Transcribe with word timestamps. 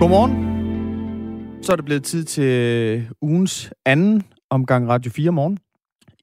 Godmorgen. 0.00 1.62
Så 1.62 1.72
er 1.72 1.76
det 1.76 1.84
blevet 1.84 2.04
tid 2.04 2.24
til 2.24 3.08
ugens 3.20 3.72
anden 3.84 4.22
omgang 4.50 4.88
Radio 4.88 5.10
4 5.10 5.32
morgen. 5.32 5.58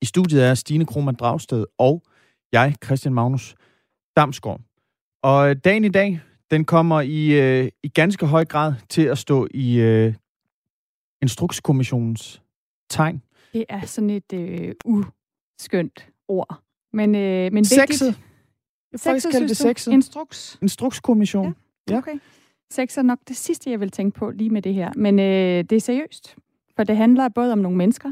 I 0.02 0.06
studiet 0.06 0.46
er 0.46 0.54
Stine 0.54 0.86
Krohmann 0.86 1.18
Dragsted 1.18 1.66
og 1.78 2.04
jeg, 2.52 2.76
Christian 2.86 3.14
Magnus 3.14 3.56
Damsgaard. 4.16 4.62
Og 5.24 5.64
dagen 5.64 5.86
i 5.86 5.90
dag, 5.90 6.22
den 6.52 6.66
kommer 6.66 7.02
i, 7.02 7.28
øh, 7.42 7.70
i 7.84 7.88
ganske 7.88 8.26
høj 8.26 8.46
grad 8.46 8.74
til 8.90 9.02
at 9.02 9.18
stå 9.18 9.48
i 9.52 9.80
øh, 9.80 10.14
Instrukskommissionens 11.22 12.42
tegn. 12.90 13.22
Det 13.54 13.66
er 13.70 13.86
sådan 13.86 14.10
et 14.10 14.34
øh, 14.34 14.74
uskønt 14.86 16.08
ord. 16.28 16.60
Men, 16.94 17.16
øh, 17.16 17.54
men 17.54 17.66
Sexet. 17.66 17.90
vigtigt. 17.90 18.22
Jeg 18.92 19.00
får 19.00 19.10
faktisk 19.10 19.32
kalde 19.32 19.48
det 19.48 19.58
sexet. 19.58 19.92
Instruks. 19.92 20.58
Instrukskommission. 20.62 21.56
Ja. 21.90 21.98
Okay. 21.98 22.20
Sex 22.72 22.98
er 22.98 23.02
nok 23.02 23.20
det 23.28 23.36
sidste, 23.36 23.72
jeg 23.72 23.80
vil 23.80 23.92
tænke 23.92 24.20
på 24.20 24.30
lige 24.30 24.50
med 24.50 24.62
det 24.62 24.74
her. 24.74 24.92
Men 24.96 25.20
øh, 25.20 25.64
det 25.70 25.72
er 25.72 25.80
seriøst. 25.80 26.36
For 26.76 26.84
det 26.84 26.98
handler 26.98 27.30
både 27.30 27.52
om 27.52 27.60
nogle 27.60 27.78
mennesker, 27.78 28.12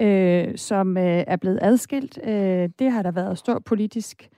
øh, 0.00 0.58
som 0.58 0.96
øh, 0.96 1.24
er 1.26 1.36
blevet 1.36 1.58
adskilt. 1.62 2.18
Øh, 2.24 2.68
det 2.78 2.92
har 2.92 3.02
der 3.02 3.10
været 3.10 3.38
stor 3.38 3.58
politisk 3.58 4.28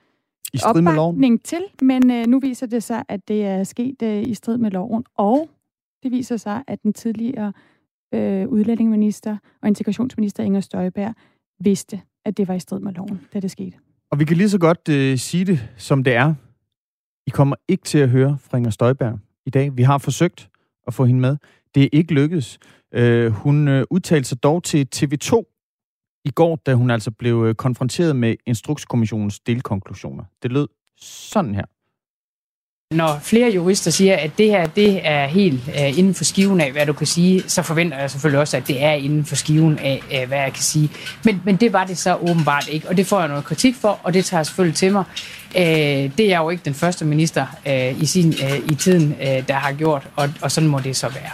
I 0.53 0.57
strid 0.57 0.81
med 0.81 0.93
loven. 0.93 1.39
til, 1.39 1.63
men 1.81 2.11
øh, 2.11 2.27
nu 2.27 2.39
viser 2.39 2.67
det 2.67 2.83
sig, 2.83 3.03
at 3.07 3.27
det 3.27 3.45
er 3.45 3.63
sket 3.63 4.01
øh, 4.03 4.23
i 4.27 4.33
strid 4.33 4.57
med 4.57 4.71
loven. 4.71 5.05
Og 5.17 5.49
det 6.03 6.11
viser 6.11 6.37
sig, 6.37 6.63
at 6.67 6.83
den 6.83 6.93
tidligere 6.93 7.53
øh, 8.13 8.47
udlændingeminister 8.47 9.37
og 9.61 9.67
integrationsminister 9.67 10.43
Inger 10.43 10.59
Støjberg 10.59 11.13
vidste, 11.59 12.01
at 12.25 12.37
det 12.37 12.47
var 12.47 12.53
i 12.53 12.59
strid 12.59 12.79
med 12.79 12.93
loven, 12.93 13.21
da 13.33 13.39
det 13.39 13.51
skete. 13.51 13.77
Og 14.11 14.19
vi 14.19 14.25
kan 14.25 14.37
lige 14.37 14.49
så 14.49 14.59
godt 14.59 14.89
øh, 14.89 15.17
sige 15.17 15.45
det, 15.45 15.69
som 15.77 16.03
det 16.03 16.13
er. 16.13 16.33
I 17.27 17.29
kommer 17.29 17.55
ikke 17.67 17.83
til 17.83 17.97
at 17.97 18.09
høre 18.09 18.37
fra 18.39 18.57
Inger 18.57 18.69
Støjberg 18.69 19.19
i 19.45 19.49
dag. 19.49 19.77
Vi 19.77 19.83
har 19.83 19.97
forsøgt 19.97 20.49
at 20.87 20.93
få 20.93 21.05
hende 21.05 21.21
med. 21.21 21.37
Det 21.75 21.83
er 21.83 21.89
ikke 21.91 22.13
lykkedes. 22.13 22.59
Øh, 22.93 23.31
hun 23.31 23.67
øh, 23.67 23.85
udtalte 23.89 24.29
sig 24.29 24.43
dog 24.43 24.63
til 24.63 24.87
TV2 24.95 25.43
i 26.25 26.31
går, 26.31 26.55
da 26.55 26.73
hun 26.73 26.89
altså 26.89 27.11
blev 27.11 27.43
øh, 27.47 27.55
konfronteret 27.55 28.15
med 28.15 28.35
Instrukskommissionens 28.45 29.39
delkonklusioner. 29.39 30.23
Det 30.43 30.51
lød 30.51 30.67
sådan 30.97 31.55
her. 31.55 31.65
Når 32.93 33.19
flere 33.21 33.51
jurister 33.51 33.91
siger, 33.91 34.15
at 34.15 34.37
det 34.37 34.47
her 34.47 34.65
det 34.65 35.01
er 35.03 35.25
helt 35.25 35.61
øh, 35.67 35.99
inden 35.99 36.13
for 36.13 36.23
skiven 36.23 36.61
af, 36.61 36.71
hvad 36.71 36.85
du 36.85 36.93
kan 36.93 37.07
sige, 37.07 37.41
så 37.47 37.61
forventer 37.61 37.97
jeg 37.97 38.11
selvfølgelig 38.11 38.39
også, 38.39 38.57
at 38.57 38.67
det 38.67 38.83
er 38.83 38.91
inden 38.91 39.25
for 39.25 39.35
skiven 39.35 39.79
af, 39.79 40.01
øh, 40.13 40.27
hvad 40.27 40.37
jeg 40.37 40.53
kan 40.53 40.63
sige. 40.63 40.89
Men, 41.25 41.41
men 41.45 41.55
det 41.55 41.73
var 41.73 41.85
det 41.85 41.97
så 41.97 42.15
åbenbart 42.15 42.69
ikke, 42.71 42.89
og 42.89 42.97
det 42.97 43.05
får 43.05 43.19
jeg 43.19 43.27
noget 43.27 43.43
kritik 43.43 43.75
for, 43.75 43.99
og 44.03 44.13
det 44.13 44.25
tager 44.25 44.39
jeg 44.39 44.45
selvfølgelig 44.45 44.75
til 44.75 44.91
mig. 44.91 45.03
Øh, 45.57 45.63
det 46.17 46.19
er 46.19 46.27
jeg 46.27 46.39
jo 46.39 46.49
ikke 46.49 46.65
den 46.65 46.73
første 46.73 47.05
minister 47.05 47.45
øh, 47.67 48.01
i, 48.01 48.05
sin, 48.05 48.27
øh, 48.27 48.71
i 48.71 48.75
tiden, 48.75 49.11
øh, 49.11 49.47
der 49.47 49.53
har 49.53 49.73
gjort, 49.73 50.09
og, 50.15 50.29
og 50.41 50.51
sådan 50.51 50.69
må 50.69 50.79
det 50.79 50.95
så 50.95 51.09
være. 51.09 51.31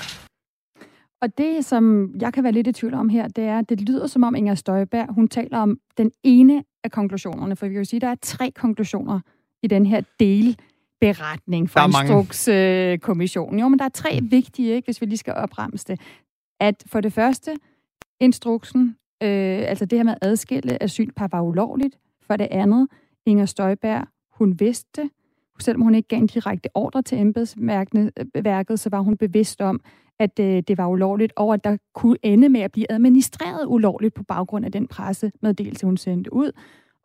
Og 1.22 1.38
det, 1.38 1.66
som 1.66 2.10
jeg 2.22 2.34
kan 2.34 2.44
være 2.44 2.54
lidt 2.54 2.68
i 2.68 2.72
tvivl 2.72 2.94
om 2.94 3.10
her, 3.10 3.28
det 3.28 3.44
er, 3.44 3.60
at 3.60 3.70
det 3.70 3.82
lyder 3.82 4.08
som 4.08 4.24
om 4.24 4.36
Inger 4.36 4.56
Støjberg, 4.56 5.14
hun 5.14 5.28
taler 5.28 5.58
om 5.58 5.78
den 5.98 6.12
ene 6.24 6.64
af 6.84 6.92
konklusionerne, 6.92 7.56
for 7.56 7.66
vi 7.66 7.74
kan 7.74 7.82
jo 7.82 7.86
sige, 7.86 7.98
at 7.98 8.02
der 8.02 8.08
er 8.08 8.16
tre 8.22 8.52
konklusioner 8.56 9.20
i 9.64 9.68
den 9.68 9.86
her 9.86 10.02
del 10.20 10.58
delberetning 11.02 11.69
fra. 11.69 11.86
Instrukskommissionen. 11.86 13.59
Jo, 13.59 13.67
men 13.67 13.80
der 13.80 13.86
er 13.86 13.89
tre 13.89 14.19
vigtige, 14.23 14.75
ikke, 14.75 14.86
hvis 14.86 15.02
vi 15.02 15.06
lige 15.06 15.17
skal 15.17 15.33
opremse 15.33 15.86
det. 15.88 16.02
At 16.59 16.83
for 16.88 17.02
det 17.02 17.14
første, 17.14 17.58
instruksen, 18.19 18.95
øh, 19.23 19.64
altså 19.69 19.86
det 19.86 20.00
her 20.00 20.03
med 20.03 20.14
at 20.14 20.19
adskille 20.22 20.83
asylpar 20.83 21.28
var 21.31 21.41
ulovligt. 21.41 21.97
For 22.28 22.36
det 22.36 22.47
andet, 22.52 22.88
Inger 23.25 23.45
Støjberg, 23.45 24.08
hun 24.31 24.59
vidste 24.59 25.02
det. 25.02 25.09
Selvom 25.59 25.81
hun 25.81 25.95
ikke 25.95 26.08
gav 26.08 26.19
en 26.19 26.28
direkte 26.28 26.69
ordre 26.73 27.02
til 27.02 27.17
embedsværket, 27.17 28.79
så 28.79 28.90
var 28.90 29.00
hun 29.00 29.18
bevidst 29.18 29.62
om, 29.62 29.81
at 30.19 30.40
øh, 30.40 30.63
det 30.68 30.78
var 30.78 30.88
ulovligt, 30.88 31.34
og 31.35 31.53
at 31.53 31.63
der 31.63 31.78
kunne 31.94 32.18
ende 32.24 32.50
med 32.50 32.62
at 32.62 32.72
blive 32.72 32.91
administreret 32.91 33.66
ulovligt 33.68 34.13
på 34.13 34.24
baggrund 34.24 34.66
af 34.66 34.72
den 34.72 34.88
pressemeddelelse, 34.88 35.85
hun 35.85 35.97
sendte 35.97 36.34
ud. 36.34 36.51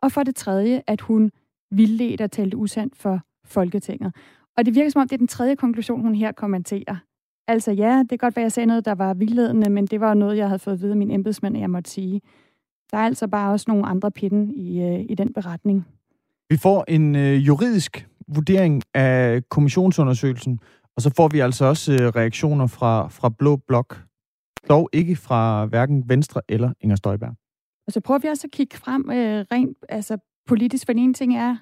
Og 0.01 0.11
for 0.11 0.23
det 0.23 0.35
tredje, 0.35 0.81
at 0.87 1.01
hun 1.01 1.31
vildledte 1.71 2.23
og 2.23 2.31
talte 2.31 2.57
usandt 2.57 2.95
for 2.95 3.19
Folketinget. 3.45 4.15
Og 4.57 4.65
det 4.65 4.75
virker 4.75 4.89
som 4.89 5.01
om, 5.01 5.07
det 5.07 5.15
er 5.15 5.17
den 5.17 5.27
tredje 5.27 5.55
konklusion, 5.55 6.01
hun 6.01 6.15
her 6.15 6.31
kommenterer. 6.31 6.95
Altså 7.47 7.71
ja, 7.71 7.99
det 7.99 8.09
kan 8.09 8.17
godt 8.17 8.35
være, 8.35 8.43
at 8.43 8.45
jeg 8.45 8.51
sagde 8.51 8.67
noget, 8.67 8.85
der 8.85 8.95
var 8.95 9.13
vildledende, 9.13 9.69
men 9.69 9.85
det 9.85 9.99
var 9.99 10.13
noget, 10.13 10.37
jeg 10.37 10.47
havde 10.47 10.59
fået 10.59 10.73
at 10.73 10.81
vide 10.81 10.91
af 10.91 10.97
min 10.97 11.11
embedsmand, 11.11 11.55
at 11.55 11.61
jeg 11.61 11.69
måtte 11.69 11.91
sige. 11.91 12.21
Der 12.91 12.97
er 12.97 13.01
altså 13.01 13.27
bare 13.27 13.51
også 13.51 13.65
nogle 13.67 13.85
andre 13.85 14.11
pinde 14.11 14.53
i, 14.55 14.81
øh, 14.81 15.05
i 15.09 15.15
den 15.15 15.33
beretning. 15.33 15.85
Vi 16.49 16.57
får 16.57 16.85
en 16.87 17.15
øh, 17.15 17.47
juridisk 17.47 18.07
vurdering 18.27 18.83
af 18.93 19.49
kommissionsundersøgelsen, 19.49 20.59
og 20.95 21.01
så 21.01 21.13
får 21.15 21.27
vi 21.27 21.39
altså 21.39 21.65
også 21.65 21.93
øh, 21.93 21.99
reaktioner 21.99 22.67
fra, 22.67 23.07
fra 23.07 23.29
Blå 23.29 23.55
Blok. 23.55 24.03
Dog 24.69 24.89
ikke 24.93 25.15
fra 25.15 25.65
hverken 25.65 26.09
Venstre 26.09 26.41
eller 26.49 26.73
Inger 26.81 26.95
Støjberg. 26.95 27.35
Og 27.87 27.93
så 27.93 28.01
prøver 28.01 28.19
vi 28.19 28.27
også 28.27 28.47
at 28.47 28.51
kigge 28.51 28.77
frem 28.77 29.09
øh, 29.11 29.45
rent 29.51 29.77
altså 29.89 30.17
politisk, 30.47 30.85
for 30.85 30.93
ene 30.93 31.13
ting 31.13 31.35
er, 31.35 31.55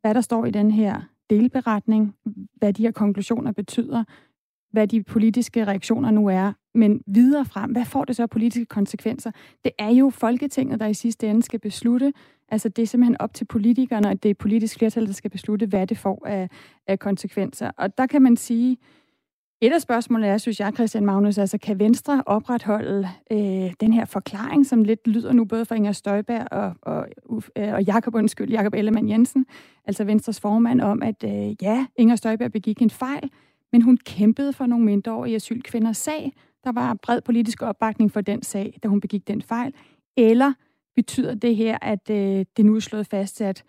hvad 0.00 0.14
der 0.14 0.20
står 0.20 0.44
i 0.44 0.50
den 0.50 0.70
her 0.70 1.00
delberetning, 1.30 2.14
hvad 2.54 2.72
de 2.72 2.82
her 2.82 2.90
konklusioner 2.90 3.52
betyder, 3.52 4.04
hvad 4.70 4.88
de 4.88 5.02
politiske 5.02 5.64
reaktioner 5.64 6.10
nu 6.10 6.26
er, 6.26 6.52
men 6.74 7.02
videre 7.06 7.44
frem, 7.44 7.70
hvad 7.70 7.84
får 7.84 8.04
det 8.04 8.16
så 8.16 8.22
af 8.22 8.30
politiske 8.30 8.66
konsekvenser? 8.66 9.30
Det 9.64 9.72
er 9.78 9.90
jo 9.90 10.10
Folketinget, 10.10 10.80
der 10.80 10.86
i 10.86 10.94
sidste 10.94 11.28
ende 11.28 11.42
skal 11.42 11.60
beslutte, 11.60 12.12
altså 12.48 12.68
det 12.68 12.82
er 12.82 12.86
simpelthen 12.86 13.20
op 13.20 13.34
til 13.34 13.44
politikerne, 13.44 14.08
og 14.08 14.22
det 14.22 14.30
er 14.30 14.34
politisk 14.34 14.78
flertal, 14.78 15.06
der 15.06 15.12
skal 15.12 15.30
beslutte, 15.30 15.66
hvad 15.66 15.86
det 15.86 15.98
får 15.98 16.26
af, 16.26 16.48
af 16.86 16.98
konsekvenser. 16.98 17.70
Og 17.76 17.98
der 17.98 18.06
kan 18.06 18.22
man 18.22 18.36
sige, 18.36 18.76
et 19.60 19.72
af 19.72 19.80
spørgsmålene 19.80 20.28
er, 20.28 20.38
synes 20.38 20.60
jeg, 20.60 20.72
Christian 20.74 21.06
Magnus, 21.06 21.38
altså 21.38 21.58
kan 21.58 21.78
Venstre 21.78 22.22
opretholde 22.26 23.08
øh, 23.32 23.72
den 23.80 23.92
her 23.92 24.04
forklaring, 24.04 24.66
som 24.66 24.84
lidt 24.84 25.06
lyder 25.06 25.32
nu 25.32 25.44
både 25.44 25.64
fra 25.64 25.74
Inger 25.74 25.92
Støjberg 25.92 26.46
og, 26.50 26.74
og, 26.82 27.06
øh, 27.56 27.74
og 27.74 27.82
Jakob, 27.82 28.14
undskyld, 28.14 28.50
Jakob 28.50 28.74
Ellemann 28.74 29.08
Jensen, 29.08 29.46
altså 29.84 30.04
Venstres 30.04 30.40
formand, 30.40 30.80
om 30.80 31.02
at 31.02 31.24
øh, 31.24 31.62
ja, 31.62 31.86
Inger 31.96 32.16
Støjberg 32.16 32.52
begik 32.52 32.82
en 32.82 32.90
fejl, 32.90 33.30
men 33.72 33.82
hun 33.82 33.96
kæmpede 33.96 34.52
for 34.52 34.66
nogle 34.66 34.84
mindreårige 34.84 35.36
asylkvinders 35.36 35.96
sag. 35.96 36.32
Der 36.64 36.72
var 36.72 36.94
bred 36.94 37.20
politisk 37.20 37.62
opbakning 37.62 38.12
for 38.12 38.20
den 38.20 38.42
sag, 38.42 38.78
da 38.82 38.88
hun 38.88 39.00
begik 39.00 39.28
den 39.28 39.42
fejl. 39.42 39.74
Eller 40.16 40.52
betyder 40.96 41.34
det 41.34 41.56
her, 41.56 41.78
at 41.82 42.10
øh, 42.10 42.44
det 42.56 42.64
nu 42.64 42.76
er 42.76 42.80
slået 42.80 43.06
fast, 43.06 43.40
at 43.40 43.64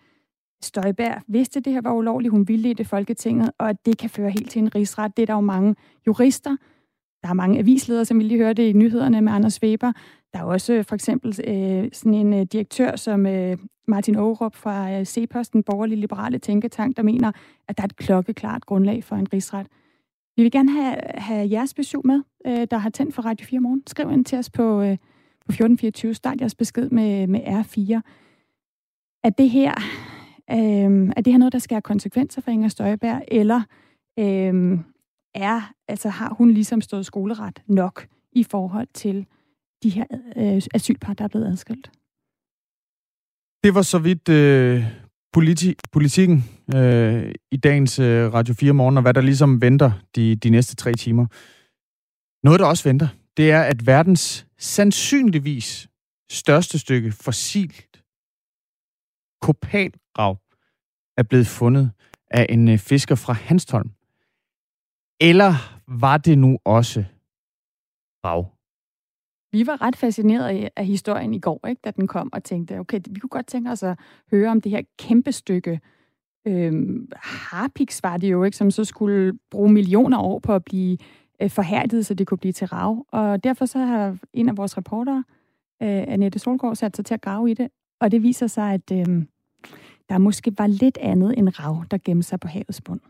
Støjberg 0.62 1.22
vidste, 1.26 1.58
at 1.58 1.64
det 1.64 1.72
her 1.72 1.80
var 1.80 1.92
ulovligt, 1.92 2.32
hun 2.32 2.48
ville 2.48 2.74
det 2.74 2.86
Folketinget, 2.86 3.50
og 3.58 3.68
at 3.68 3.86
det 3.86 3.98
kan 3.98 4.10
føre 4.10 4.30
helt 4.30 4.50
til 4.50 4.62
en 4.62 4.74
rigsret. 4.74 5.16
Det 5.16 5.22
er 5.22 5.26
der 5.26 5.34
jo 5.34 5.40
mange 5.40 5.76
jurister, 6.06 6.56
der 7.22 7.28
er 7.28 7.32
mange 7.32 7.58
avisledere, 7.58 8.04
som 8.04 8.18
vi 8.18 8.24
lige 8.24 8.38
hørte 8.38 8.68
i 8.68 8.72
nyhederne 8.72 9.20
med 9.20 9.32
Anders 9.32 9.62
Weber. 9.62 9.92
Der 10.32 10.38
er 10.38 10.44
også 10.44 10.82
for 10.82 10.94
eksempel 10.94 11.28
øh, 11.46 11.88
sådan 11.92 12.14
en 12.14 12.32
øh, 12.32 12.42
direktør 12.42 12.96
som 12.96 13.26
øh, 13.26 13.58
Martin 13.88 14.16
Aarup 14.16 14.56
fra 14.56 14.92
øh, 14.92 15.04
C-Posten, 15.04 15.52
den 15.52 15.62
borgerlige 15.62 16.00
liberale 16.00 16.38
tænketank, 16.38 16.96
der 16.96 17.02
mener, 17.02 17.32
at 17.68 17.76
der 17.76 17.82
er 17.82 17.86
et 17.86 17.96
klokkeklart 17.96 18.66
grundlag 18.66 19.04
for 19.04 19.16
en 19.16 19.32
rigsret. 19.32 19.66
Vi 20.36 20.42
vil 20.42 20.52
gerne 20.52 20.70
have, 20.72 20.96
have 21.14 21.50
jeres 21.50 21.74
besøg 21.74 22.00
med, 22.04 22.22
øh, 22.46 22.66
der 22.70 22.76
har 22.76 22.90
tændt 22.90 23.14
for 23.14 23.22
Radio 23.22 23.46
4 23.46 23.60
morgen. 23.60 23.82
Skriv 23.86 24.10
ind 24.10 24.24
til 24.24 24.38
os 24.38 24.50
på, 24.50 24.82
øh, 24.82 24.96
på 25.46 25.52
1424. 25.52 26.14
Start 26.14 26.40
jeres 26.40 26.54
besked 26.54 26.90
med, 26.90 27.26
med 27.26 27.40
R4. 27.40 28.00
Er 29.24 29.30
det 29.30 29.50
her 29.50 29.74
øh, 30.52 31.12
er 31.16 31.22
det 31.22 31.32
her 31.32 31.38
noget, 31.38 31.52
der 31.52 31.58
skal 31.58 31.74
have 31.74 31.82
konsekvenser 31.82 32.40
for 32.40 32.50
Inger 32.50 32.68
Støjberg, 32.68 33.22
eller 33.28 33.62
øh, 34.18 34.78
er, 35.34 35.72
altså, 35.88 36.08
har 36.08 36.34
hun 36.34 36.50
ligesom 36.50 36.80
stået 36.80 37.06
skoleret 37.06 37.62
nok 37.66 38.06
i 38.32 38.44
forhold 38.44 38.88
til 38.94 39.26
de 39.82 39.90
her 39.90 40.04
øh, 40.36 40.62
asylpar, 40.74 41.14
der 41.14 41.24
er 41.24 41.28
blevet 41.28 41.46
adskilt? 41.46 41.90
Det 43.64 43.74
var 43.74 43.82
så 43.82 43.98
vidt 43.98 44.28
øh, 44.28 44.84
politi- 45.32 45.74
politikken 45.92 46.44
øh, 46.74 47.32
i 47.50 47.56
dagens 47.56 47.98
øh, 47.98 48.32
Radio 48.34 48.54
4 48.54 48.72
morgen, 48.72 48.96
og 48.96 49.02
hvad 49.02 49.14
der 49.14 49.20
ligesom 49.20 49.62
venter 49.62 49.92
de, 50.16 50.36
de 50.36 50.50
næste 50.50 50.76
tre 50.76 50.92
timer. 50.92 51.26
Noget, 52.46 52.60
der 52.60 52.66
også 52.66 52.88
venter, 52.88 53.08
det 53.36 53.50
er, 53.50 53.62
at 53.62 53.86
verdens 53.86 54.46
sandsynligvis 54.58 55.88
største 56.30 56.78
stykke 56.78 57.12
fossil 57.12 57.74
kopalrav 59.40 60.38
er 61.16 61.22
blevet 61.22 61.46
fundet 61.46 61.90
af 62.30 62.46
en 62.48 62.68
øh, 62.68 62.78
fisker 62.78 63.14
fra 63.14 63.32
Hanstholm. 63.32 63.90
Eller 65.20 65.52
var 66.00 66.16
det 66.18 66.38
nu 66.38 66.58
også 66.64 67.04
rav? 68.24 68.46
Vi 69.52 69.66
var 69.66 69.82
ret 69.82 69.96
fascineret 69.96 70.70
af 70.76 70.86
historien 70.86 71.34
i 71.34 71.38
går, 71.38 71.66
ikke, 71.68 71.80
da 71.84 71.90
den 71.90 72.06
kom, 72.06 72.32
og 72.32 72.44
tænkte, 72.44 72.78
okay, 72.78 73.00
vi 73.10 73.20
kunne 73.20 73.28
godt 73.28 73.46
tænke 73.46 73.70
os 73.70 73.82
at 73.82 73.98
høre 74.30 74.50
om 74.50 74.60
det 74.60 74.72
her 74.72 74.82
kæmpe 74.98 75.32
stykke 75.32 75.80
øhm, 76.46 77.08
harpiks, 77.16 78.02
var 78.02 78.16
det 78.16 78.30
jo, 78.30 78.44
ikke, 78.44 78.56
som 78.56 78.70
så 78.70 78.84
skulle 78.84 79.38
bruge 79.50 79.72
millioner 79.72 80.18
år 80.18 80.38
på 80.38 80.54
at 80.54 80.64
blive 80.64 80.98
øh, 81.42 81.50
forhærdet, 81.50 82.06
så 82.06 82.14
det 82.14 82.26
kunne 82.26 82.38
blive 82.38 82.52
til 82.52 82.66
rav. 82.66 83.06
Og 83.12 83.44
derfor 83.44 83.66
så 83.66 83.78
har 83.78 84.16
en 84.32 84.48
af 84.48 84.56
vores 84.56 84.76
reportere, 84.76 85.24
øh, 85.82 86.04
Annette 86.08 86.38
Solgaard, 86.38 86.76
sat 86.76 86.96
sig 86.96 87.04
til 87.04 87.14
at 87.14 87.20
grave 87.20 87.50
i 87.50 87.54
det, 87.54 87.68
og 88.00 88.10
det 88.10 88.22
viser 88.22 88.46
sig, 88.46 88.74
at 88.74 88.92
øh, 88.92 89.24
der 90.10 90.18
måske 90.18 90.52
var 90.58 90.66
lidt 90.66 90.98
andet 91.00 91.38
end 91.38 91.60
rav, 91.60 91.84
der 91.90 91.98
gemte 92.04 92.28
sig 92.28 92.40
på 92.40 92.48
havets 92.48 92.80
bund. 92.80 93.00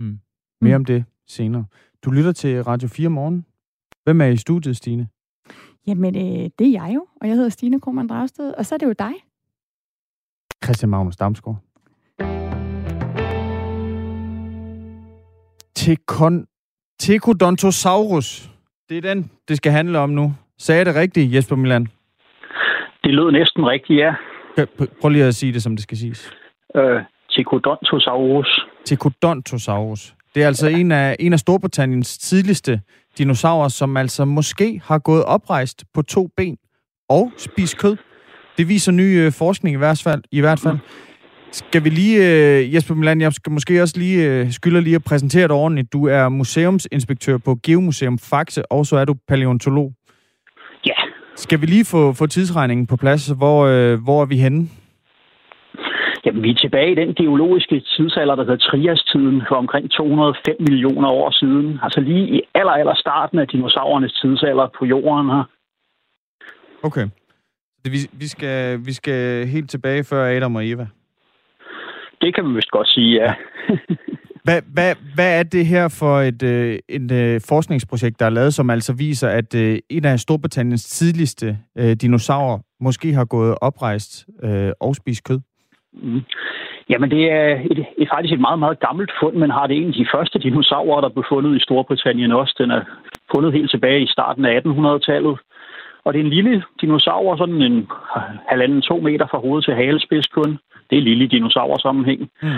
Mm. 0.00 0.18
Mere 0.60 0.76
om 0.76 0.84
det 0.84 1.04
senere. 1.26 1.64
Du 2.04 2.10
lytter 2.10 2.32
til 2.32 2.64
Radio 2.64 2.88
4 2.88 3.08
morgen. 3.08 3.46
Hvem 4.04 4.20
er 4.20 4.26
i 4.26 4.36
studiet, 4.36 4.76
Stine? 4.76 5.08
Jamen, 5.86 6.16
øh, 6.16 6.50
det 6.58 6.66
er 6.66 6.70
jeg 6.70 6.92
jo, 6.94 7.06
og 7.20 7.28
jeg 7.28 7.36
hedder 7.36 7.48
Stine 7.48 7.80
Krohmann 7.80 8.08
Dragsted, 8.08 8.54
og 8.58 8.66
så 8.66 8.74
er 8.74 8.78
det 8.78 8.86
jo 8.86 8.94
dig. 8.98 9.12
Christian 10.64 10.90
Magnus 10.90 11.16
Damsgaard. 11.16 11.58
Tekon... 15.74 16.46
Tekodontosaurus. 16.98 18.50
Det 18.88 18.96
er 18.96 19.00
den, 19.00 19.30
det 19.48 19.56
skal 19.56 19.72
handle 19.72 19.98
om 19.98 20.10
nu. 20.10 20.34
Sagde 20.58 20.78
jeg 20.78 20.86
det 20.86 20.94
rigtigt, 20.94 21.34
Jesper 21.34 21.56
Milan? 21.56 21.88
Det 23.04 23.14
lød 23.14 23.32
næsten 23.32 23.66
rigtigt, 23.66 23.98
ja. 23.98 24.14
Prøv 25.00 25.08
lige 25.10 25.24
at 25.24 25.34
sige 25.34 25.52
det, 25.52 25.62
som 25.62 25.76
det 25.76 25.82
skal 25.82 25.98
siges. 25.98 26.39
Øh, 26.76 27.02
Tekodontosaurus. 27.30 28.66
Tekodontosaurus. 28.84 30.14
Det 30.34 30.42
er 30.42 30.46
altså 30.46 30.68
ja. 30.68 30.78
en, 30.78 30.92
af, 30.92 31.16
en 31.18 31.32
af 31.32 31.38
Storbritanniens 31.38 32.18
tidligste 32.18 32.80
dinosaurer, 33.18 33.68
som 33.68 33.96
altså 33.96 34.24
måske 34.24 34.80
har 34.84 34.98
gået 34.98 35.24
oprejst 35.24 35.84
på 35.94 36.02
to 36.02 36.28
ben 36.36 36.56
og 37.08 37.32
spist 37.36 37.78
kød. 37.78 37.96
Det 38.58 38.68
viser 38.68 38.92
ny 38.92 39.20
øh, 39.20 39.32
forskning 39.32 39.74
i 39.74 39.78
hvert 39.78 40.02
fald. 40.04 40.22
I 40.32 40.40
hvert 40.40 40.60
fald. 40.60 40.78
Skal 41.52 41.84
vi 41.84 41.88
lige, 41.88 42.16
øh, 42.18 42.74
Jesper 42.74 42.94
Milan, 42.94 43.20
jeg 43.20 43.32
skal 43.32 43.52
måske 43.52 43.82
også 43.82 43.98
lige 43.98 44.26
øh, 44.26 44.52
skylder 44.52 44.80
lige 44.80 44.96
at 44.96 45.04
præsentere 45.04 45.48
dig 45.48 45.56
ordentligt. 45.56 45.92
Du 45.92 46.06
er 46.06 46.28
museumsinspektør 46.28 47.38
på 47.38 47.56
Geomuseum 47.62 48.18
Faxe, 48.18 48.72
og 48.72 48.86
så 48.86 48.96
er 48.96 49.04
du 49.04 49.14
paleontolog. 49.28 49.92
Ja. 50.86 50.92
Skal 51.36 51.60
vi 51.60 51.66
lige 51.66 51.84
få, 51.84 52.12
få 52.12 52.26
tidsregningen 52.26 52.86
på 52.86 52.96
plads? 52.96 53.26
Hvor, 53.26 53.66
øh, 53.66 54.02
hvor 54.02 54.22
er 54.22 54.26
vi 54.26 54.36
henne? 54.36 54.68
Jamen, 56.24 56.42
vi 56.42 56.50
er 56.50 56.54
tilbage 56.54 56.92
i 56.92 56.94
den 56.94 57.14
geologiske 57.14 57.80
tidsalder, 57.80 58.34
der 58.34 58.44
hedder 58.44 58.66
Trias-tiden, 58.68 59.42
for 59.48 59.56
omkring 59.56 59.90
205 59.90 60.56
millioner 60.60 61.08
år 61.08 61.30
siden. 61.30 61.78
Altså 61.82 62.00
lige 62.00 62.36
i 62.36 62.40
aller, 62.54 62.72
aller 62.72 62.94
starten 62.94 63.38
af 63.38 63.48
dinosaurernes 63.48 64.12
tidsalder 64.12 64.66
på 64.78 64.84
jorden 64.84 65.26
her. 65.30 65.44
Okay. 66.82 67.06
Vi, 67.84 67.98
vi, 68.12 68.26
skal, 68.26 68.86
vi 68.86 68.92
skal 68.92 69.46
helt 69.46 69.70
tilbage 69.70 70.04
før 70.04 70.36
Adam 70.36 70.56
og 70.56 70.66
Eva. 70.68 70.86
Det 72.20 72.34
kan 72.34 72.48
vi 72.48 72.54
vist 72.54 72.70
godt 72.70 72.88
sige, 72.88 73.22
ja. 73.22 73.34
hvad, 74.44 74.62
hvad, 74.72 74.94
hvad 75.14 75.38
er 75.38 75.42
det 75.42 75.66
her 75.66 75.88
for 75.88 76.20
et, 76.20 76.42
øh, 76.42 76.78
et 76.88 77.10
øh, 77.12 77.40
forskningsprojekt, 77.48 78.20
der 78.20 78.26
er 78.26 78.30
lavet, 78.30 78.54
som 78.54 78.70
altså 78.70 78.92
viser, 78.92 79.28
at 79.28 79.54
øh, 79.54 79.78
en 79.88 80.04
af 80.04 80.20
Storbritanniens 80.20 80.84
tidligste 80.84 81.58
øh, 81.78 81.92
dinosaurer 81.92 82.58
måske 82.80 83.12
har 83.12 83.24
gået 83.24 83.54
oprejst 83.60 84.26
øh, 84.42 84.72
og 84.80 84.96
spist 84.96 85.24
kød? 85.24 85.40
Mm. 85.92 86.22
Jamen, 86.88 87.10
det 87.10 87.30
er 87.32 87.60
et, 87.70 87.86
et, 87.98 88.08
faktisk 88.12 88.34
et 88.34 88.40
meget, 88.40 88.58
meget 88.58 88.80
gammelt 88.80 89.12
fund, 89.20 89.36
men 89.36 89.50
har 89.50 89.66
det 89.66 89.76
en 89.76 89.88
af 89.88 89.92
de 89.92 90.06
første 90.14 90.38
dinosaurer, 90.38 91.00
der 91.00 91.08
blev 91.08 91.24
fundet 91.28 91.56
i 91.56 91.64
Storbritannien 91.64 92.32
også. 92.32 92.54
Den 92.58 92.70
er 92.70 92.82
fundet 93.34 93.52
helt 93.52 93.70
tilbage 93.70 94.02
i 94.02 94.06
starten 94.06 94.44
af 94.44 94.60
1800-tallet. 94.60 95.38
Og 96.04 96.12
det 96.12 96.20
er 96.20 96.24
en 96.24 96.30
lille 96.30 96.62
dinosaur, 96.80 97.36
sådan 97.36 97.62
en 97.62 97.88
halvanden 98.48 98.82
to 98.82 99.00
meter 99.00 99.26
fra 99.26 99.38
hoved 99.38 99.62
til 99.62 99.74
halespids 99.74 100.26
kun. 100.26 100.58
Det 100.90 100.98
er 100.98 101.02
lille 101.02 101.26
dinosaursammenhæng. 101.26 102.30
Mm. 102.42 102.48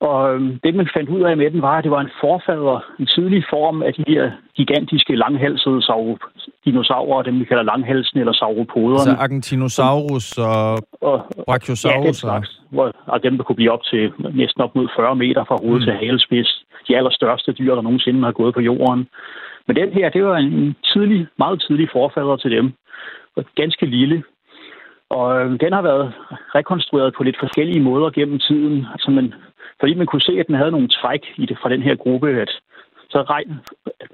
Og 0.00 0.34
øhm, 0.34 0.58
det, 0.64 0.74
man 0.74 0.88
fandt 0.94 1.10
ud 1.10 1.22
af 1.22 1.36
med 1.36 1.50
den, 1.50 1.62
var, 1.62 1.78
at 1.78 1.84
det 1.84 1.90
var 1.90 2.00
en 2.00 2.10
forfader, 2.20 2.80
en 2.98 3.06
tidlig 3.06 3.44
form 3.50 3.82
af 3.82 3.94
de 3.94 4.04
her 4.08 4.30
gigantiske 4.54 5.16
langhalsede 5.16 5.82
dinosaurer, 6.64 7.22
dem 7.22 7.40
vi 7.40 7.44
kalder 7.44 7.62
langhalsen 7.62 8.18
eller 8.18 8.32
sauropoderne. 8.32 9.10
Altså 9.10 9.22
Argentinosaurus 9.24 10.38
og, 10.38 10.78
og 11.00 11.16
Brachiosaurus? 11.46 12.06
Ja, 12.06 12.12
slags, 12.12 12.60
hvor, 12.70 12.92
og 13.06 13.22
dem, 13.22 13.36
der 13.36 13.44
kunne 13.44 13.56
blive 13.56 13.72
op 13.72 13.84
til 13.90 14.12
næsten 14.34 14.62
op 14.62 14.74
mod 14.74 14.88
40 14.96 15.16
meter 15.16 15.44
fra 15.44 15.56
hoved 15.62 15.78
mm. 15.80 15.84
til 15.84 15.92
halespids. 15.92 16.64
De 16.88 16.96
allerstørste 16.96 17.52
dyr, 17.52 17.74
der 17.74 17.82
nogensinde 17.82 18.20
har 18.24 18.32
gået 18.32 18.54
på 18.54 18.60
jorden. 18.60 19.08
Men 19.66 19.76
den 19.76 19.92
her, 19.92 20.08
det 20.08 20.24
var 20.24 20.36
en 20.36 20.76
tidlig, 20.92 21.26
meget 21.38 21.64
tidlig 21.66 21.88
forfader 21.92 22.36
til 22.36 22.50
dem. 22.50 22.72
Og 23.36 23.44
ganske 23.54 23.86
lille. 23.86 24.22
Og 25.10 25.40
øh, 25.40 25.60
den 25.60 25.72
har 25.72 25.82
været 25.82 26.12
rekonstrueret 26.54 27.14
på 27.14 27.22
lidt 27.22 27.38
forskellige 27.40 27.80
måder 27.80 28.10
gennem 28.10 28.38
tiden. 28.38 28.86
Altså 28.92 29.10
man, 29.10 29.34
fordi 29.80 29.94
man 29.94 30.06
kunne 30.06 30.26
se, 30.28 30.32
at 30.40 30.46
den 30.46 30.54
havde 30.54 30.70
nogle 30.70 30.88
træk 30.88 31.22
i 31.36 31.46
det, 31.46 31.58
fra 31.62 31.68
den 31.68 31.82
her 31.82 31.94
gruppe, 31.94 32.28
at 32.44 32.50
så 33.10 33.22
regn, 33.22 33.60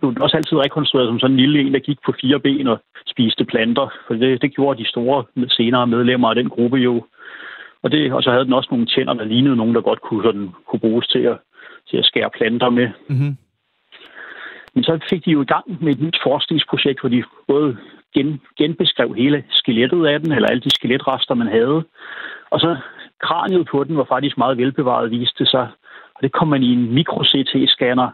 blev 0.00 0.14
den 0.14 0.22
også 0.22 0.36
altid 0.36 0.56
rekonstrueret 0.58 1.08
som 1.08 1.18
sådan 1.18 1.34
en 1.34 1.40
lille 1.40 1.60
en, 1.60 1.74
der 1.74 1.78
gik 1.78 1.98
på 2.06 2.12
fire 2.20 2.40
ben 2.40 2.66
og 2.66 2.78
spiste 3.06 3.44
planter. 3.44 3.88
For 4.06 4.14
det, 4.14 4.42
det 4.42 4.54
gjorde 4.54 4.82
de 4.82 4.88
store 4.88 5.24
senere 5.48 5.86
medlemmer 5.86 6.28
af 6.28 6.34
den 6.34 6.48
gruppe 6.48 6.76
jo. 6.76 7.04
Og, 7.82 7.92
det, 7.92 8.12
og 8.12 8.22
så 8.22 8.30
havde 8.30 8.44
den 8.44 8.52
også 8.52 8.68
nogle 8.70 8.86
tænder, 8.86 9.14
der 9.14 9.24
lignede 9.24 9.56
nogen, 9.56 9.74
der 9.74 9.80
godt 9.80 10.00
kunne, 10.00 10.22
sådan, 10.22 10.50
kunne 10.68 10.80
bruges 10.80 11.06
til 11.06 11.18
at, 11.18 11.38
til 11.90 11.96
at 11.96 12.04
skære 12.04 12.30
planter 12.38 12.70
med. 12.70 12.88
Mm-hmm. 13.08 13.36
Men 14.74 14.84
så 14.84 14.98
fik 15.10 15.24
de 15.24 15.30
jo 15.30 15.42
i 15.42 15.52
gang 15.54 15.84
med 15.84 15.92
et 15.92 16.00
nyt 16.00 16.18
forskningsprojekt, 16.22 17.00
hvor 17.00 17.08
de 17.08 17.24
både 17.48 17.76
gen, 18.14 18.40
genbeskrev 18.58 19.14
hele 19.14 19.44
skelettet 19.50 20.06
af 20.06 20.20
den, 20.20 20.32
eller 20.32 20.48
alle 20.48 20.60
de 20.60 20.70
skeletrester, 20.70 21.34
man 21.34 21.46
havde. 21.46 21.84
Og 22.50 22.60
så 22.60 22.76
kraniet 23.20 23.68
på 23.70 23.84
den 23.84 23.96
var 23.96 24.04
faktisk 24.04 24.38
meget 24.38 24.58
velbevaret, 24.58 25.10
viste 25.10 25.46
sig. 25.46 25.68
Og 26.14 26.22
det 26.22 26.32
kom 26.32 26.48
man 26.48 26.62
i 26.62 26.72
en 26.72 26.94
mikro-CT-scanner, 26.94 28.08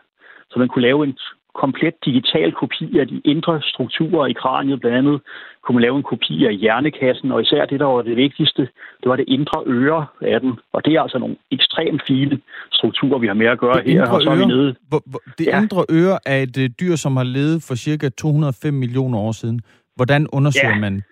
så 0.52 0.58
man 0.58 0.68
kunne 0.68 0.82
lave 0.82 1.04
en 1.04 1.16
komplet 1.54 1.94
digital 2.04 2.52
kopi 2.52 2.98
af 2.98 3.06
de 3.08 3.20
indre 3.24 3.62
strukturer 3.62 4.26
i 4.26 4.32
kraniet. 4.32 4.80
Blandt 4.80 4.98
andet 4.98 5.20
kunne 5.62 5.74
man 5.76 5.82
lave 5.82 5.96
en 5.96 6.02
kopi 6.02 6.46
af 6.46 6.54
hjernekassen, 6.54 7.32
og 7.32 7.42
især 7.42 7.64
det, 7.64 7.80
der 7.80 7.86
var 7.86 8.02
det 8.02 8.16
vigtigste, 8.16 8.62
det 9.00 9.06
var 9.10 9.16
det 9.16 9.24
indre 9.28 9.62
øre 9.66 10.06
af 10.20 10.40
den. 10.40 10.52
Og 10.72 10.84
det 10.84 10.92
er 10.94 11.00
altså 11.00 11.18
nogle 11.18 11.36
ekstremt 11.50 12.02
fine 12.06 12.40
strukturer, 12.72 13.18
vi 13.18 13.26
har 13.26 13.34
med 13.34 13.46
at 13.46 13.58
gøre 13.58 13.82
det 13.84 13.92
her. 13.92 14.10
Og 14.10 14.22
så 14.22 14.30
er 14.30 14.36
vi 14.36 14.44
nede. 14.44 14.74
Hvor, 14.88 15.02
hvor, 15.06 15.20
det 15.38 15.46
ja. 15.46 15.60
indre 15.62 15.84
øre 15.90 16.18
er 16.26 16.38
et 16.42 16.56
uh, 16.58 16.64
dyr, 16.80 16.96
som 16.96 17.16
har 17.16 17.24
levet 17.24 17.64
for 17.68 17.74
cirka 17.74 18.08
205 18.08 18.74
millioner 18.74 19.18
år 19.18 19.32
siden. 19.32 19.60
Hvordan 19.96 20.26
undersøger 20.32 20.74
ja. 20.74 20.80
man 20.80 21.02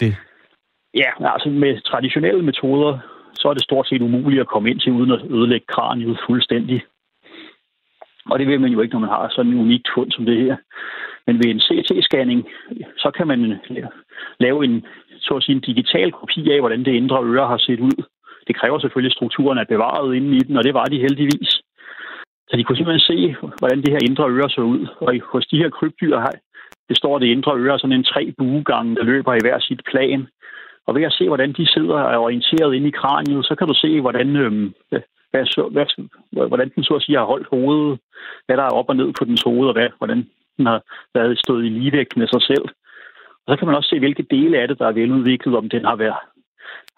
det? 0.00 0.16
Ja, 0.94 1.10
altså 1.34 1.48
med 1.48 1.80
traditionelle 1.80 2.42
metoder, 2.42 2.98
så 3.34 3.48
er 3.48 3.54
det 3.54 3.62
stort 3.62 3.86
set 3.88 4.02
umuligt 4.02 4.40
at 4.40 4.48
komme 4.48 4.70
ind 4.70 4.80
til, 4.80 4.92
uden 4.92 5.10
at 5.10 5.20
ødelægge 5.30 5.66
kraniet 5.66 6.18
fuldstændig. 6.26 6.82
Og 8.30 8.38
det 8.38 8.46
vil 8.46 8.60
man 8.60 8.72
jo 8.72 8.80
ikke, 8.80 8.92
når 8.92 9.00
man 9.00 9.08
har 9.16 9.28
sådan 9.30 9.52
en 9.52 9.60
unik 9.60 9.84
fund 9.94 10.10
som 10.10 10.24
det 10.24 10.36
her. 10.36 10.56
Men 11.26 11.36
ved 11.36 11.50
en 11.50 11.60
CT-scanning, 11.66 12.40
så 12.96 13.10
kan 13.16 13.26
man 13.26 13.60
lave 14.40 14.64
en, 14.64 14.86
så 15.20 15.34
at 15.34 15.42
sige, 15.42 15.56
en 15.56 15.60
digital 15.70 16.12
kopi 16.12 16.50
af, 16.50 16.60
hvordan 16.60 16.84
det 16.84 16.94
indre 16.94 17.24
øre 17.24 17.46
har 17.48 17.58
set 17.58 17.80
ud. 17.80 18.04
Det 18.46 18.56
kræver 18.56 18.78
selvfølgelig, 18.78 19.12
at 19.12 19.16
strukturen 19.16 19.58
er 19.58 19.64
bevaret 19.64 20.14
inde 20.14 20.36
i 20.36 20.40
den, 20.40 20.56
og 20.56 20.64
det 20.64 20.74
var 20.74 20.84
de 20.84 21.04
heldigvis. 21.06 21.50
Så 22.48 22.56
de 22.56 22.64
kunne 22.64 22.76
simpelthen 22.76 23.10
se, 23.12 23.36
hvordan 23.58 23.78
det 23.82 23.90
her 23.92 24.06
indre 24.08 24.30
øre 24.30 24.50
så 24.50 24.60
ud. 24.60 24.86
Og 25.00 25.14
hos 25.32 25.46
de 25.46 25.58
her 25.58 25.70
krybdyr 25.70 26.18
består 26.88 27.18
det 27.18 27.26
indre 27.26 27.58
øre 27.58 27.78
sådan 27.78 27.98
en 27.98 28.04
tre 28.04 28.32
buegange, 28.38 28.96
der 28.96 29.04
løber 29.04 29.34
i 29.34 29.44
hver 29.44 29.58
sit 29.60 29.82
plan. 29.90 30.26
Og 30.86 30.94
ved 30.94 31.02
at 31.02 31.12
se, 31.12 31.24
hvordan 31.26 31.52
de 31.52 31.72
sidder 31.74 31.94
og 31.94 32.12
er 32.14 32.18
orienteret 32.18 32.74
inde 32.74 32.88
i 32.88 32.98
kraniet, 33.00 33.46
så 33.46 33.54
kan 33.54 33.66
du 33.68 33.74
se, 33.74 34.00
hvordan, 34.00 34.36
øhm, 34.36 34.74
hvad, 35.30 35.44
hvad, 35.72 36.48
hvordan 36.48 36.72
den 36.74 36.84
så 36.84 36.94
at 36.94 37.02
sige 37.02 37.18
har 37.18 37.24
holdt 37.24 37.48
hovedet, 37.50 37.98
hvad 38.46 38.56
der 38.56 38.62
er 38.62 38.78
op 38.78 38.88
og 38.88 38.96
ned 38.96 39.12
på 39.18 39.24
dens 39.24 39.42
hoved, 39.42 39.68
og 39.68 39.72
hvad, 39.72 39.88
hvordan 39.98 40.28
den 40.56 40.66
har 40.66 40.82
været 41.14 41.38
stået 41.38 41.64
i 41.64 41.68
ligevægt 41.68 42.16
med 42.16 42.28
sig 42.28 42.42
selv. 42.42 42.66
Og 43.46 43.46
så 43.48 43.56
kan 43.56 43.66
man 43.66 43.76
også 43.76 43.88
se, 43.88 43.98
hvilke 43.98 44.26
dele 44.30 44.58
af 44.58 44.68
det, 44.68 44.78
der 44.78 44.86
er 44.86 44.92
veludviklet, 44.92 45.56
om 45.56 45.68
den 45.68 45.84
har 45.84 45.96
været 45.96 46.22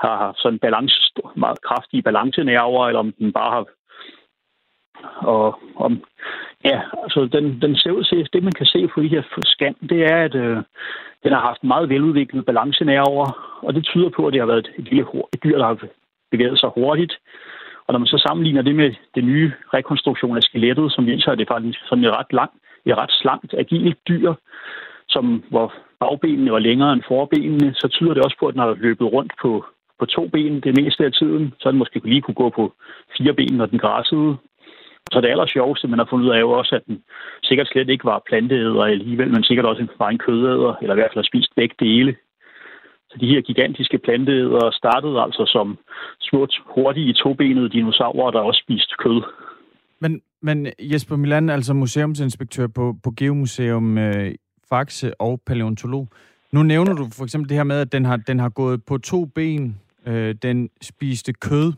har 0.01 0.35
sådan 0.37 0.59
balance, 0.59 1.13
meget 1.37 1.63
kraftige 1.63 2.03
balancenerver, 2.03 2.87
eller 2.87 3.01
om 3.01 3.13
den 3.13 3.33
bare 3.33 3.51
har 3.51 3.65
og 5.17 5.59
om, 5.77 6.05
ja, 6.65 6.81
altså 7.03 7.29
den, 7.33 7.63
den 7.63 7.77
ser 7.77 7.91
ud 7.91 8.05
til, 8.05 8.29
det 8.33 8.43
man 8.43 8.53
kan 8.53 8.67
se 8.67 8.89
på 8.89 9.03
de 9.03 9.09
her 9.09 9.23
scan, 9.45 9.75
det 9.91 10.05
er, 10.13 10.17
at 10.25 10.35
øh, 10.35 10.57
den 11.25 11.33
har 11.33 11.41
haft 11.41 11.65
meget 11.65 11.89
veludviklet 11.89 12.47
balancenerver, 12.47 13.59
og 13.63 13.75
det 13.75 13.85
tyder 13.85 14.09
på, 14.09 14.27
at 14.27 14.33
det 14.33 14.41
har 14.41 14.47
været 14.47 14.71
et, 14.79 14.85
lille, 14.85 15.07
et 15.35 15.45
dyr, 15.45 15.59
der 15.59 15.67
har 15.67 15.79
bevæget 16.31 16.61
sig 16.61 16.71
hurtigt. 16.75 17.19
Og 17.93 17.95
når 17.95 18.05
man 18.05 18.15
så 18.15 18.19
sammenligner 18.19 18.63
det 18.63 18.75
med 18.75 18.95
det 19.15 19.25
nye 19.25 19.53
rekonstruktion 19.75 20.37
af 20.37 20.43
skelettet, 20.43 20.93
som 20.93 21.07
viser, 21.07 21.31
at 21.33 21.39
det 21.39 21.49
faktisk 21.49 21.79
sådan 21.89 22.05
et 22.05 22.17
ret 22.19 22.33
langt, 22.33 22.57
et 22.87 22.99
ret 22.99 23.13
slankt, 23.21 23.55
agilt 23.59 23.99
dyr, 24.09 24.35
som, 25.09 25.45
hvor 25.49 25.75
bagbenene 26.01 26.53
var 26.53 26.59
længere 26.59 26.93
end 26.93 27.03
forbenene, 27.09 27.75
så 27.75 27.89
tyder 27.89 28.15
det 28.15 28.25
også 28.25 28.37
på, 28.41 28.47
at 28.47 28.55
den 28.55 28.63
har 28.63 28.75
løbet 28.75 29.13
rundt 29.13 29.33
på, 29.43 29.65
på 29.99 30.07
to 30.07 30.29
ben 30.29 30.61
det 30.61 30.77
meste 30.81 31.05
af 31.05 31.13
tiden, 31.13 31.55
så 31.61 31.71
den 31.71 31.79
måske 31.79 32.01
lige 32.05 32.23
kunne 32.23 32.41
gå 32.43 32.49
på 32.51 32.73
fire 33.17 33.35
ben, 33.35 33.57
når 33.57 33.67
den 33.67 33.79
græssede. 33.79 34.37
Så 35.13 35.21
det 35.21 35.29
aller 35.29 35.47
sjoveste, 35.47 35.89
man 35.89 35.99
har 35.99 36.07
fundet 36.11 36.27
ud 36.27 36.31
af, 36.31 36.37
er 36.37 36.41
jo 36.41 36.51
også, 36.51 36.75
at 36.75 36.87
den 36.87 37.03
sikkert 37.43 37.69
slet 37.69 37.89
ikke 37.89 38.05
var 38.05 38.23
planteæder 38.29 38.85
alligevel, 38.85 39.31
men 39.31 39.45
sikkert 39.45 39.67
også 39.67 39.87
var 39.99 40.09
en 40.09 40.19
kødæder, 40.19 40.75
eller 40.83 40.95
i 40.95 40.99
hvert 40.99 41.11
fald 41.11 41.25
har 41.25 41.31
spist 41.33 41.55
begge 41.57 41.75
dele. 41.81 42.17
Så 43.13 43.19
de 43.21 43.27
her 43.27 43.41
gigantiske 43.41 43.99
planteædere 43.99 44.73
startede 44.73 45.21
altså 45.21 45.45
som 45.47 45.79
små, 46.21 46.47
hurtige, 46.75 47.13
tobenede 47.13 47.69
dinosaurer, 47.71 48.31
der 48.31 48.41
også 48.41 48.63
spiste 48.65 48.95
kød. 48.99 49.23
Men, 50.01 50.21
men 50.43 50.67
Jesper 50.81 51.17
Milan, 51.17 51.51
altså 51.51 51.75
museumsinspektør 51.75 52.67
på, 52.67 52.95
på 53.05 53.11
Geomuseum 53.17 53.99
øh, 53.99 54.35
Faxe 54.69 55.21
og 55.21 55.41
paleontolog. 55.47 56.09
Nu 56.53 56.63
nævner 56.63 56.93
du 56.93 57.07
for 57.13 57.25
eksempel 57.25 57.49
det 57.49 57.57
her 57.57 57.65
med, 57.65 57.81
at 57.81 57.93
den 57.93 58.05
har, 58.05 58.17
den 58.17 58.39
har 58.39 58.49
gået 58.49 58.85
på 58.85 58.99
to 58.99 59.25
ben, 59.25 59.81
øh, 60.07 60.35
den 60.43 60.71
spiste 60.83 61.33
kød. 61.33 61.73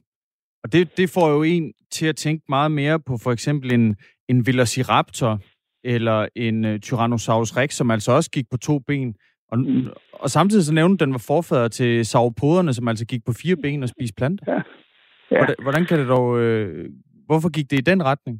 Og 0.64 0.73
det, 0.73 0.97
det 0.97 1.11
får 1.11 1.31
jo 1.31 1.43
en 1.43 1.73
til 1.91 2.07
at 2.07 2.17
tænke 2.17 2.45
meget 2.49 2.73
mere 2.73 3.00
på 3.00 3.17
for 3.23 3.33
eksempel 3.33 3.73
en, 3.73 3.97
en 4.29 4.47
velociraptor, 4.47 5.38
eller 5.85 6.29
en 6.37 6.64
øh, 6.64 6.81
Tyrannosaurus 6.81 7.57
rex, 7.57 7.75
som 7.75 7.91
altså 7.91 8.12
også 8.12 8.31
gik 8.31 8.50
på 8.50 8.57
to 8.57 8.79
ben. 8.79 9.14
Og, 9.54 9.61
mm. 9.61 9.88
og 10.12 10.28
samtidig 10.30 10.64
så 10.64 10.75
nævnte 10.75 11.04
den 11.04 11.12
var 11.12 11.25
forfader 11.26 11.68
til 11.68 12.06
sauropoderne, 12.06 12.73
som 12.75 12.88
altså 12.88 13.06
gik 13.06 13.23
på 13.26 13.32
fire 13.42 13.56
ben 13.62 13.82
og 13.82 13.88
spiste 13.88 14.14
planter. 14.18 14.44
Ja. 14.52 14.61
Ja. 15.30 15.38
Hvordan, 15.38 15.56
hvordan 15.62 15.84
kan 15.87 15.99
det 16.00 16.08
dog... 16.08 16.40
Øh, 16.40 16.84
hvorfor 17.28 17.50
gik 17.56 17.70
det 17.70 17.78
i 17.78 17.90
den 17.90 18.00
retning? 18.11 18.37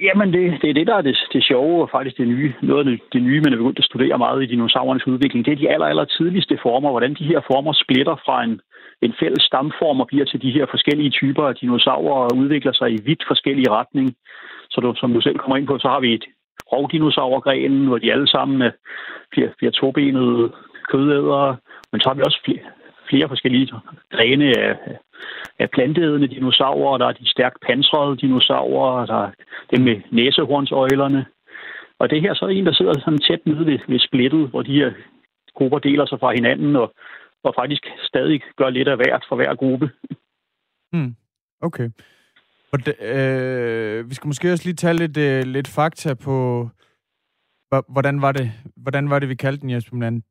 Jamen, 0.00 0.28
det, 0.32 0.44
det 0.62 0.70
er 0.70 0.74
det, 0.74 0.86
der 0.86 0.96
er 0.96 1.02
det, 1.02 1.16
det 1.32 1.44
sjove, 1.44 1.82
og 1.82 1.88
faktisk 1.92 2.16
det 2.16 2.28
nye. 2.28 2.54
Noget 2.62 2.80
af 2.82 2.90
det, 2.90 3.00
det 3.12 3.22
nye, 3.22 3.40
man 3.40 3.52
er 3.52 3.56
begyndt 3.56 3.78
at 3.78 3.84
studere 3.90 4.18
meget 4.18 4.42
i 4.42 4.46
dinosaurernes 4.46 5.06
udvikling, 5.06 5.44
det 5.44 5.52
er 5.52 5.56
de 5.56 5.70
aller, 5.70 5.86
aller 5.86 6.04
tidligste 6.04 6.58
former, 6.62 6.90
hvordan 6.90 7.14
de 7.14 7.24
her 7.24 7.40
former 7.50 7.72
splitter 7.72 8.16
fra 8.24 8.44
en, 8.44 8.60
en 9.02 9.14
fælles 9.20 9.42
stamform 9.42 10.00
og 10.00 10.06
bliver 10.06 10.24
til 10.24 10.42
de 10.42 10.50
her 10.50 10.66
forskellige 10.70 11.10
typer 11.10 11.44
af 11.44 11.54
dinosaurer 11.54 12.20
og 12.24 12.36
udvikler 12.36 12.72
sig 12.72 12.88
i 12.92 13.02
vidt 13.08 13.22
forskellige 13.26 13.70
retning. 13.70 14.14
Så 14.70 14.80
du, 14.80 14.94
som 14.96 15.12
du 15.12 15.20
selv 15.20 15.38
kommer 15.38 15.56
ind 15.56 15.66
på, 15.66 15.78
så 15.78 15.88
har 15.88 16.00
vi 16.00 16.14
et 16.14 16.24
rovdinosaurgrenen, 16.72 17.86
hvor 17.86 17.98
de 17.98 18.12
alle 18.12 18.28
sammen 18.28 18.72
bliver, 19.30 19.50
bliver 19.58 19.70
tobenede 19.70 20.52
kødædere, 20.90 21.56
men 21.92 22.00
så 22.00 22.08
har 22.08 22.14
vi 22.14 22.22
også 22.26 22.40
flere, 22.44 22.64
flere 23.08 23.28
forskellige 23.28 23.72
grene 24.10 24.58
af, 24.58 24.76
af 25.58 25.70
planteædende 25.70 26.28
dinosaurer. 26.28 26.98
Der 26.98 27.06
er 27.06 27.12
de 27.12 27.30
stærkt 27.30 27.58
pansrede 27.66 28.16
dinosaurer, 28.16 29.06
der 29.06 29.22
er 29.26 29.30
dem 29.70 29.80
med 29.84 29.96
næsehornsøjlerne. 30.10 31.26
Og 31.98 32.10
det 32.10 32.20
her 32.20 32.34
så 32.34 32.44
er 32.44 32.48
en, 32.48 32.66
der 32.66 32.72
sidder 32.72 32.92
sådan 32.92 33.18
tæt 33.18 33.46
nede 33.46 33.66
ved, 33.66 33.78
ved 33.88 33.98
splittet, 33.98 34.48
hvor 34.48 34.62
de 34.62 34.74
her 34.80 34.92
grupper 35.54 35.78
deler 35.78 36.06
sig 36.06 36.20
fra 36.20 36.32
hinanden, 36.32 36.76
og, 36.76 36.94
og 37.44 37.54
faktisk 37.58 37.86
stadig 38.02 38.40
gør 38.56 38.70
lidt 38.70 38.88
af 38.88 38.96
hvert 38.96 39.24
for 39.28 39.36
hver 39.36 39.54
gruppe. 39.54 39.90
Hmm. 40.92 41.14
Okay. 41.62 41.90
Det, 42.76 43.00
øh, 43.00 44.10
vi 44.10 44.14
skal 44.14 44.26
måske 44.26 44.52
også 44.52 44.64
lige 44.64 44.74
tage 44.74 44.94
lidt, 44.94 45.16
øh, 45.16 45.42
lidt 45.42 45.68
fakta 45.68 46.14
på, 46.14 46.68
Hvordan 47.88 48.22
var 48.22 48.32
det, 48.32 48.52
hvordan 48.76 49.10
var 49.10 49.18
det 49.18 49.28
vi 49.28 49.34
kaldte 49.34 49.62
den, 49.62 49.70
Jesper 49.70 49.96
Mland? 49.96 50.22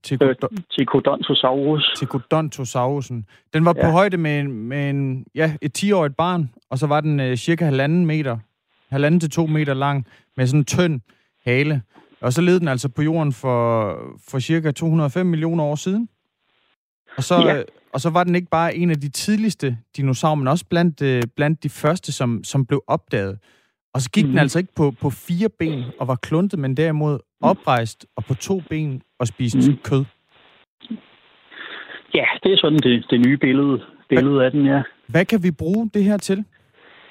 Ticodontosaurus. 0.76 1.94
Ticodontusaurusen. 1.98 3.26
Den 3.54 3.66
var 3.66 3.74
ja. 3.78 3.86
på 3.86 3.92
højde 3.92 4.18
med, 4.18 4.40
en, 4.40 4.52
med 4.52 4.90
en, 4.90 5.26
ja, 5.36 5.54
et 5.62 5.84
10-årigt 5.84 6.16
barn, 6.18 6.52
og 6.70 6.78
så 6.78 6.88
var 6.88 7.02
den 7.02 7.20
uh, 7.20 7.36
cirka 7.36 7.66
halvanden 7.66 8.06
meter, 8.06 8.38
halvanden 8.90 9.20
til 9.20 9.30
to 9.30 9.46
meter 9.46 9.74
lang, 9.74 10.06
med 10.38 10.48
sådan 10.48 10.60
en 10.60 10.66
tynd 10.66 11.02
hale. 11.46 11.82
Og 12.22 12.34
så 12.34 12.42
led 12.42 12.60
den 12.60 12.68
altså 12.68 12.90
på 12.90 13.02
jorden 13.02 13.34
for, 13.34 13.98
for 14.30 14.40
cirka 14.40 14.72
205 14.72 15.26
millioner 15.26 15.64
år 15.64 15.76
siden. 15.76 16.10
Og 17.18 17.24
så, 17.24 17.36
ja. 17.36 17.64
og 17.94 18.02
så 18.02 18.10
var 18.10 18.24
den 18.24 18.36
ikke 18.36 18.50
bare 18.50 18.76
en 18.76 18.90
af 18.90 18.96
de 18.96 19.10
tidligste 19.10 19.78
dinosaurer, 19.98 20.36
men 20.36 20.48
også 20.48 20.66
blandt, 20.70 21.02
uh, 21.02 21.30
blandt 21.36 21.64
de 21.64 21.70
første, 21.70 22.12
som, 22.12 22.44
som 22.44 22.66
blev 22.66 22.84
opdaget. 22.88 23.40
Og 23.94 24.02
så 24.02 24.12
gik 24.12 24.24
mm. 24.24 24.28
den 24.28 24.36
mhm. 24.36 24.42
altså 24.42 24.60
ikke 24.60 24.74
på, 24.76 24.92
på 25.02 25.10
fire 25.10 25.50
ben 25.60 25.84
og 26.00 26.08
var 26.08 26.16
kluntet, 26.16 26.60
men 26.60 26.78
derimod 26.78 27.20
oprejst 27.42 28.06
og 28.16 28.26
på 28.26 28.34
to 28.34 28.62
ben 28.70 29.02
og 29.20 29.28
spiste 29.28 29.72
mm. 29.72 29.78
kød. 29.84 30.06
Ja, 32.14 32.26
det 32.44 32.54
er 32.54 32.58
sådan 32.58 32.80
det, 32.80 33.06
det 33.10 33.28
nye 33.28 33.38
billede, 33.38 33.82
billede 34.10 34.36
hvad, 34.36 34.46
af 34.46 34.52
den, 34.52 34.66
ja. 34.66 34.82
Hvad 35.08 35.26
kan 35.26 35.44
vi 35.44 35.52
bruge 35.52 35.90
det 35.94 36.04
her 36.04 36.18
til, 36.18 36.46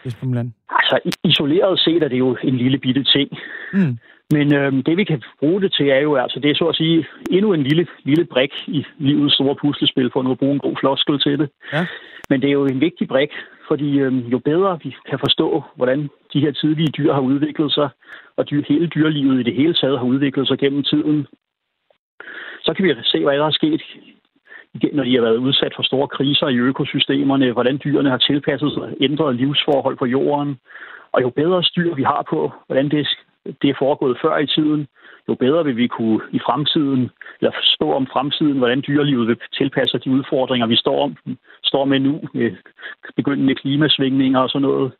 Jesper 0.04 0.26
Milan? 0.26 0.54
Altså, 0.70 1.00
isoleret 1.25 1.80
set 1.80 2.02
er 2.02 2.08
det 2.08 2.18
jo 2.18 2.37
en 2.42 2.56
lille 2.56 2.78
bitte 2.78 3.04
ting. 3.04 3.28
Mm. 3.73 3.99
Men 4.30 4.54
øhm, 4.54 4.82
det, 4.82 4.96
vi 4.96 5.04
kan 5.04 5.22
bruge 5.40 5.60
det 5.60 5.72
til, 5.72 5.88
er 5.88 6.00
jo 6.00 6.16
altså, 6.16 6.40
det 6.40 6.50
er 6.50 6.54
så 6.54 6.64
at 6.64 6.76
sige 6.76 7.06
endnu 7.30 7.52
en 7.52 7.62
lille, 7.62 7.86
lille 8.04 8.24
brik 8.24 8.52
i 8.66 8.84
livets 8.98 9.34
store 9.34 9.56
puslespil, 9.56 10.10
for 10.12 10.22
nu 10.22 10.30
at 10.30 10.38
bruge 10.38 10.52
en 10.52 10.58
god 10.66 10.76
floskel 10.80 11.18
til 11.20 11.38
det. 11.38 11.48
Ja. 11.72 11.86
Men 12.30 12.42
det 12.42 12.48
er 12.48 12.52
jo 12.52 12.66
en 12.66 12.80
vigtig 12.80 13.08
brik, 13.08 13.30
fordi 13.68 13.98
øhm, 13.98 14.18
jo 14.18 14.38
bedre 14.38 14.78
vi 14.84 14.96
kan 15.10 15.18
forstå, 15.18 15.62
hvordan 15.76 16.08
de 16.32 16.40
her 16.40 16.52
tidlige 16.52 16.92
dyr 16.98 17.12
har 17.12 17.20
udviklet 17.20 17.72
sig, 17.72 17.88
og 18.36 18.50
dyr, 18.50 18.62
hele 18.68 18.86
dyrelivet 18.86 19.40
i 19.40 19.42
det 19.42 19.54
hele 19.54 19.74
taget 19.74 19.98
har 19.98 20.06
udviklet 20.06 20.48
sig 20.48 20.58
gennem 20.58 20.82
tiden, 20.82 21.26
så 22.64 22.74
kan 22.74 22.84
vi 22.84 22.94
se, 23.04 23.24
hvad 23.24 23.38
der 23.38 23.46
er 23.46 23.50
sket, 23.50 23.82
når 24.92 25.04
de 25.04 25.14
har 25.14 25.22
været 25.22 25.36
udsat 25.36 25.72
for 25.76 25.82
store 25.82 26.08
kriser 26.08 26.48
i 26.48 26.56
økosystemerne, 26.56 27.52
hvordan 27.52 27.80
dyrene 27.84 28.10
har 28.10 28.18
tilpasset 28.18 28.72
sig, 28.72 28.94
ændret 29.00 29.36
livsforhold 29.36 29.96
på 29.96 30.06
jorden. 30.06 30.56
Og 31.12 31.22
jo 31.22 31.30
bedre 31.30 31.62
styr 31.62 31.94
vi 31.94 32.02
har 32.02 32.26
på, 32.30 32.52
hvordan 32.66 32.88
det, 32.88 33.08
det 33.62 33.70
er 33.70 33.78
foregået 33.78 34.18
før 34.22 34.38
i 34.38 34.46
tiden, 34.46 34.86
jo 35.28 35.34
bedre 35.34 35.64
vil 35.64 35.76
vi 35.76 35.86
kunne 35.86 36.20
i 36.32 36.38
fremtiden, 36.38 37.10
eller 37.40 37.52
forstå 37.60 37.92
om 37.92 38.06
fremtiden, 38.12 38.58
hvordan 38.58 38.82
dyrelivet 38.86 39.28
vil 39.28 39.38
tilpasse 39.58 39.98
de 39.98 40.10
udfordringer, 40.10 40.66
vi 40.66 40.76
står, 40.76 41.04
om, 41.04 41.16
står 41.64 41.84
med 41.84 42.00
nu, 42.00 42.20
med 42.34 42.50
begyndende 43.16 43.54
klimasvingninger 43.54 44.40
og 44.40 44.48
sådan 44.48 44.68
noget. 44.68 44.92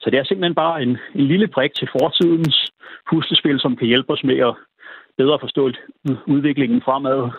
Så 0.00 0.10
det 0.10 0.18
er 0.18 0.24
simpelthen 0.24 0.54
bare 0.54 0.82
en, 0.82 0.98
en 1.14 1.26
lille 1.26 1.48
brik 1.48 1.74
til 1.74 1.88
fortidens 1.98 2.72
puslespil, 3.10 3.60
som 3.60 3.76
kan 3.76 3.86
hjælpe 3.86 4.12
os 4.12 4.24
med 4.24 4.38
at 4.38 4.54
bedre 5.16 5.38
forstå 5.40 5.70
udviklingen 6.26 6.82
fremad. 6.84 7.30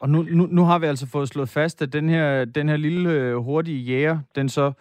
Og 0.00 0.08
nu, 0.08 0.22
nu, 0.22 0.46
nu 0.50 0.64
har 0.64 0.78
vi 0.78 0.86
altså 0.86 1.06
fået 1.12 1.28
slået 1.28 1.48
fast, 1.48 1.82
at 1.82 1.92
den 1.92 2.08
her, 2.08 2.44
den 2.44 2.68
her 2.68 2.76
lille 2.76 3.10
øh, 3.10 3.36
hurtige 3.36 3.82
jæger, 3.82 4.18
den 4.34 4.48
så 4.48 4.72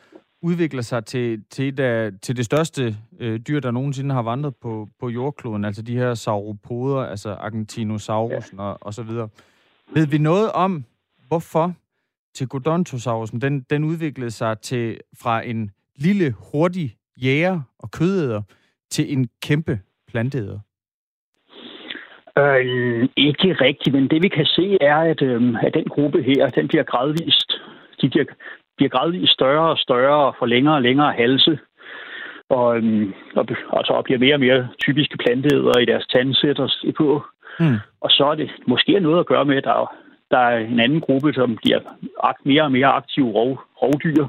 udvikler 0.41 0.81
sig 0.81 1.05
til, 1.05 1.43
til, 1.49 1.79
et 1.79 2.21
til 2.21 2.37
det 2.37 2.45
største 2.45 2.95
øh, 3.19 3.39
dyr, 3.39 3.59
der 3.59 3.71
nogensinde 3.71 4.15
har 4.15 4.21
vandret 4.21 4.55
på, 4.55 4.87
på 4.99 5.09
jordkloden, 5.09 5.65
altså 5.65 5.81
de 5.81 5.97
her 5.97 6.13
sauropoder, 6.13 7.01
altså 7.01 7.29
Argentinosaurusen 7.29 8.57
ja. 8.57 8.63
og, 8.63 8.77
og 8.81 8.93
så 8.93 9.03
videre. 9.03 9.29
Ved 9.93 10.07
vi 10.07 10.17
noget 10.17 10.51
om, 10.51 10.85
hvorfor 11.27 11.73
Tegodontosaurusen, 12.33 13.41
den, 13.41 13.61
den 13.69 13.83
udviklede 13.83 14.31
sig 14.31 14.59
til 14.59 14.99
fra 15.21 15.45
en 15.45 15.71
lille, 15.95 16.33
hurtig 16.51 16.95
jæger 17.23 17.61
og 17.79 17.91
kødæder 17.91 18.41
til 18.89 19.13
en 19.13 19.29
kæmpe 19.41 19.79
planteæder? 20.07 20.59
Øh, 22.37 23.09
ikke 23.17 23.53
rigtigt, 23.53 23.95
men 23.95 24.07
det 24.07 24.21
vi 24.23 24.27
kan 24.27 24.45
se 24.45 24.77
er, 24.81 24.97
at, 24.97 25.21
øh, 25.21 25.55
at 25.63 25.73
den 25.73 25.85
gruppe 25.85 26.23
her, 26.23 26.49
den 26.49 26.67
bliver 26.67 26.83
gradvist, 26.83 27.51
de 28.01 28.09
bliver, 28.09 28.25
bliver 28.77 28.89
gradvist 28.89 29.33
større 29.33 29.69
og 29.69 29.77
større 29.77 30.25
og 30.27 30.35
får 30.39 30.45
længere 30.45 30.75
og 30.75 30.81
længere 30.81 31.13
halse. 31.13 31.59
Og, 32.49 32.77
øh, 32.77 33.07
og, 33.35 33.45
altså, 33.77 33.93
og 33.93 34.03
bliver 34.03 34.19
mere 34.19 34.33
og 34.33 34.39
mere 34.39 34.67
typiske 34.81 35.17
planteæder 35.17 35.79
i 35.79 35.85
deres 35.85 36.07
tandsæt 36.07 36.59
og 36.59 36.69
på. 36.97 37.23
Mm. 37.59 37.77
Og 38.01 38.09
så 38.11 38.25
er 38.31 38.35
det 38.35 38.51
måske 38.67 38.99
noget 38.99 39.19
at 39.19 39.25
gøre 39.25 39.45
med, 39.45 39.57
at 39.57 39.63
der, 39.63 39.93
der 40.31 40.37
er 40.37 40.57
en 40.57 40.79
anden 40.79 41.01
gruppe, 41.01 41.33
som 41.33 41.57
bliver 41.63 41.79
mere 42.43 42.63
og 42.63 42.71
mere 42.71 42.87
aktive 42.87 43.31
rov, 43.31 43.61
rovdyr. 43.81 44.25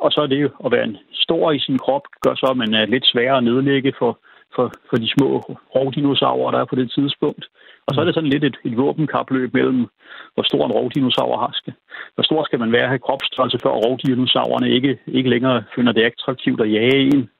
Og 0.00 0.12
så 0.12 0.20
er 0.20 0.26
det 0.26 0.42
jo 0.42 0.50
at 0.64 0.72
være 0.72 0.84
en 0.84 0.96
stor 1.12 1.52
i 1.52 1.58
sin 1.58 1.78
krop, 1.78 2.02
gør 2.22 2.34
så, 2.34 2.46
at 2.50 2.56
man 2.56 2.74
er 2.74 2.86
lidt 2.86 3.06
sværere 3.06 3.36
at 3.36 3.44
nedlægge 3.44 3.92
for, 3.98 4.18
for, 4.54 4.72
for 4.88 4.96
de 4.96 5.08
små 5.16 5.28
rovdinosaurer, 5.74 6.50
der 6.50 6.60
er 6.60 6.64
på 6.64 6.76
det 6.76 6.90
tidspunkt. 6.90 7.44
Og 7.86 7.94
så 7.94 8.00
er 8.00 8.04
det 8.04 8.14
sådan 8.14 8.30
lidt 8.30 8.44
et, 8.44 8.56
et 8.64 8.76
våbenkapløb 8.76 9.54
mellem, 9.54 9.86
hvor 10.34 10.42
stor 10.42 10.66
en 10.66 10.72
rovdinosaur 10.72 11.38
har. 11.38 11.50
Skal. 11.52 11.72
Hvor 12.14 12.24
stor 12.24 12.44
skal 12.44 12.58
man 12.58 12.72
være 12.72 12.82
at 12.82 12.88
have 12.88 13.06
kropsstørrelse, 13.06 13.58
før 13.62 13.70
rovdinosaurerne 13.70 14.70
ikke, 14.70 14.98
ikke 15.06 15.30
længere 15.30 15.64
finder 15.74 15.92
det 15.92 16.02
attraktivt 16.02 16.60
at 16.60 16.72
jage 16.72 17.00
en. 17.14 17.30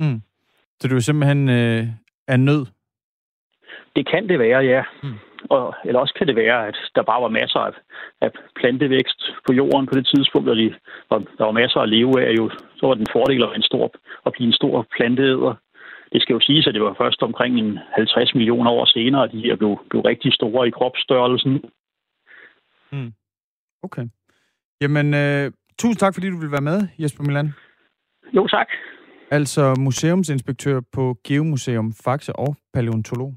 Mm. 0.00 0.22
Så 0.80 0.88
du 0.88 1.00
simpelthen 1.00 1.48
øh, 1.48 1.86
er 2.28 2.36
nød? 2.36 2.66
Det 3.96 4.08
kan 4.10 4.28
det 4.28 4.38
være, 4.38 4.60
ja. 4.64 4.82
Mm. 5.02 5.18
Og, 5.50 5.74
eller 5.84 6.00
også 6.00 6.14
kan 6.18 6.26
det 6.26 6.36
være, 6.36 6.66
at 6.68 6.76
der 6.94 7.02
bare 7.02 7.22
var 7.22 7.28
masser 7.28 7.60
af, 7.60 7.72
af 8.20 8.30
plantevækst 8.56 9.20
på 9.46 9.52
jorden 9.52 9.86
på 9.86 9.94
det 9.94 10.06
tidspunkt, 10.14 10.48
og 10.48 10.56
de, 10.56 10.74
og 11.08 11.26
der 11.38 11.44
var 11.44 11.52
masser 11.52 11.80
at 11.80 11.88
leve 11.88 12.14
af. 12.26 12.30
Jo, 12.38 12.50
så 12.76 12.86
var 12.86 12.94
den 12.94 13.06
fordel 13.12 13.42
at, 13.42 13.56
en 13.56 13.62
stor, 13.62 13.92
at 14.26 14.32
blive 14.32 14.46
en 14.46 14.52
stor 14.60 14.86
planteæder. 14.96 15.54
Det 16.14 16.22
skal 16.22 16.34
jo 16.34 16.40
siges, 16.40 16.66
at 16.66 16.74
det 16.74 16.82
var 16.82 16.94
først 17.02 17.22
omkring 17.22 17.58
en 17.58 17.78
50 17.94 18.34
millioner 18.34 18.70
år 18.70 18.84
senere, 18.84 19.24
at 19.24 19.32
de 19.32 19.40
her 19.40 19.56
blev, 19.56 19.78
blev 19.90 20.02
rigtig 20.02 20.32
store 20.32 20.68
i 20.68 20.70
kropsstørrelsen. 20.70 21.54
Mm. 22.92 23.12
Okay. 23.82 24.06
Jamen, 24.80 25.14
øh, 25.14 25.52
tusind 25.78 25.98
tak, 25.98 26.14
fordi 26.14 26.30
du 26.30 26.38
vil 26.40 26.52
være 26.52 26.68
med, 26.70 26.78
Jesper 26.98 27.24
Milan. 27.24 27.52
Jo, 28.32 28.46
tak. 28.46 28.68
Altså 29.30 29.74
museumsinspektør 29.78 30.80
på 30.92 31.16
Geomuseum 31.26 31.92
Faxe 32.04 32.36
og 32.36 32.56
paleontolog 32.74 33.34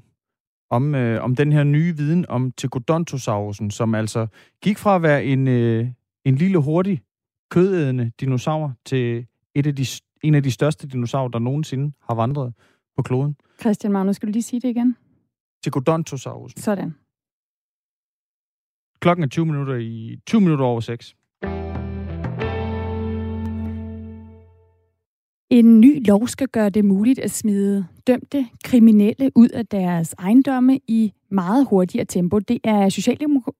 om, 0.70 0.94
øh, 0.94 1.24
om 1.24 1.36
den 1.36 1.52
her 1.52 1.64
nye 1.64 1.96
viden 1.96 2.26
om 2.28 2.52
Tegodontosaurusen, 2.52 3.70
som 3.70 3.94
altså 3.94 4.26
gik 4.62 4.78
fra 4.78 4.96
at 4.96 5.02
være 5.02 5.24
en, 5.24 5.48
øh, 5.48 5.86
en 6.24 6.34
lille 6.34 6.58
hurtig 6.58 7.00
kødædende 7.50 8.12
dinosaur 8.20 8.72
til 8.84 9.26
et 9.54 9.66
af 9.66 9.76
de, 9.76 9.86
en 10.22 10.34
af 10.34 10.42
de 10.42 10.50
største 10.50 10.88
dinosaurer, 10.88 11.28
der 11.28 11.38
nogensinde 11.38 11.92
har 12.02 12.14
vandret 12.14 12.54
på 12.96 13.02
kloden. 13.02 13.36
Christian 13.60 13.92
Magnus, 13.92 14.16
skal 14.16 14.26
du 14.26 14.32
lige 14.32 14.42
sige 14.42 14.60
det 14.60 14.68
igen? 14.68 14.96
Tegodontosaurusen. 15.62 16.60
Sådan. 16.60 16.94
Klokken 19.00 19.24
er 19.24 19.28
20 19.28 19.46
minutter 19.46 19.74
i 19.74 20.18
20 20.26 20.40
minutter 20.40 20.64
over 20.64 20.80
6. 20.80 21.16
En 25.50 25.80
ny 25.80 26.06
lov 26.06 26.28
skal 26.28 26.48
gøre 26.48 26.70
det 26.70 26.84
muligt 26.84 27.18
at 27.18 27.30
smide 27.30 27.86
dømte 28.06 28.46
kriminelle 28.64 29.30
ud 29.34 29.48
af 29.48 29.66
deres 29.66 30.14
ejendomme 30.18 30.80
i 30.88 31.12
meget 31.30 31.66
hurtigere 31.70 32.04
tempo. 32.04 32.38
Det 32.38 32.58
er 32.64 32.88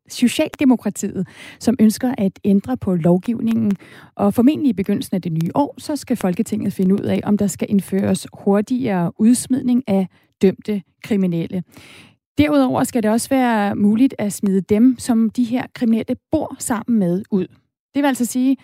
Socialdemokratiet, 0.09 1.29
som 1.61 1.77
ønsker 1.81 2.15
at 2.19 2.39
ændre 2.45 2.77
på 2.77 2.95
lovgivningen. 2.95 3.73
Og 4.15 4.35
formentlig 4.35 4.71
i 4.71 4.73
begyndelsen 4.73 5.15
af 5.15 5.23
det 5.23 5.33
nye 5.33 5.51
år, 5.55 5.75
så 5.79 5.97
skal 5.97 6.17
Folketinget 6.17 6.73
finde 6.73 6.95
ud 6.95 7.01
af, 7.01 7.21
om 7.25 7.39
der 7.39 7.47
skal 7.47 7.67
indføres 7.71 8.27
hurtigere 8.33 9.13
udsmidning 9.21 9.85
af 9.87 10.07
dømte 10.43 10.83
kriminelle. 11.05 11.63
Derudover 12.39 12.85
skal 12.85 13.03
det 13.03 13.11
også 13.11 13.29
være 13.29 13.77
muligt 13.77 14.15
at 14.19 14.33
smide 14.33 14.61
dem, 14.61 14.99
som 14.99 15.31
de 15.31 15.45
her 15.45 15.67
kriminelle 15.75 16.17
bor 16.31 16.57
sammen 16.59 16.99
med, 16.99 17.23
ud. 17.31 17.47
Det 17.95 18.03
vil 18.03 18.09
altså 18.09 18.25
sige, 18.25 18.57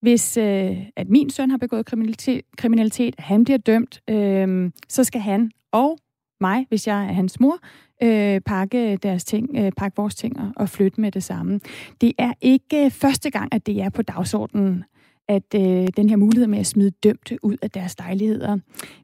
hvis 0.00 0.36
øh, 0.36 0.76
at 0.96 1.08
min 1.08 1.30
søn 1.30 1.50
har 1.50 1.58
begået 1.58 1.86
kriminalitet, 1.86 2.44
kriminalitet 2.56 3.14
han 3.18 3.44
bliver 3.44 3.58
dømt, 3.58 4.02
øh, 4.10 4.70
så 4.88 5.04
skal 5.04 5.20
han 5.20 5.50
og 5.72 5.98
mig, 6.40 6.66
hvis 6.68 6.86
jeg 6.86 7.04
er 7.04 7.12
hans 7.12 7.40
mor, 7.40 7.58
øh, 8.02 8.40
pakke 8.40 8.96
deres 8.96 9.24
ting, 9.24 9.50
øh, 9.56 9.72
pakke 9.76 9.96
vores 9.96 10.14
ting 10.14 10.40
og, 10.40 10.52
og 10.56 10.68
flytte 10.68 11.00
med 11.00 11.12
det 11.12 11.24
samme. 11.24 11.60
Det 12.00 12.12
er 12.18 12.32
ikke 12.40 12.84
øh, 12.84 12.90
første 12.90 13.30
gang, 13.30 13.54
at 13.54 13.66
det 13.66 13.80
er 13.80 13.88
på 13.88 14.02
dagsordenen 14.02 14.84
at 15.28 15.54
øh, 15.54 15.88
den 15.96 16.08
her 16.08 16.16
mulighed 16.16 16.46
med 16.46 16.58
at 16.58 16.66
smide 16.66 16.90
dømte 16.90 17.38
ud 17.42 17.56
af 17.62 17.70
deres 17.70 17.98
lejligheder. 17.98 18.58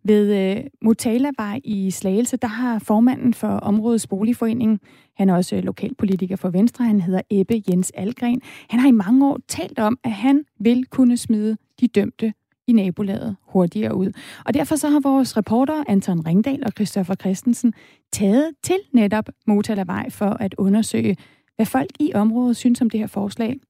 Ved 0.04 0.56
øh, 0.56 0.64
Motalavej 0.82 1.60
i 1.64 1.90
Slagelse, 1.90 2.36
der 2.36 2.48
har 2.48 2.78
formanden 2.78 3.34
for 3.34 3.48
områdets 3.48 4.06
boligforening, 4.06 4.80
han 5.16 5.30
er 5.30 5.34
også 5.34 5.56
øh, 5.56 5.64
lokalpolitiker 5.64 6.36
for 6.36 6.50
Venstre, 6.50 6.84
han 6.84 7.00
hedder 7.00 7.20
Ebbe 7.30 7.62
Jens 7.68 7.92
Algren, 7.94 8.40
han 8.68 8.80
har 8.80 8.88
i 8.88 8.92
mange 8.92 9.26
år 9.26 9.38
talt 9.48 9.78
om, 9.78 9.98
at 10.04 10.12
han 10.12 10.44
vil 10.60 10.86
kunne 10.86 11.16
smide 11.16 11.56
de 11.80 11.88
dømte 11.88 12.32
i 12.66 12.72
nabolaget 12.72 13.36
hurtigere 13.42 13.94
ud. 13.94 14.12
Og 14.44 14.54
derfor 14.54 14.76
så 14.76 14.88
har 14.88 15.00
vores 15.00 15.36
reporter 15.36 15.84
Anton 15.88 16.26
Ringdal 16.26 16.62
og 16.66 16.72
Christoffer 16.72 17.14
Christensen 17.14 17.72
taget 18.12 18.50
til 18.62 18.76
netop 18.92 19.28
Motalavej 19.46 20.10
for 20.10 20.30
at 20.30 20.54
undersøge, 20.58 21.16
hvad 21.56 21.66
folk 21.66 21.90
i 22.00 22.12
området 22.14 22.56
synes 22.56 22.80
om 22.80 22.90
det 22.90 23.00
her 23.00 23.06
forslag. 23.06 23.60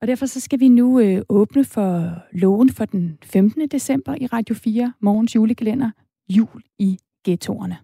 Og 0.00 0.08
derfor 0.08 0.26
så 0.26 0.40
skal 0.40 0.60
vi 0.60 0.68
nu 0.68 1.00
øh, 1.00 1.22
åbne 1.28 1.64
for 1.64 2.18
loven 2.32 2.72
for 2.72 2.84
den 2.84 3.18
15. 3.24 3.68
december 3.68 4.14
i 4.20 4.26
Radio 4.26 4.54
4, 4.54 4.92
morgens 5.00 5.34
julekalender, 5.34 5.90
jul 6.28 6.62
i 6.78 6.98
ghettoerne. 7.24 7.76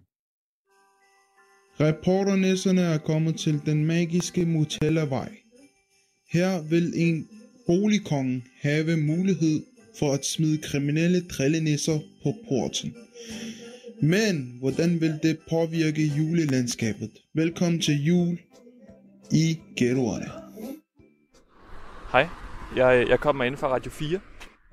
Reporternæsserne 1.79 2.81
er 2.81 2.97
kommet 2.97 3.35
til 3.35 3.61
den 3.65 3.85
magiske 3.85 4.45
Motellavej. 4.45 5.29
Her 6.31 6.61
vil 6.61 6.93
en 6.95 7.27
boligkonge 7.67 8.43
have 8.61 8.97
mulighed 8.97 9.63
for 9.99 10.13
at 10.13 10.25
smide 10.25 10.57
kriminelle 10.57 11.21
drillenisser 11.21 11.99
på 12.23 12.33
porten. 12.49 12.95
Men 14.01 14.57
hvordan 14.59 15.01
vil 15.01 15.19
det 15.23 15.37
påvirke 15.49 16.11
julelandskabet? 16.17 17.09
Velkommen 17.33 17.81
til 17.81 18.03
jul 18.03 18.37
i 19.31 19.59
ghettoerne. 19.75 20.46
Hej, 22.11 22.29
jeg, 22.75 23.07
jeg 23.09 23.19
kommer 23.19 23.43
ind 23.43 23.57
fra 23.57 23.67
Radio 23.67 23.91
4. 23.91 24.19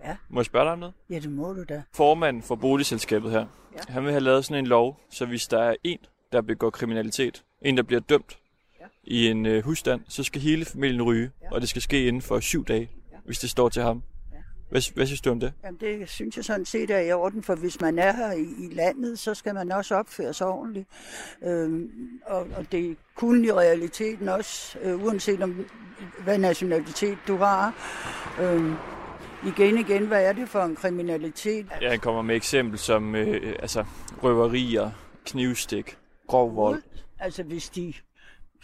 Ja. 0.05 0.17
Må 0.29 0.41
jeg 0.41 0.47
spørge 0.47 0.65
dig 0.65 0.73
om 0.73 0.79
noget? 0.79 0.95
Ja, 1.11 1.19
det 1.19 1.31
må 1.31 1.53
du 1.53 1.65
da. 1.69 1.83
Formanden 1.93 2.43
for 2.43 2.55
boligselskabet 2.55 3.31
her, 3.31 3.47
ja. 3.75 3.79
han 3.89 4.05
vil 4.05 4.13
have 4.13 4.21
lavet 4.21 4.45
sådan 4.45 4.65
en 4.65 4.67
lov, 4.67 5.01
så 5.11 5.27
hvis 5.27 5.49
der 5.49 5.59
er 5.59 5.75
en, 5.85 5.99
der 6.33 6.43
begår 6.43 6.71
kriminalitet, 6.71 7.45
en, 7.63 7.77
der 7.77 7.83
bliver 7.83 8.01
dømt 8.01 8.39
ja. 8.81 8.87
i 9.05 9.29
en 9.29 9.47
øh, 9.47 9.65
husstand, 9.65 10.01
så 10.09 10.23
skal 10.23 10.41
hele 10.41 10.65
familien 10.65 11.03
ryge, 11.03 11.31
ja. 11.43 11.55
og 11.55 11.61
det 11.61 11.69
skal 11.69 11.83
ske 11.83 12.07
inden 12.07 12.23
for 12.23 12.41
syv 12.41 12.65
dage, 12.65 12.91
ja. 13.13 13.17
hvis 13.25 13.39
det 13.39 13.51
står 13.51 13.69
til 13.69 13.83
ham. 13.83 14.03
Hvad, 14.75 14.95
hvad 14.95 15.07
synes 15.07 15.21
du 15.21 15.31
om 15.31 15.41
det? 15.41 15.53
Jamen 15.65 15.81
det 15.81 16.09
synes 16.09 16.37
jeg 16.37 16.45
sådan 16.45 16.65
set 16.65 16.91
er 16.91 16.99
i 16.99 17.13
orden, 17.13 17.43
for 17.43 17.55
hvis 17.55 17.81
man 17.81 17.99
er 17.99 18.13
her 18.13 18.33
i, 18.33 18.47
i 18.59 18.75
landet, 18.75 19.19
så 19.19 19.35
skal 19.35 19.55
man 19.55 19.73
også 19.73 19.95
opføre 19.95 20.35
sig 20.35 20.47
ordentligt. 20.47 20.89
Øhm, 21.43 21.91
og, 22.27 22.47
og 22.57 22.73
det 22.73 22.97
kunne 23.15 23.47
i 23.47 23.53
realiteten 23.53 24.29
også, 24.29 24.79
øh, 24.83 25.05
uanset 25.05 25.43
om 25.43 25.67
hvad 26.25 26.39
nationalitet 26.39 27.19
du 27.29 27.37
har. 27.37 27.75
Øhm, 28.41 28.75
igen 29.47 29.79
igen, 29.79 30.07
hvad 30.07 30.25
er 30.25 30.33
det 30.33 30.49
for 30.49 30.61
en 30.61 30.77
kriminalitet? 30.77 31.67
Ja, 31.81 31.91
han 31.91 32.01
kommer 32.01 32.23
med 32.23 32.37
eksempel 32.37 32.79
som 32.79 33.15
øh, 33.15 33.55
altså, 33.59 33.85
røverier, 34.23 34.91
knivstik, 35.27 35.99
grov 36.27 36.57
vold. 36.57 36.83
Altså 37.19 37.43
hvis 37.43 37.69
de 37.69 37.93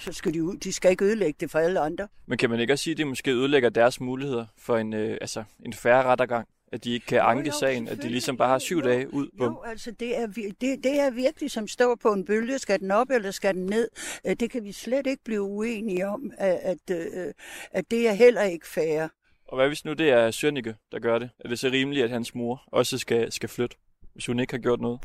så 0.00 0.12
skal 0.12 0.34
de 0.34 0.44
ud. 0.44 0.56
De 0.56 0.72
skal 0.72 0.90
ikke 0.90 1.04
ødelægge 1.04 1.36
det 1.40 1.50
for 1.50 1.58
alle 1.58 1.80
andre. 1.80 2.08
Men 2.26 2.38
kan 2.38 2.50
man 2.50 2.60
ikke 2.60 2.72
også 2.72 2.82
sige, 2.82 2.92
at 2.92 2.98
det 2.98 3.06
måske 3.06 3.30
ødelægger 3.30 3.68
deres 3.68 4.00
muligheder 4.00 4.46
for 4.58 4.76
en, 4.76 4.92
øh, 4.94 5.18
altså, 5.20 5.44
en 5.64 5.72
færre 5.72 6.02
rettergang? 6.02 6.48
At 6.72 6.84
de 6.84 6.92
ikke 6.92 7.06
kan 7.06 7.20
anke 7.20 7.46
jo, 7.46 7.58
sagen, 7.60 7.88
at 7.88 8.02
de 8.02 8.08
ligesom 8.08 8.36
bare 8.36 8.48
har 8.48 8.58
syv 8.58 8.76
jo, 8.76 8.84
dage 8.84 9.14
ud 9.14 9.28
på 9.38 9.44
Jo, 9.44 9.62
altså 9.62 9.90
det 9.90 10.18
er, 10.18 10.26
det, 10.26 10.60
det 10.60 11.00
er 11.00 11.10
virkelig 11.10 11.50
som 11.50 11.68
står 11.68 11.94
på 11.94 12.12
en 12.12 12.24
bølge. 12.24 12.58
Skal 12.58 12.80
den 12.80 12.90
op, 12.90 13.10
eller 13.10 13.30
skal 13.30 13.54
den 13.54 13.66
ned? 13.66 13.88
Øh, 14.26 14.36
det 14.40 14.50
kan 14.50 14.64
vi 14.64 14.72
slet 14.72 15.06
ikke 15.06 15.24
blive 15.24 15.42
uenige 15.42 16.06
om, 16.06 16.32
at, 16.38 16.58
at, 16.62 16.96
øh, 16.96 17.32
at 17.72 17.90
det 17.90 18.08
er 18.08 18.12
heller 18.12 18.42
ikke 18.42 18.68
fair. 18.68 19.08
Og 19.48 19.56
hvad 19.56 19.68
hvis 19.68 19.84
nu 19.84 19.92
det 19.92 20.10
er 20.10 20.30
Sønneke, 20.30 20.74
der 20.92 20.98
gør 20.98 21.18
det? 21.18 21.30
Er 21.40 21.48
det 21.48 21.58
så 21.58 21.68
rimeligt, 21.68 22.04
at 22.04 22.10
hans 22.10 22.34
mor 22.34 22.62
også 22.66 22.98
skal, 22.98 23.32
skal 23.32 23.48
flytte, 23.48 23.76
hvis 24.12 24.26
hun 24.26 24.40
ikke 24.40 24.52
har 24.52 24.58
gjort 24.58 24.80
noget? 24.80 25.00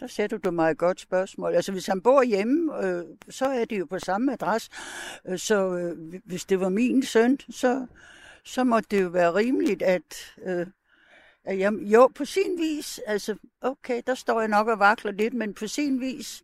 Der 0.00 0.06
sætter 0.06 0.38
du 0.38 0.50
mig 0.50 0.70
et 0.70 0.78
godt 0.78 1.00
spørgsmål. 1.00 1.54
Altså 1.54 1.72
hvis 1.72 1.86
han 1.86 2.00
bor 2.00 2.22
hjemme, 2.22 2.86
øh, 2.86 3.04
så 3.28 3.44
er 3.44 3.64
det 3.64 3.78
jo 3.78 3.86
på 3.86 3.98
samme 3.98 4.32
adresse. 4.32 4.70
Øh, 5.28 5.38
så 5.38 5.76
øh, 5.76 6.20
hvis 6.24 6.44
det 6.44 6.60
var 6.60 6.68
min 6.68 7.02
søn, 7.02 7.38
så, 7.50 7.86
så 8.44 8.64
må 8.64 8.80
det 8.80 9.02
jo 9.02 9.08
være 9.08 9.34
rimeligt, 9.34 9.82
at, 9.82 10.34
øh, 10.46 10.66
at 11.44 11.58
jeg, 11.58 11.72
jo, 11.72 12.10
på 12.14 12.24
sin 12.24 12.58
vis, 12.58 13.00
altså 13.06 13.36
okay, 13.60 14.02
der 14.06 14.14
står 14.14 14.40
jeg 14.40 14.48
nok 14.48 14.68
og 14.68 14.78
vakler 14.78 15.12
lidt, 15.12 15.34
men 15.34 15.54
på 15.54 15.66
sin 15.66 16.00
vis, 16.00 16.42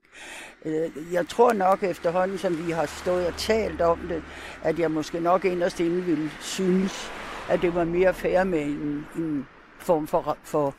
øh, 0.65 0.91
jeg 1.13 1.29
tror 1.29 1.53
nok 1.53 1.83
efterhånden, 1.83 2.39
som 2.39 2.67
vi 2.67 2.73
har 2.73 2.87
stået 2.87 3.27
og 3.27 3.37
talt 3.37 3.81
om 3.81 3.99
det, 4.09 4.23
at 4.63 4.79
jeg 4.79 4.91
måske 4.91 5.21
nok 5.21 5.45
inderst 5.45 5.81
inde 5.81 6.03
ville 6.03 6.31
synes, 6.41 7.11
at 7.51 7.63
det 7.63 7.75
var 7.75 7.85
mere 7.85 8.15
fair 8.15 8.45
med 8.45 8.63
en, 8.63 9.07
en 9.17 9.47
form 9.79 10.07
for, 10.07 10.39
for 10.43 10.75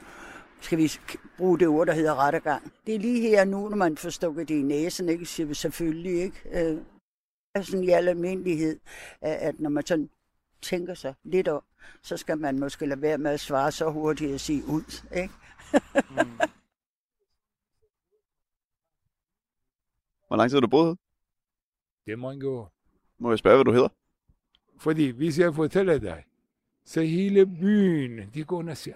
skal 0.64 0.78
vi 0.78 0.92
bruge 1.38 1.60
det 1.60 1.68
ord, 1.68 1.88
der 1.88 1.94
hedder 1.94 2.16
rettergang. 2.16 2.74
Det 2.86 2.96
er 2.96 3.00
lige 3.00 3.22
her 3.22 3.46
nu, 3.46 3.70
når 3.70 3.78
man 3.78 3.98
får 3.98 4.10
stukket 4.10 4.48
det 4.48 4.56
i 4.56 4.62
næsen, 4.62 5.10
ikke? 5.10 5.26
siger 5.26 5.48
vi 5.48 5.54
selvfølgelig 5.54 6.22
ikke. 6.22 6.42
Øh, 6.52 6.78
sådan 7.62 7.84
i 7.84 7.90
al 7.90 8.08
almindelighed, 8.08 8.80
at 9.22 9.60
når 9.60 9.70
man 9.70 9.86
sådan 9.86 10.10
tænker 10.62 10.94
sig 10.94 11.14
lidt 11.24 11.48
om, 11.48 11.64
så 12.02 12.18
skal 12.18 12.38
man 12.38 12.60
måske 12.60 12.86
lade 12.86 13.02
være 13.02 13.18
med 13.18 13.32
at 13.32 13.40
svare 13.40 13.72
så 13.72 13.90
hurtigt 13.90 14.34
og 14.34 14.40
sige 14.40 14.64
ud. 14.66 15.04
Ikke? 15.16 15.34
mm. 16.10 16.40
Hvor 20.28 20.36
lang 20.36 20.50
tid 20.50 20.56
har 20.56 20.62
du 20.62 20.68
boet 20.68 20.98
Det 22.06 22.12
er 22.12 22.18
mange 22.18 22.48
år. 22.48 22.74
Må 23.18 23.32
jeg 23.32 23.40
spørge, 23.40 23.58
hvad 23.58 23.66
du 23.66 23.72
hedder? 23.72 23.90
Fordi 24.78 25.10
hvis 25.10 25.40
jeg 25.40 25.56
fortæller 25.56 25.98
dig, 25.98 26.24
så 26.86 27.02
hele 27.02 27.46
byen, 27.46 28.30
de 28.34 28.44
går 28.44 28.70
og 28.70 28.78
siger, 28.78 28.96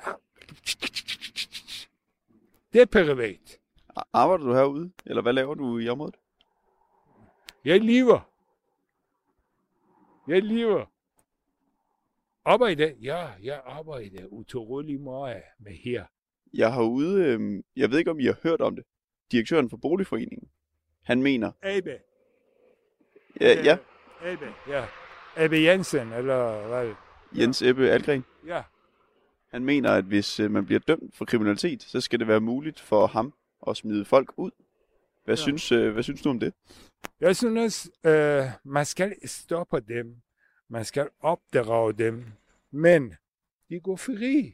det 2.77 2.81
er 2.95 3.05
privat. 3.05 3.59
Arbejder 4.13 4.45
du 4.45 4.53
herude, 4.53 4.91
eller 5.05 5.21
hvad 5.21 5.33
laver 5.33 5.55
du 5.55 5.79
i 5.79 5.89
området? 5.89 6.15
Jeg 7.65 7.81
lever. 7.81 8.31
Jeg 10.27 10.43
lever. 10.43 10.85
Arbejder? 12.45 12.91
Ja, 13.01 13.27
jeg 13.43 13.61
arbejder 13.65 14.25
utrolig 14.27 15.01
meget 15.01 15.43
med 15.59 15.71
her. 15.71 16.05
Jeg 16.53 16.73
har 16.73 16.83
ude, 16.83 17.25
øh, 17.25 17.63
jeg 17.75 17.91
ved 17.91 17.99
ikke 17.99 18.11
om 18.11 18.19
I 18.19 18.25
har 18.25 18.39
hørt 18.43 18.61
om 18.61 18.75
det, 18.75 18.85
direktøren 19.31 19.69
for 19.69 19.77
Boligforeningen. 19.77 20.49
Han 21.03 21.23
mener... 21.23 21.51
Abe. 21.61 21.99
Ja, 23.41 23.63
ja. 23.63 23.77
Abe, 24.21 24.53
ja. 24.67 24.85
Abe 25.35 25.55
Jensen, 25.55 26.13
eller 26.13 26.67
hvad? 26.67 26.93
Jens 27.37 27.61
Ebbe 27.61 27.89
Algren. 27.89 28.25
Ja. 28.47 28.63
Han 29.51 29.65
mener, 29.65 29.91
at 29.91 30.03
hvis 30.03 30.39
øh, 30.39 30.51
man 30.51 30.65
bliver 30.65 30.79
dømt 30.79 31.15
for 31.15 31.25
kriminalitet, 31.25 31.83
så 31.83 32.01
skal 32.01 32.19
det 32.19 32.27
være 32.27 32.39
muligt 32.39 32.79
for 32.79 33.07
ham 33.07 33.33
at 33.67 33.77
smide 33.77 34.05
folk 34.05 34.33
ud. 34.37 34.51
Hvad, 35.25 35.35
ja. 35.35 35.41
synes, 35.41 35.71
øh, 35.71 35.93
hvad 35.93 36.03
synes 36.03 36.21
du 36.21 36.29
om 36.29 36.39
det? 36.39 36.53
Jeg 37.19 37.35
synes, 37.35 37.89
øh, 38.03 38.45
man 38.63 38.85
skal 38.85 39.15
stoppe 39.29 39.79
dem. 39.79 40.15
Man 40.69 40.85
skal 40.85 41.09
opdrage 41.19 41.93
dem. 41.93 42.25
Men 42.71 43.13
de 43.69 43.79
går 43.79 43.95
fri. 43.95 44.53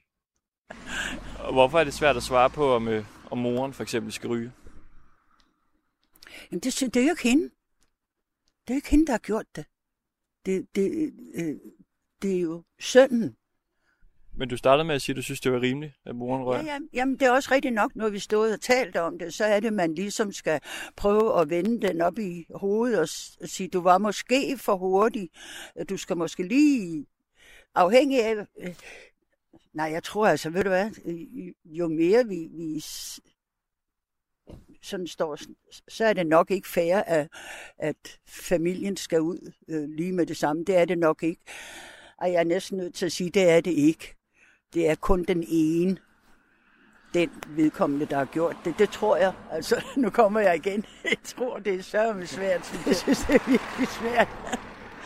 Hvorfor 1.52 1.80
er 1.80 1.84
det 1.84 1.94
svært 1.94 2.18
at 2.18 2.24
svare 2.24 2.50
på, 2.50 2.76
om, 2.76 2.88
øh, 2.88 3.06
om 3.32 3.38
moren 3.38 3.74
for 3.74 3.84
eksempel 3.84 4.12
skal 4.12 4.30
ryge? 4.30 4.52
Jamen, 6.52 6.60
det, 6.60 6.94
det 6.94 6.98
er 6.98 7.04
jo 7.04 7.10
ikke 7.10 7.24
hende. 7.24 7.50
Det 8.68 8.74
er 8.74 8.76
ikke 8.76 8.90
hende, 8.90 9.06
der 9.06 9.14
har 9.14 9.20
gjort 9.20 9.46
det. 9.56 9.66
Det, 10.46 10.68
det, 10.76 11.14
øh, 11.36 11.56
det 12.22 12.36
er 12.36 12.40
jo 12.40 12.64
sønnen, 12.80 13.36
men 14.36 14.50
du 14.50 14.58
startede 14.58 14.84
med 14.84 14.96
at 14.96 15.02
sige, 15.02 15.14
at 15.14 15.18
du 15.18 15.22
synes, 15.22 15.42
det 15.42 15.52
var 15.52 15.62
rimeligt, 15.62 15.94
at 16.06 16.16
moren 16.16 16.44
røg. 16.44 16.66
Ja, 16.66 16.74
ja, 16.74 16.80
jamen, 16.94 17.16
det 17.16 17.22
er 17.22 17.32
også 17.32 17.50
rigtigt 17.52 17.74
nok, 17.74 17.96
når 17.96 18.10
vi 18.10 18.20
stod 18.20 18.52
og 18.54 18.62
talte 18.62 19.02
om 19.02 19.20
det, 19.20 19.34
så 19.34 19.46
er 19.46 19.60
det, 19.60 19.74
man 19.74 19.96
ligesom 19.96 20.32
skal 20.32 20.60
prøve 20.96 21.42
at 21.42 21.50
vende 21.50 21.88
den 21.88 22.02
op 22.02 22.20
i 22.20 22.46
hovedet 22.56 23.00
og, 23.00 23.08
og 23.42 23.50
sige, 23.50 23.70
du 23.70 23.82
var 23.82 23.98
måske 23.98 24.58
for 24.58 24.76
hurtig. 24.76 25.30
Du 25.90 25.98
skal 25.98 26.18
måske 26.18 26.44
lige, 26.44 27.06
afhængig 27.76 28.24
af, 28.24 28.36
øh, 28.60 28.76
Nej, 29.74 29.86
jeg 29.86 30.04
tror 30.04 30.28
altså, 30.28 30.50
ved 30.50 30.64
du 30.64 30.70
hvad, 30.70 30.92
øh, 31.06 31.54
jo 31.66 31.88
mere 31.88 32.28
vi, 32.28 32.48
vi 32.52 32.84
sådan 34.82 35.08
står, 35.08 35.38
så 35.88 36.06
er 36.06 36.14
det 36.14 36.28
nok 36.28 36.52
ikke 36.52 36.68
fair, 36.68 36.98
at, 36.98 37.28
at 37.78 38.20
familien 38.28 38.98
skal 38.98 39.22
ud 39.22 39.52
øh, 39.68 39.90
lige 39.90 40.14
med 40.14 40.26
det 40.26 40.38
samme. 40.38 40.64
Det 40.64 40.78
er 40.78 40.86
det 40.86 40.98
nok 40.98 41.24
ikke. 41.24 41.42
Og 42.18 42.32
jeg 42.32 42.40
er 42.40 42.44
næsten 42.44 42.78
nødt 42.78 42.96
til 42.96 43.06
at 43.06 43.12
sige, 43.12 43.30
det 43.30 43.50
er 43.50 43.62
det 43.62 43.72
ikke. 43.72 44.16
Det 44.74 44.90
er 44.90 44.96
kun 44.96 45.24
den 45.24 45.44
ene, 45.48 45.98
den 47.14 47.30
vedkommende, 47.48 48.06
der 48.06 48.18
har 48.18 48.26
gjort 48.26 48.58
det. 48.66 48.76
Det 48.80 48.90
tror 48.90 49.18
jeg. 49.18 49.34
Altså, 49.52 49.86
nu 49.98 50.10
kommer 50.10 50.40
jeg 50.40 50.56
igen. 50.56 50.86
Jeg 51.04 51.18
tror, 51.24 51.60
det 51.60 51.74
er 51.74 51.82
sørme 51.82 52.26
svært. 52.26 52.86
Jeg 52.88 52.96
synes, 52.96 53.20
det 53.20 53.36
er 53.36 53.50
virkelig 53.50 53.88
svært. 53.88 54.28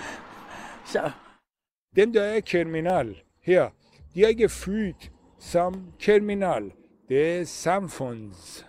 Så. 0.93 1.12
Dem, 1.95 2.13
der 2.13 2.23
er 2.23 2.41
kriminal 2.41 3.17
her, 3.41 3.69
de 4.13 4.23
er 4.23 4.27
ikke 4.27 4.49
født 4.49 5.12
som 5.39 5.93
kriminal. 6.01 6.71
Det 7.10 7.39
er 7.39 7.43
samfunds 7.43 8.65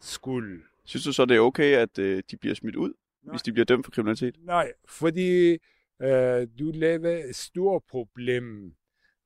skuld. 0.00 0.62
Synes 0.84 1.04
du 1.04 1.12
så, 1.12 1.24
det 1.24 1.36
er 1.36 1.40
okay, 1.40 1.76
at 1.76 1.98
øh, 1.98 2.22
de 2.30 2.36
bliver 2.36 2.54
smidt 2.54 2.76
ud, 2.76 2.92
Nej. 3.24 3.32
hvis 3.32 3.42
de 3.42 3.52
bliver 3.52 3.64
dømt 3.64 3.86
for 3.86 3.92
kriminalitet? 3.92 4.36
Nej, 4.44 4.72
fordi 4.88 5.58
øh, 6.02 6.48
du 6.58 6.70
laver 6.74 7.24
et 7.28 7.36
stort 7.36 7.82
problem. 7.90 8.74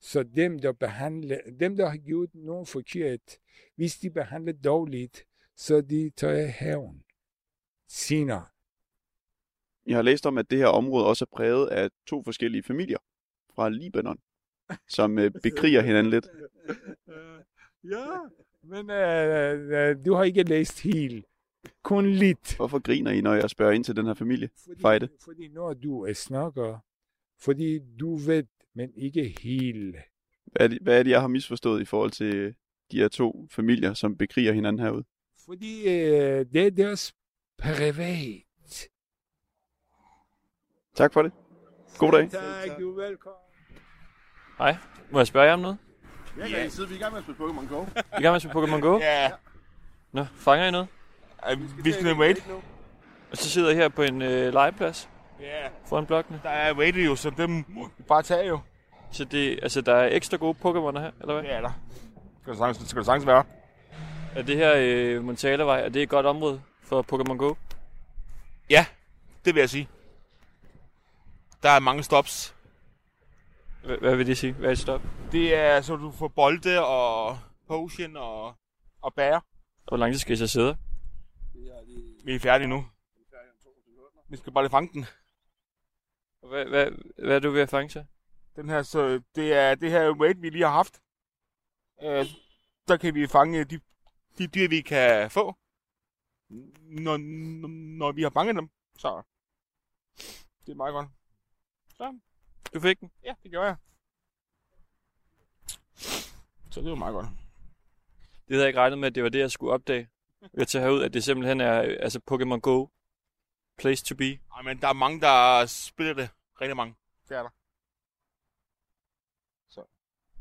Så 0.07 0.23
dem, 0.23 0.59
der, 0.59 0.73
behandler, 0.73 1.39
dem, 1.61 1.77
der 1.77 1.89
har 1.89 1.97
gjort 1.97 2.29
noget 2.35 2.69
forkert, 2.69 3.39
hvis 3.77 3.99
de 3.99 4.11
behandler 4.11 4.53
dårligt, 4.53 5.25
så 5.57 5.81
de 5.81 6.11
tager 6.17 6.47
hævn 6.47 7.03
senere. 7.89 8.45
Jeg 9.87 9.97
har 9.97 10.03
læst 10.03 10.27
om, 10.27 10.39
at 10.39 10.51
det 10.51 10.59
her 10.59 10.67
område 10.67 11.07
også 11.07 11.25
er 11.25 11.37
præget 11.37 11.69
af 11.69 11.91
to 12.07 12.23
forskellige 12.23 12.63
familier 12.63 12.99
fra 13.55 13.69
Libanon, 13.69 14.19
som 14.89 15.19
øh, 15.19 15.31
bekriger 15.43 15.83
hinanden 15.83 16.11
lidt. 16.11 16.27
Ja, 17.91 18.07
men 18.63 18.91
øh, 18.91 19.91
øh, 19.91 20.05
du 20.07 20.15
har 20.15 20.25
ikke 20.25 20.43
læst 20.43 20.83
helt. 20.83 21.27
Kun 21.83 22.11
lidt. 22.11 22.57
Hvorfor 22.57 22.79
griner 22.79 23.11
I, 23.11 23.21
når 23.21 23.35
jeg 23.35 23.51
spørger 23.51 23.73
ind 23.73 23.85
til 23.85 23.97
den 23.97 24.07
her 24.07 24.15
familie? 24.15 24.51
Fordi, 24.67 24.81
Fejde? 24.81 25.09
fordi 25.25 25.49
når 25.49 25.75
du 25.75 26.05
er 26.05 26.13
snakker, 26.13 26.79
fordi 27.39 27.79
du 28.01 28.17
ved, 28.17 28.45
men 28.77 28.91
ikke 28.97 29.37
helt. 29.41 29.97
Hvad 30.47 30.67
er, 30.67 30.69
det, 30.69 30.79
hvad 30.83 30.99
er 30.99 31.03
det, 31.03 31.11
jeg 31.11 31.21
har 31.21 31.29
misforstået 31.29 31.83
i 31.83 31.85
forhold 31.85 32.11
til 32.11 32.55
de 32.91 32.99
her 32.99 33.09
to 33.09 33.49
familier, 33.51 33.95
som 33.95 34.17
bekriger 34.17 34.53
hinanden 34.53 34.83
herude? 34.83 35.05
Fordi 35.47 35.81
øh, 35.89 36.47
det 36.53 36.67
er 36.67 36.71
deres 36.71 37.15
privat. 37.59 38.89
Tak 40.95 41.13
for 41.13 41.23
det. 41.23 41.33
God 41.99 42.13
dag. 42.13 42.31
Tak, 42.31 42.81
du 42.81 42.99
er 42.99 43.07
velkommen. 43.07 43.41
Hej, 44.59 44.77
må 45.11 45.19
jeg 45.19 45.27
spørge 45.27 45.47
jer 45.47 45.53
om 45.53 45.61
noget? 45.61 45.79
Ja, 46.39 46.47
ja. 46.47 46.69
sidder 46.69 46.89
vi 46.89 46.95
i 46.95 46.99
gang 46.99 47.13
med 47.13 47.19
at 47.19 47.25
spille 47.25 47.45
Pokémon 47.45 47.69
Go. 47.69 47.83
I 47.83 47.89
er 48.13 48.19
i 48.19 48.23
gang 48.23 48.33
med 48.33 48.35
at 48.35 48.43
spille 48.43 48.63
Pokémon 48.63 48.81
Go? 48.81 48.99
Ja. 48.99 49.31
Nå, 50.13 50.25
fanger 50.35 50.67
I 50.67 50.71
noget? 50.71 50.89
ja 51.49 51.55
vi 51.85 51.93
skal 51.93 52.05
ned 52.05 52.15
wait. 52.15 52.51
Og 53.31 53.37
så 53.37 53.51
sidder 53.51 53.71
I 53.71 53.75
her 53.75 53.89
på 53.89 54.03
en 54.03 54.23
øh, 54.23 54.53
legeplads 54.53 55.11
Ja. 55.41 55.69
foran 55.85 56.07
blokkene. 56.07 56.41
Der 56.43 56.51
er 56.51 57.03
jo, 57.05 57.17
så 57.17 57.31
dem 57.31 57.65
bare 58.09 58.23
tage 58.23 58.49
jo. 58.49 58.61
Så 59.11 59.25
det, 59.25 59.59
altså, 59.63 59.81
der 59.81 59.95
er 59.95 60.17
ekstra 60.17 60.37
gode 60.37 60.59
Pokémoner 60.59 61.01
her, 61.01 61.11
eller 61.21 61.33
hvad? 61.33 61.43
Det 61.43 61.53
er 61.53 61.61
der. 61.61 61.73
Skal 62.43 62.53
der 62.53 62.59
sagtens, 62.59 62.89
skal 62.91 62.99
der 62.99 63.05
sagtens 63.05 63.27
være. 63.27 63.45
Er 64.37 64.43
det 64.43 64.57
her 64.57 64.75
øh, 64.77 65.25
Montalavej, 65.25 65.81
er 65.81 65.89
det 65.89 66.03
et 66.03 66.09
godt 66.09 66.27
område 66.27 66.63
for 66.83 67.03
Pokémon 67.13 67.37
Go? 67.37 67.55
Ja, 68.71 68.87
det 69.45 69.55
vil 69.55 69.61
jeg 69.61 69.71
sige. 69.71 69.89
Der 71.63 71.71
er 71.71 71.81
mange 71.81 72.03
stops. 72.03 72.55
H- 73.85 74.01
hvad 74.01 74.17
vil 74.17 74.27
det 74.27 74.39
sige? 74.39 74.53
Hvad 74.53 74.69
er 74.69 74.73
et 74.73 74.79
stop? 74.79 75.01
Det 75.33 75.57
er, 75.57 75.81
så 75.81 75.97
du 75.97 76.11
får 76.11 76.29
bolde 76.29 76.87
og 76.87 77.39
potion 77.69 78.17
og, 78.17 78.55
og 79.03 79.15
bær. 79.15 79.41
Hvor 79.89 79.97
lang 79.97 80.13
tid 80.13 80.19
skal 80.21 80.33
I 80.33 80.37
så 80.37 80.47
sidde? 80.47 80.77
Vi 82.25 82.35
er 82.35 82.41
færdige 82.41 82.69
nu. 82.69 82.87
Vi 84.29 84.37
skal 84.37 84.53
bare 84.53 84.65
lige 84.65 84.71
fange 84.71 84.91
den. 84.93 85.07
Hvad, 86.49 86.65
hvad, 86.67 86.91
hvad 87.25 87.37
er 87.37 87.41
du 87.41 87.51
ved 87.51 87.61
at 87.63 87.71
fange 87.71 87.91
så? 87.91 88.05
Den 88.57 88.69
her, 88.69 88.83
så 88.83 89.23
det 89.35 89.53
er 89.53 89.75
det 89.75 89.91
her 89.91 90.11
wait, 90.11 90.43
vi 90.43 90.51
lige 90.51 90.65
har 90.65 90.73
haft. 90.73 91.01
Øh, 92.03 92.27
der 92.89 92.97
kan 92.97 93.15
vi 93.15 93.27
fange 93.27 93.65
de, 93.65 93.81
de 94.39 94.47
dyr, 94.47 94.69
vi 94.69 94.81
kan 94.81 95.31
få. 95.31 95.55
Når, 96.81 97.17
når, 97.97 98.13
vi 98.13 98.23
har 98.23 98.31
fanget 98.31 98.57
dem. 98.57 98.71
Så 98.99 99.23
det 100.67 100.73
er 100.73 100.77
meget 100.77 100.93
godt. 100.93 101.09
Så, 101.95 102.19
Du 102.75 102.81
fik 102.81 103.01
den? 103.01 103.11
ja, 103.25 103.35
det 103.43 103.51
gjorde 103.51 103.67
jeg. 103.67 103.77
Så 106.71 106.81
det 106.81 106.91
var 106.91 106.95
meget 106.97 107.15
godt. 107.15 107.27
Det 108.49 108.55
havde 108.55 108.63
jeg 108.63 108.69
ikke 108.69 108.81
regnet 108.81 108.99
med, 108.99 109.09
at 109.09 109.15
det 109.15 109.23
var 109.23 109.29
det, 109.29 109.39
jeg 109.39 109.51
skulle 109.51 109.73
opdage. 109.73 110.09
Jeg 110.55 110.69
tager 110.69 110.85
herud, 110.85 111.03
at 111.03 111.15
det 111.15 111.25
simpelthen 111.25 111.61
er 111.61 111.73
altså 111.81 112.21
Pokémon 112.31 112.61
Go. 112.61 112.87
Place 113.79 114.05
to 114.05 114.15
be. 114.15 114.31
Ej, 114.57 114.63
men 114.65 114.81
der 114.81 114.89
er 114.89 114.93
mange, 114.93 115.21
der 115.21 115.67
spiller 115.67 116.15
det. 116.15 116.31
Rigtig 116.61 116.77
mange. 116.77 116.95
Det 117.29 117.37
er 117.37 117.43
der. 117.43 117.51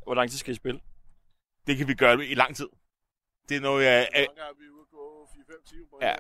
Hvor 0.04 0.14
lang 0.14 0.30
tid 0.30 0.38
skal 0.38 0.52
I 0.52 0.56
spille? 0.56 0.82
Det 1.68 1.78
kan 1.78 1.88
vi 1.88 1.96
gøre 1.96 2.26
i 2.26 2.36
lang 2.36 2.56
tid. 2.56 2.70
Det 3.50 3.58
er 3.58 3.62
noget, 3.62 3.86
jeg... 3.86 4.10
vi 4.14 4.66
er 4.66 4.70
ude 4.70 4.86
gå 4.92 5.26
4-5 5.26 5.64
timer 5.66 5.88
på 5.90 6.00
Ja. 6.02 6.16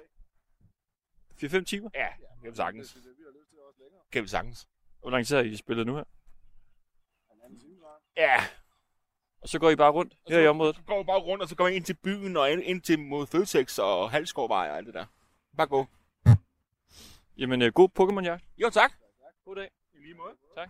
4-5 1.59 1.63
timer? 1.63 1.89
ja, 1.93 2.09
kan 2.41 2.51
vi 2.51 2.55
sagtens. 2.55 2.97
Kan 4.11 4.23
vi 4.23 4.27
sagtens. 4.27 4.67
Hvor 4.99 5.09
lang 5.09 5.27
tid 5.27 5.35
har 5.35 5.43
I 5.43 5.55
spillet 5.55 5.85
nu 5.85 5.95
her? 5.95 6.03
Ja. 8.17 8.35
Og 9.41 9.49
så 9.49 9.59
går 9.59 9.69
I 9.69 9.75
bare 9.75 9.91
rundt 9.91 10.17
her 10.27 10.39
i 10.39 10.47
området? 10.47 10.75
Så 10.75 10.81
går 10.81 10.97
vi 10.97 11.05
bare 11.05 11.19
rundt, 11.19 11.43
og 11.43 11.49
så 11.49 11.55
går 11.55 11.67
vi 11.69 11.75
ind 11.75 11.85
til 11.85 11.93
byen, 11.93 12.37
og 12.37 12.51
ind, 12.51 12.61
ind 12.63 12.81
til 12.81 12.99
mod 12.99 13.27
Føtex 13.27 13.79
og 13.79 14.11
Halskovvej 14.11 14.69
og 14.69 14.77
alt 14.77 14.85
det 14.85 14.93
der. 14.93 15.05
Bare 15.57 15.67
gå. 15.67 15.85
Jamen, 17.37 17.61
øh, 17.61 17.73
god 17.73 17.89
Pokémon-jagt. 17.99 18.43
Jo, 18.57 18.69
tak. 18.69 18.91
God 19.45 19.55
dag. 19.55 19.69
I 20.05 20.07
lige 20.07 20.17
måde. 20.17 20.35
Tak. 20.57 20.69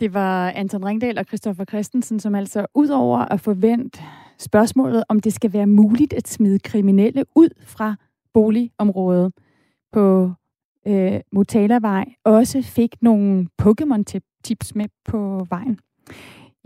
Det 0.00 0.14
var 0.14 0.50
Anton 0.50 0.84
Ringdal 0.84 1.18
og 1.18 1.24
Christoffer 1.24 1.64
Christensen, 1.64 2.20
som 2.20 2.34
altså 2.34 2.66
ud 2.74 2.88
over 2.88 3.18
at 3.18 3.40
forvente 3.40 4.02
spørgsmålet, 4.38 5.04
om 5.08 5.20
det 5.20 5.32
skal 5.32 5.52
være 5.52 5.66
muligt 5.66 6.12
at 6.12 6.28
smide 6.28 6.58
kriminelle 6.58 7.24
ud 7.34 7.48
fra 7.62 7.94
boligområdet 8.34 9.32
på 9.92 10.32
øh, 10.86 11.20
Motalavej, 11.32 12.04
også 12.24 12.62
fik 12.62 13.02
nogle 13.02 13.48
Pokémon-tips 13.62 14.72
med 14.74 14.86
på 15.04 15.46
vejen. 15.50 15.80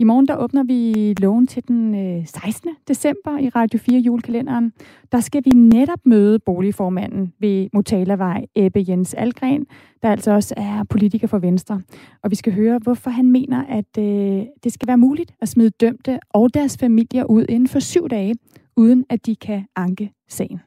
I 0.03 0.05
morgen 0.05 0.27
der 0.27 0.37
åbner 0.37 0.63
vi 0.63 1.13
loven 1.13 1.47
til 1.47 1.67
den 1.67 1.95
øh, 1.95 2.27
16. 2.27 2.69
december 2.87 3.37
i 3.37 3.49
Radio 3.49 3.79
4 3.79 3.99
julekalenderen. 3.99 4.73
Der 5.11 5.19
skal 5.19 5.41
vi 5.45 5.49
netop 5.49 5.99
møde 6.05 6.39
boligformanden 6.39 7.33
ved 7.39 7.69
Motalavej, 7.73 8.45
Ebbe 8.55 8.85
Jens 8.87 9.13
Algren, 9.13 9.65
der 10.01 10.11
altså 10.11 10.31
også 10.31 10.53
er 10.57 10.83
politiker 10.89 11.27
for 11.27 11.39
Venstre. 11.39 11.81
Og 12.23 12.31
vi 12.31 12.35
skal 12.35 12.53
høre, 12.53 12.79
hvorfor 12.83 13.09
han 13.09 13.31
mener, 13.31 13.65
at 13.65 13.97
øh, 13.99 14.45
det 14.63 14.73
skal 14.73 14.87
være 14.87 14.97
muligt 14.97 15.33
at 15.41 15.49
smide 15.49 15.69
dømte 15.69 16.19
og 16.29 16.53
deres 16.53 16.77
familier 16.77 17.23
ud 17.23 17.45
inden 17.49 17.67
for 17.67 17.79
syv 17.79 18.09
dage, 18.09 18.35
uden 18.77 19.05
at 19.09 19.25
de 19.25 19.35
kan 19.35 19.65
anke 19.75 20.11
sagen. 20.29 20.59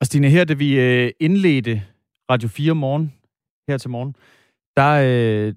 Og 0.00 0.06
Stine, 0.06 0.28
her 0.28 0.44
da 0.44 0.54
vi 0.54 0.80
øh, 0.80 1.10
indledte 1.20 1.82
Radio 2.30 2.48
4 2.48 2.74
morgen, 2.74 3.12
her 3.68 3.78
til 3.78 3.90
morgen, 3.90 4.14
der, 4.76 5.46
øh, 5.48 5.54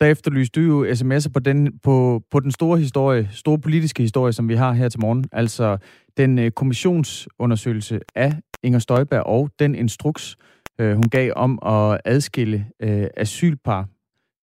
der 0.00 0.06
efterlyste 0.06 0.60
du 0.60 0.66
jo 0.66 0.92
sms'er 0.92 1.30
på 1.32 1.40
den, 1.40 1.78
på, 1.82 2.22
på 2.30 2.40
den 2.40 2.50
store 2.50 2.78
historie, 2.78 3.28
store 3.32 3.58
politiske 3.58 4.02
historie, 4.02 4.32
som 4.32 4.48
vi 4.48 4.54
har 4.54 4.72
her 4.72 4.88
til 4.88 5.00
morgen. 5.00 5.24
Altså 5.32 5.78
den 6.16 6.38
øh, 6.38 6.50
kommissionsundersøgelse 6.50 8.00
af 8.14 8.32
Inger 8.62 8.78
Støjberg 8.78 9.22
og 9.22 9.50
den 9.58 9.74
instruks, 9.74 10.36
øh, 10.78 10.94
hun 10.94 11.08
gav 11.10 11.32
om 11.36 11.58
at 11.66 12.00
adskille 12.04 12.66
øh, 12.80 13.06
asylpar, 13.16 13.88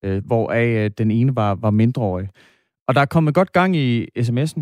øh, 0.06 0.26
hvoraf 0.26 0.86
øh, 0.86 0.92
den 0.98 1.12
ene 1.12 1.36
var, 1.36 1.56
var 1.56 1.72
mindreårig. 1.72 2.30
Og 2.88 2.96
der 2.96 3.02
er 3.02 3.06
kommet 3.06 3.34
godt 3.34 3.52
gang 3.52 3.76
i 3.76 4.08
sms'en. 4.20 4.62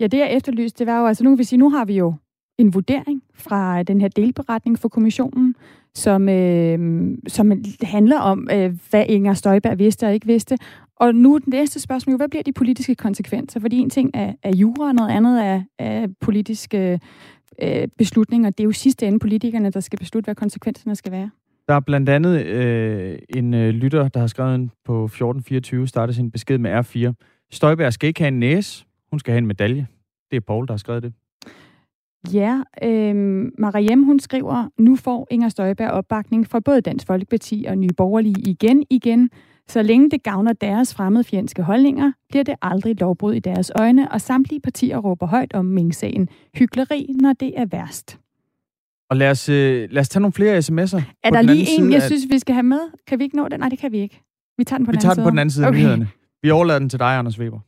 Ja, 0.00 0.06
det 0.06 0.18
jeg 0.18 0.32
efterlyste, 0.32 0.78
det 0.78 0.86
var 0.86 1.00
jo, 1.00 1.06
altså 1.06 1.24
nu 1.24 1.30
kan 1.30 1.38
vi 1.38 1.44
sige, 1.44 1.58
nu 1.58 1.70
har 1.70 1.84
vi 1.84 1.96
jo 1.96 2.14
en 2.58 2.74
vurdering 2.74 3.22
fra 3.34 3.78
øh, 3.78 3.86
den 3.86 4.00
her 4.00 4.08
delberetning 4.08 4.78
for 4.78 4.88
kommissionen, 4.88 5.53
som, 5.94 6.28
øh, 6.28 6.78
som 7.28 7.52
handler 7.82 8.18
om, 8.18 8.48
øh, 8.52 8.78
hvad 8.90 9.04
Inger 9.08 9.34
Støjberg 9.34 9.78
vidste 9.78 10.06
og 10.06 10.14
ikke 10.14 10.26
vidste. 10.26 10.58
Og 10.96 11.14
nu 11.14 11.34
er 11.34 11.38
det 11.38 11.48
næste 11.48 11.80
spørgsmål, 11.80 12.12
jo, 12.12 12.16
hvad 12.16 12.28
bliver 12.28 12.42
de 12.42 12.52
politiske 12.52 12.94
konsekvenser? 12.94 13.60
Fordi 13.60 13.78
en 13.78 13.90
ting 13.90 14.10
er, 14.14 14.32
er 14.42 14.56
jura, 14.56 14.88
og 14.88 14.94
noget 14.94 15.10
andet 15.10 15.44
er, 15.44 15.62
er 15.78 16.06
politiske 16.20 17.00
øh, 17.62 17.88
beslutninger. 17.98 18.50
Det 18.50 18.60
er 18.60 18.64
jo 18.64 18.72
sidste 18.72 19.06
ende 19.06 19.18
politikerne, 19.18 19.70
der 19.70 19.80
skal 19.80 19.98
beslutte, 19.98 20.26
hvad 20.26 20.34
konsekvenserne 20.34 20.96
skal 20.96 21.12
være. 21.12 21.30
Der 21.68 21.74
er 21.74 21.80
blandt 21.80 22.08
andet 22.08 22.46
øh, 22.46 23.18
en 23.36 23.54
øh, 23.54 23.68
lytter, 23.68 24.08
der 24.08 24.20
har 24.20 24.26
skrevet 24.26 24.54
ind 24.54 24.70
på 24.84 25.04
1424, 25.04 25.88
startet 25.88 26.16
sin 26.16 26.30
besked 26.30 26.58
med 26.58 26.78
R4. 26.78 27.12
Støjberg 27.50 27.92
skal 27.92 28.08
ikke 28.08 28.20
have 28.20 28.28
en 28.28 28.38
næse, 28.38 28.84
hun 29.10 29.18
skal 29.20 29.32
have 29.32 29.38
en 29.38 29.46
medalje. 29.46 29.86
Det 30.30 30.36
er 30.36 30.40
Paul, 30.40 30.66
der 30.66 30.72
har 30.72 30.78
skrevet 30.78 31.02
det. 31.02 31.12
Ja, 32.32 32.60
øh, 32.82 33.14
Mariem, 33.58 34.02
hun 34.02 34.20
skriver, 34.20 34.68
nu 34.78 34.96
får 34.96 35.26
Inger 35.30 35.48
Støjberg 35.48 35.90
opbakning 35.90 36.48
fra 36.48 36.60
både 36.60 36.80
Dansk 36.80 37.06
Folkeparti 37.06 37.64
og 37.68 37.78
Nye 37.78 37.92
Borgerlige 37.96 38.40
igen, 38.46 38.84
igen. 38.90 39.30
Så 39.68 39.82
længe 39.82 40.10
det 40.10 40.22
gavner 40.22 40.52
deres 40.52 40.94
fremmedfjendske 40.94 41.62
holdninger, 41.62 42.12
bliver 42.28 42.44
det 42.44 42.54
aldrig 42.62 43.00
lovbrud 43.00 43.34
i 43.34 43.38
deres 43.38 43.72
øjne, 43.74 44.12
og 44.12 44.20
samtlige 44.20 44.60
partier 44.60 44.98
råber 44.98 45.26
højt 45.26 45.54
om 45.54 45.64
Ming-sagen. 45.64 46.28
Hyggeleri, 46.54 47.06
når 47.20 47.32
det 47.32 47.52
er 47.56 47.66
værst. 47.66 48.18
Og 49.10 49.16
lad 49.16 49.30
os, 49.30 49.48
øh, 49.48 49.88
lad 49.90 50.00
os 50.00 50.08
tage 50.08 50.20
nogle 50.20 50.32
flere 50.32 50.58
sms'er. 50.58 51.02
Er 51.24 51.30
der 51.30 51.42
lige 51.42 51.66
en, 51.78 51.92
jeg 51.92 52.02
synes, 52.02 52.22
vi 52.30 52.38
skal 52.38 52.54
have 52.54 52.62
med? 52.62 52.80
Kan 53.06 53.18
vi 53.18 53.24
ikke 53.24 53.36
nå 53.36 53.48
den? 53.48 53.60
Nej, 53.60 53.68
det 53.68 53.78
kan 53.78 53.92
vi 53.92 53.98
ikke. 53.98 54.20
Vi 54.58 54.64
tager 54.64 54.78
den 54.78 54.86
på 54.86 54.92
vi 54.92 54.94
den 54.94 55.00
tager 55.00 55.10
anden 55.10 55.22
den 55.22 55.26
på 55.26 55.30
den 55.30 55.38
anden 55.38 55.50
side 55.50 55.66
okay. 55.66 55.76
af 55.76 55.82
nyhederne. 55.82 56.08
Vi 56.42 56.50
overlader 56.50 56.78
den 56.78 56.88
til 56.88 56.98
dig, 56.98 57.18
Anders 57.18 57.38
Weber. 57.38 57.60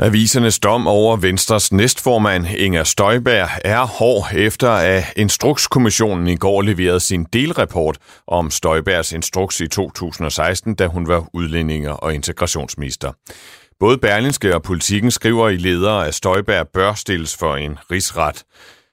Avisernes 0.00 0.58
dom 0.58 0.86
over 0.86 1.16
Venstres 1.16 1.72
næstformand 1.72 2.46
Inger 2.56 2.84
Støjberg 2.84 3.48
er 3.64 3.86
hård 3.86 4.26
efter 4.34 4.70
at 4.70 5.04
Instrukskommissionen 5.16 6.28
i 6.28 6.36
går 6.36 6.62
leverede 6.62 7.00
sin 7.00 7.24
delrapport 7.24 7.98
om 8.26 8.50
Støjbergs 8.50 9.12
instruks 9.12 9.60
i 9.60 9.68
2016, 9.68 10.74
da 10.74 10.86
hun 10.86 11.08
var 11.08 11.26
udlændinge- 11.32 11.92
og 11.96 12.14
integrationsminister. 12.14 13.12
Både 13.80 13.98
Berlinske 13.98 14.54
og 14.54 14.62
Politiken 14.62 15.10
skriver 15.10 15.48
i 15.48 15.56
ledere, 15.56 16.06
at 16.06 16.14
Støjberg 16.14 16.68
bør 16.68 16.94
stilles 16.94 17.36
for 17.36 17.56
en 17.56 17.78
rigsret. 17.90 18.44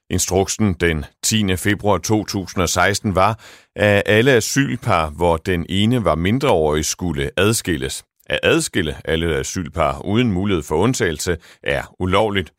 Instruksen 0.09 0.73
den 0.73 1.05
10. 1.23 1.55
februar 1.55 1.97
2016 1.97 3.15
var, 3.15 3.39
at 3.75 4.03
alle 4.05 4.31
asylpar, 4.31 5.09
hvor 5.09 5.37
den 5.37 5.65
ene 5.69 6.05
var 6.05 6.15
mindreårig, 6.15 6.85
skulle 6.85 7.31
adskilles. 7.37 8.03
At 8.25 8.39
adskille 8.43 8.95
alle 9.05 9.35
asylpar 9.35 10.01
uden 10.05 10.31
mulighed 10.31 10.63
for 10.63 10.75
undtagelse 10.75 11.37
er 11.63 11.95
ulovligt. 11.99 12.53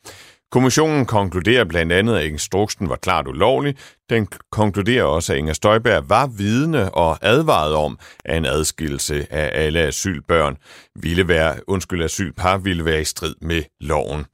Kommissionen 0.50 1.06
konkluderer 1.06 1.64
blandt 1.64 1.92
andet, 1.92 2.16
at 2.16 2.24
instruksen 2.24 2.88
var 2.88 2.96
klart 2.96 3.28
ulovlig. 3.28 3.76
Den 4.10 4.28
konkluderer 4.52 5.04
også, 5.04 5.32
at 5.32 5.38
Inger 5.38 5.52
Støjberg 5.52 6.08
var 6.08 6.26
vidne 6.26 6.94
og 6.94 7.18
advaret 7.22 7.74
om, 7.74 7.98
at 8.24 8.36
en 8.36 8.44
adskillelse 8.46 9.26
af 9.30 9.64
alle 9.64 9.80
asylbørn 9.80 10.56
ville 10.94 11.28
være, 11.28 11.56
undskyld, 11.66 12.04
asylpar 12.04 12.58
ville 12.58 12.84
være 12.84 13.00
i 13.00 13.04
strid 13.04 13.34
med 13.40 13.62
loven. 13.80 14.24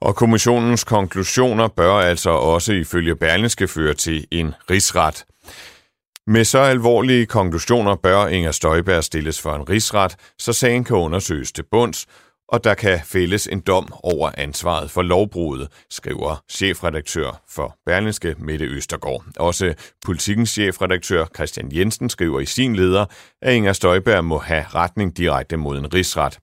Og 0.00 0.16
kommissionens 0.16 0.84
konklusioner 0.84 1.68
bør 1.68 1.92
altså 1.92 2.30
også 2.30 2.72
ifølge 2.72 3.16
Berlingske 3.16 3.68
føre 3.68 3.94
til 3.94 4.26
en 4.30 4.54
rigsret. 4.70 5.24
Med 6.28 6.44
så 6.44 6.58
alvorlige 6.58 7.26
konklusioner 7.26 7.96
bør 7.96 8.26
Inger 8.26 8.50
Støjberg 8.50 9.04
stilles 9.04 9.40
for 9.40 9.54
en 9.54 9.68
rigsret, 9.68 10.16
så 10.38 10.52
sagen 10.52 10.84
kan 10.84 10.96
undersøges 10.96 11.52
til 11.52 11.64
bunds, 11.70 12.06
og 12.48 12.64
der 12.64 12.74
kan 12.74 13.00
fælles 13.04 13.46
en 13.46 13.60
dom 13.60 13.92
over 14.02 14.30
ansvaret 14.38 14.90
for 14.90 15.02
lovbruddet, 15.02 15.68
skriver 15.90 16.42
chefredaktør 16.50 17.42
for 17.50 17.76
Berlingske 17.86 18.34
Mette 18.38 18.64
Østergaard. 18.64 19.24
Også 19.36 19.74
politikens 20.04 20.50
chefredaktør 20.50 21.24
Christian 21.34 21.70
Jensen 21.72 22.10
skriver 22.10 22.40
i 22.40 22.46
sin 22.46 22.76
leder, 22.76 23.06
at 23.42 23.54
Inger 23.54 23.72
Støjberg 23.72 24.24
må 24.24 24.38
have 24.38 24.64
retning 24.74 25.16
direkte 25.16 25.56
mod 25.56 25.78
en 25.78 25.94
rigsret. 25.94 26.38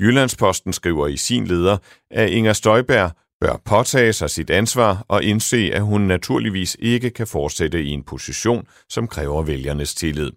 Jyllandsposten 0.00 0.72
skriver 0.72 1.06
i 1.06 1.16
sin 1.16 1.46
leder, 1.46 1.76
at 2.10 2.30
Inger 2.30 2.52
Støjberg 2.52 3.10
bør 3.40 3.60
påtage 3.64 4.12
sig 4.12 4.30
sit 4.30 4.50
ansvar 4.50 5.04
og 5.08 5.24
indse, 5.24 5.70
at 5.74 5.82
hun 5.82 6.00
naturligvis 6.00 6.76
ikke 6.78 7.10
kan 7.10 7.26
fortsætte 7.26 7.82
i 7.82 7.90
en 7.90 8.02
position, 8.02 8.66
som 8.88 9.08
kræver 9.08 9.42
vælgernes 9.42 9.94
tillid. 9.94 10.32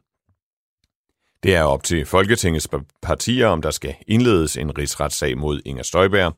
Det 1.44 1.56
er 1.56 1.64
op 1.64 1.84
til 1.84 2.06
Folketingets 2.06 2.68
partier, 3.02 3.48
om 3.48 3.62
der 3.62 3.72
skal 3.72 3.96
indledes 4.08 4.58
en 4.58 4.78
rigsretssag 4.78 5.38
mod 5.38 5.62
Inger 5.66 5.84
Støjberg, 5.84 6.36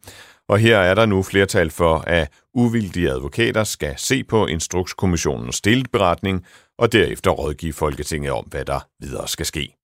og 0.49 0.59
her 0.59 0.77
er 0.77 0.93
der 0.93 1.05
nu 1.05 1.23
flertal 1.23 1.69
for, 1.69 1.97
at 1.97 2.31
uvildige 2.53 3.09
advokater 3.09 3.63
skal 3.63 3.93
se 3.97 4.23
på 4.23 4.45
Instrukskommissionens 4.45 5.55
stilberetning 5.55 6.45
og 6.77 6.91
derefter 6.91 7.31
rådgive 7.31 7.73
Folketinget 7.73 8.31
om, 8.31 8.45
hvad 8.45 8.65
der 8.65 8.79
videre 8.99 9.27
skal 9.27 9.45
ske. 9.45 9.80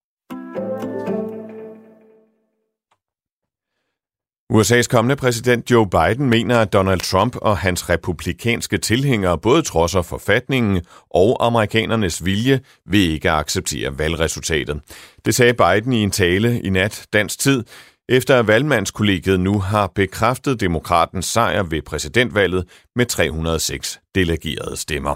USA's 4.54 4.88
kommende 4.88 5.16
præsident 5.16 5.72
Joe 5.72 5.90
Biden 5.90 6.30
mener, 6.30 6.60
at 6.60 6.74
Donald 6.74 7.00
Trump 7.00 7.36
og 7.36 7.58
hans 7.58 7.90
republikanske 7.90 8.78
tilhængere 8.78 9.38
både 9.38 9.62
trodser 9.62 10.02
forfatningen 10.02 10.82
og 11.10 11.46
amerikanernes 11.46 12.26
vilje 12.26 12.60
ved 12.86 13.00
ikke 13.00 13.32
at 13.32 13.38
acceptere 13.38 14.00
valgresultatet. 14.00 14.82
Det 15.26 15.36
sagde 15.36 15.54
Biden 15.54 15.94
i 15.94 16.04
en 16.04 16.12
tale 16.12 16.62
i 16.62 16.70
nat 16.70 17.06
dansk 17.14 17.40
tid, 17.40 17.64
efter 18.10 18.40
at 18.40 18.48
valgmandskollegiet 18.48 19.40
nu 19.40 19.60
har 19.60 19.88
bekræftet 19.88 20.60
demokratens 20.60 21.26
sejr 21.26 21.64
ved 21.64 21.82
præsidentvalget 21.82 22.66
med 22.96 23.06
306 23.06 24.00
delegerede 24.16 24.78
stemmer. 24.78 25.16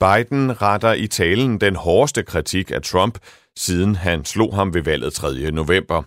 Biden 0.00 0.62
retter 0.62 0.92
i 0.92 1.06
talen 1.06 1.60
den 1.60 1.76
hårdeste 1.76 2.22
kritik 2.22 2.70
af 2.70 2.82
Trump, 2.82 3.18
siden 3.58 3.96
han 3.96 4.24
slog 4.24 4.54
ham 4.54 4.74
ved 4.74 4.82
valget 4.82 5.12
3. 5.12 5.50
november. 5.50 6.02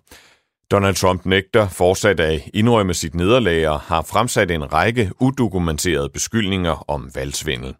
Donald 0.71 0.95
Trump 0.95 1.25
nægter 1.25 1.67
fortsat 1.69 2.19
at 2.19 2.41
indrømme 2.53 2.93
sit 2.93 3.15
nederlag 3.15 3.67
og 3.69 3.79
har 3.79 4.01
fremsat 4.01 4.51
en 4.51 4.73
række 4.73 5.11
udokumenterede 5.19 6.09
beskyldninger 6.09 6.89
om 6.89 7.11
valgsvindel. 7.15 7.75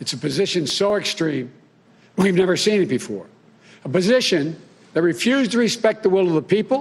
It's 0.00 0.16
a 0.16 0.20
position 0.20 0.66
so 0.66 0.96
extreme, 0.96 1.48
we've 2.18 2.36
never 2.36 2.56
seen 2.56 2.82
it 2.82 2.88
before. 2.88 3.24
A 3.84 3.88
position 3.88 4.56
that 4.92 5.04
refused 5.04 5.50
to 5.50 5.58
respect 5.58 6.02
the 6.02 6.10
will 6.10 6.26
of 6.26 6.44
the 6.44 6.62
people, 6.62 6.78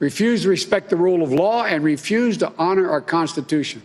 refused 0.00 0.42
to 0.44 0.50
respect 0.50 0.88
the 0.88 0.96
rule 0.96 1.22
of 1.22 1.30
law, 1.30 1.64
and 1.64 1.84
refused 1.84 2.40
to 2.40 2.52
honor 2.58 2.90
our 2.90 3.00
Constitution. 3.00 3.82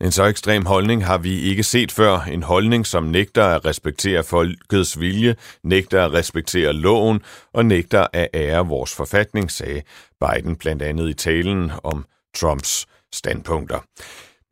En 0.00 0.12
så 0.12 0.24
ekstrem 0.24 0.66
holdning 0.66 1.06
har 1.06 1.18
vi 1.18 1.40
ikke 1.40 1.62
set 1.62 1.92
før. 1.92 2.20
En 2.20 2.42
holdning, 2.42 2.86
som 2.86 3.02
nægter 3.02 3.44
at 3.44 3.64
respektere 3.64 4.24
folkets 4.24 5.00
vilje, 5.00 5.34
nægter 5.64 6.04
at 6.04 6.12
respektere 6.12 6.72
loven 6.72 7.20
og 7.54 7.66
nægter 7.66 8.06
at 8.12 8.28
ære 8.34 8.66
vores 8.66 8.94
forfatning, 8.94 9.50
sagde 9.50 9.82
Biden 10.20 10.56
blandt 10.56 10.82
andet 10.82 11.08
i 11.08 11.14
talen 11.14 11.72
om 11.84 12.04
Trumps 12.36 12.86
standpunkter. 13.14 13.78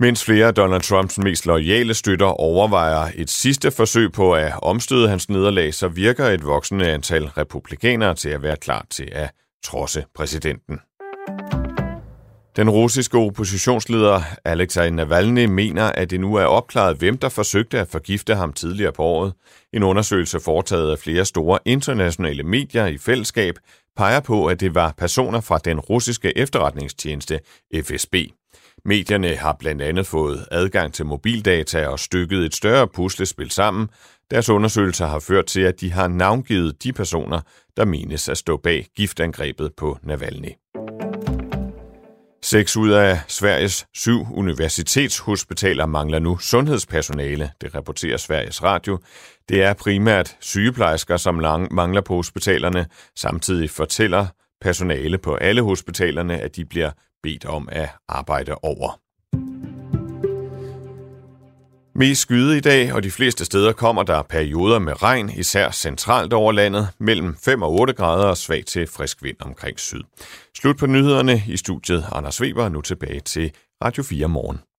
Mens 0.01 0.25
flere 0.25 0.47
af 0.47 0.55
Donald 0.55 0.83
Trumps 0.83 1.19
mest 1.19 1.47
lojale 1.47 1.95
støtter 1.95 2.27
overvejer 2.27 3.11
et 3.15 3.31
sidste 3.31 3.71
forsøg 3.71 4.13
på 4.13 4.33
at 4.33 4.53
omstøde 4.63 5.09
hans 5.09 5.29
nederlag, 5.29 5.75
så 5.75 5.89
virker 5.89 6.27
et 6.27 6.45
voksende 6.45 6.93
antal 6.93 7.25
republikanere 7.25 8.15
til 8.15 8.29
at 8.29 8.43
være 8.43 8.57
klar 8.57 8.87
til 8.91 9.09
at 9.13 9.31
trodse 9.65 10.05
præsidenten. 10.15 10.81
Den 12.57 12.71
russiske 12.71 13.19
oppositionsleder 13.19 14.23
Alexei 14.45 14.91
Navalny 14.91 15.45
mener, 15.45 15.85
at 15.85 16.11
det 16.11 16.21
nu 16.21 16.35
er 16.35 16.45
opklaret, 16.45 16.97
hvem 16.97 17.19
der 17.19 17.29
forsøgte 17.29 17.81
at 17.81 17.89
forgifte 17.89 18.35
ham 18.35 18.53
tidligere 18.53 18.93
på 18.93 19.03
året. 19.03 19.33
En 19.73 19.83
undersøgelse 19.83 20.41
foretaget 20.41 20.91
af 20.91 20.99
flere 20.99 21.25
store 21.25 21.59
internationale 21.65 22.43
medier 22.43 22.87
i 22.87 22.99
fællesskab 22.99 23.55
peger 23.97 24.21
på, 24.21 24.47
at 24.47 24.61
det 24.61 24.75
var 24.75 24.95
personer 24.99 25.41
fra 25.41 25.59
den 25.59 25.81
russiske 25.81 26.39
efterretningstjeneste 26.39 27.41
FSB. 27.83 28.15
Medierne 28.85 29.37
har 29.37 29.57
blandt 29.59 29.83
andet 29.83 30.07
fået 30.07 30.47
adgang 30.51 30.95
til 30.95 31.07
mobildata 31.07 31.87
og 31.87 31.99
stykket 31.99 32.45
et 32.45 32.55
større 32.55 32.89
puslespil 32.89 33.51
sammen. 33.51 33.89
Deres 34.31 34.49
undersøgelser 34.49 35.07
har 35.07 35.19
ført 35.19 35.47
til, 35.47 35.61
at 35.61 35.81
de 35.81 35.93
har 35.93 36.09
navngivet 36.09 36.83
de 36.83 36.93
personer, 36.93 37.41
der 37.77 37.85
menes 37.85 38.29
at 38.29 38.39
stå 38.39 38.57
bag 38.57 38.87
giftangrebet 38.97 39.73
på 39.77 39.99
Navalny. 40.03 40.64
Seks 42.45 42.77
ud 42.77 42.91
af 42.91 43.21
Sveriges 43.29 43.87
syv 43.95 44.27
universitetshospitaler 44.35 45.87
mangler 45.87 46.19
nu 46.19 46.39
sundhedspersonale, 46.39 47.51
det 47.61 47.75
rapporterer 47.75 48.17
Sveriges 48.17 48.63
Radio. 48.63 48.99
Det 49.49 49.63
er 49.63 49.73
primært 49.73 50.37
sygeplejersker, 50.41 51.17
som 51.17 51.35
mangler 51.71 52.01
på 52.01 52.15
hospitalerne. 52.15 52.87
Samtidig 53.17 53.71
fortæller 53.71 54.27
personale 54.61 55.19
på 55.19 55.35
alle 55.35 55.63
hospitalerne, 55.63 56.41
at 56.41 56.57
de 56.57 56.65
bliver 56.65 56.91
bedt 57.23 57.45
om 57.45 57.69
at 57.73 57.89
arbejde 58.09 58.55
over. 58.63 59.04
Mest 61.97 62.21
skyde 62.21 62.57
i 62.57 62.61
dag, 62.61 62.93
og 62.93 63.03
de 63.03 63.11
fleste 63.11 63.45
steder 63.45 63.73
kommer 63.73 64.03
der 64.03 64.23
perioder 64.23 64.79
med 64.79 65.03
regn, 65.03 65.31
især 65.31 65.71
centralt 65.71 66.33
over 66.33 66.53
landet, 66.53 66.89
mellem 66.99 67.37
5 67.45 67.63
og 67.63 67.73
8 67.73 67.93
grader 67.93 68.25
og 68.25 68.37
svag 68.37 68.65
til 68.67 68.87
frisk 68.87 69.23
vind 69.23 69.37
omkring 69.41 69.81
syd. 69.81 70.03
Slut 70.57 70.77
på 70.77 70.87
nyhederne 70.87 71.43
i 71.49 71.57
studiet. 71.57 72.05
Anders 72.13 72.41
Weber 72.43 72.69
nu 72.69 72.81
tilbage 72.81 73.21
til 73.21 73.53
Radio 73.85 74.03
4 74.03 74.29
morgen. 74.29 74.74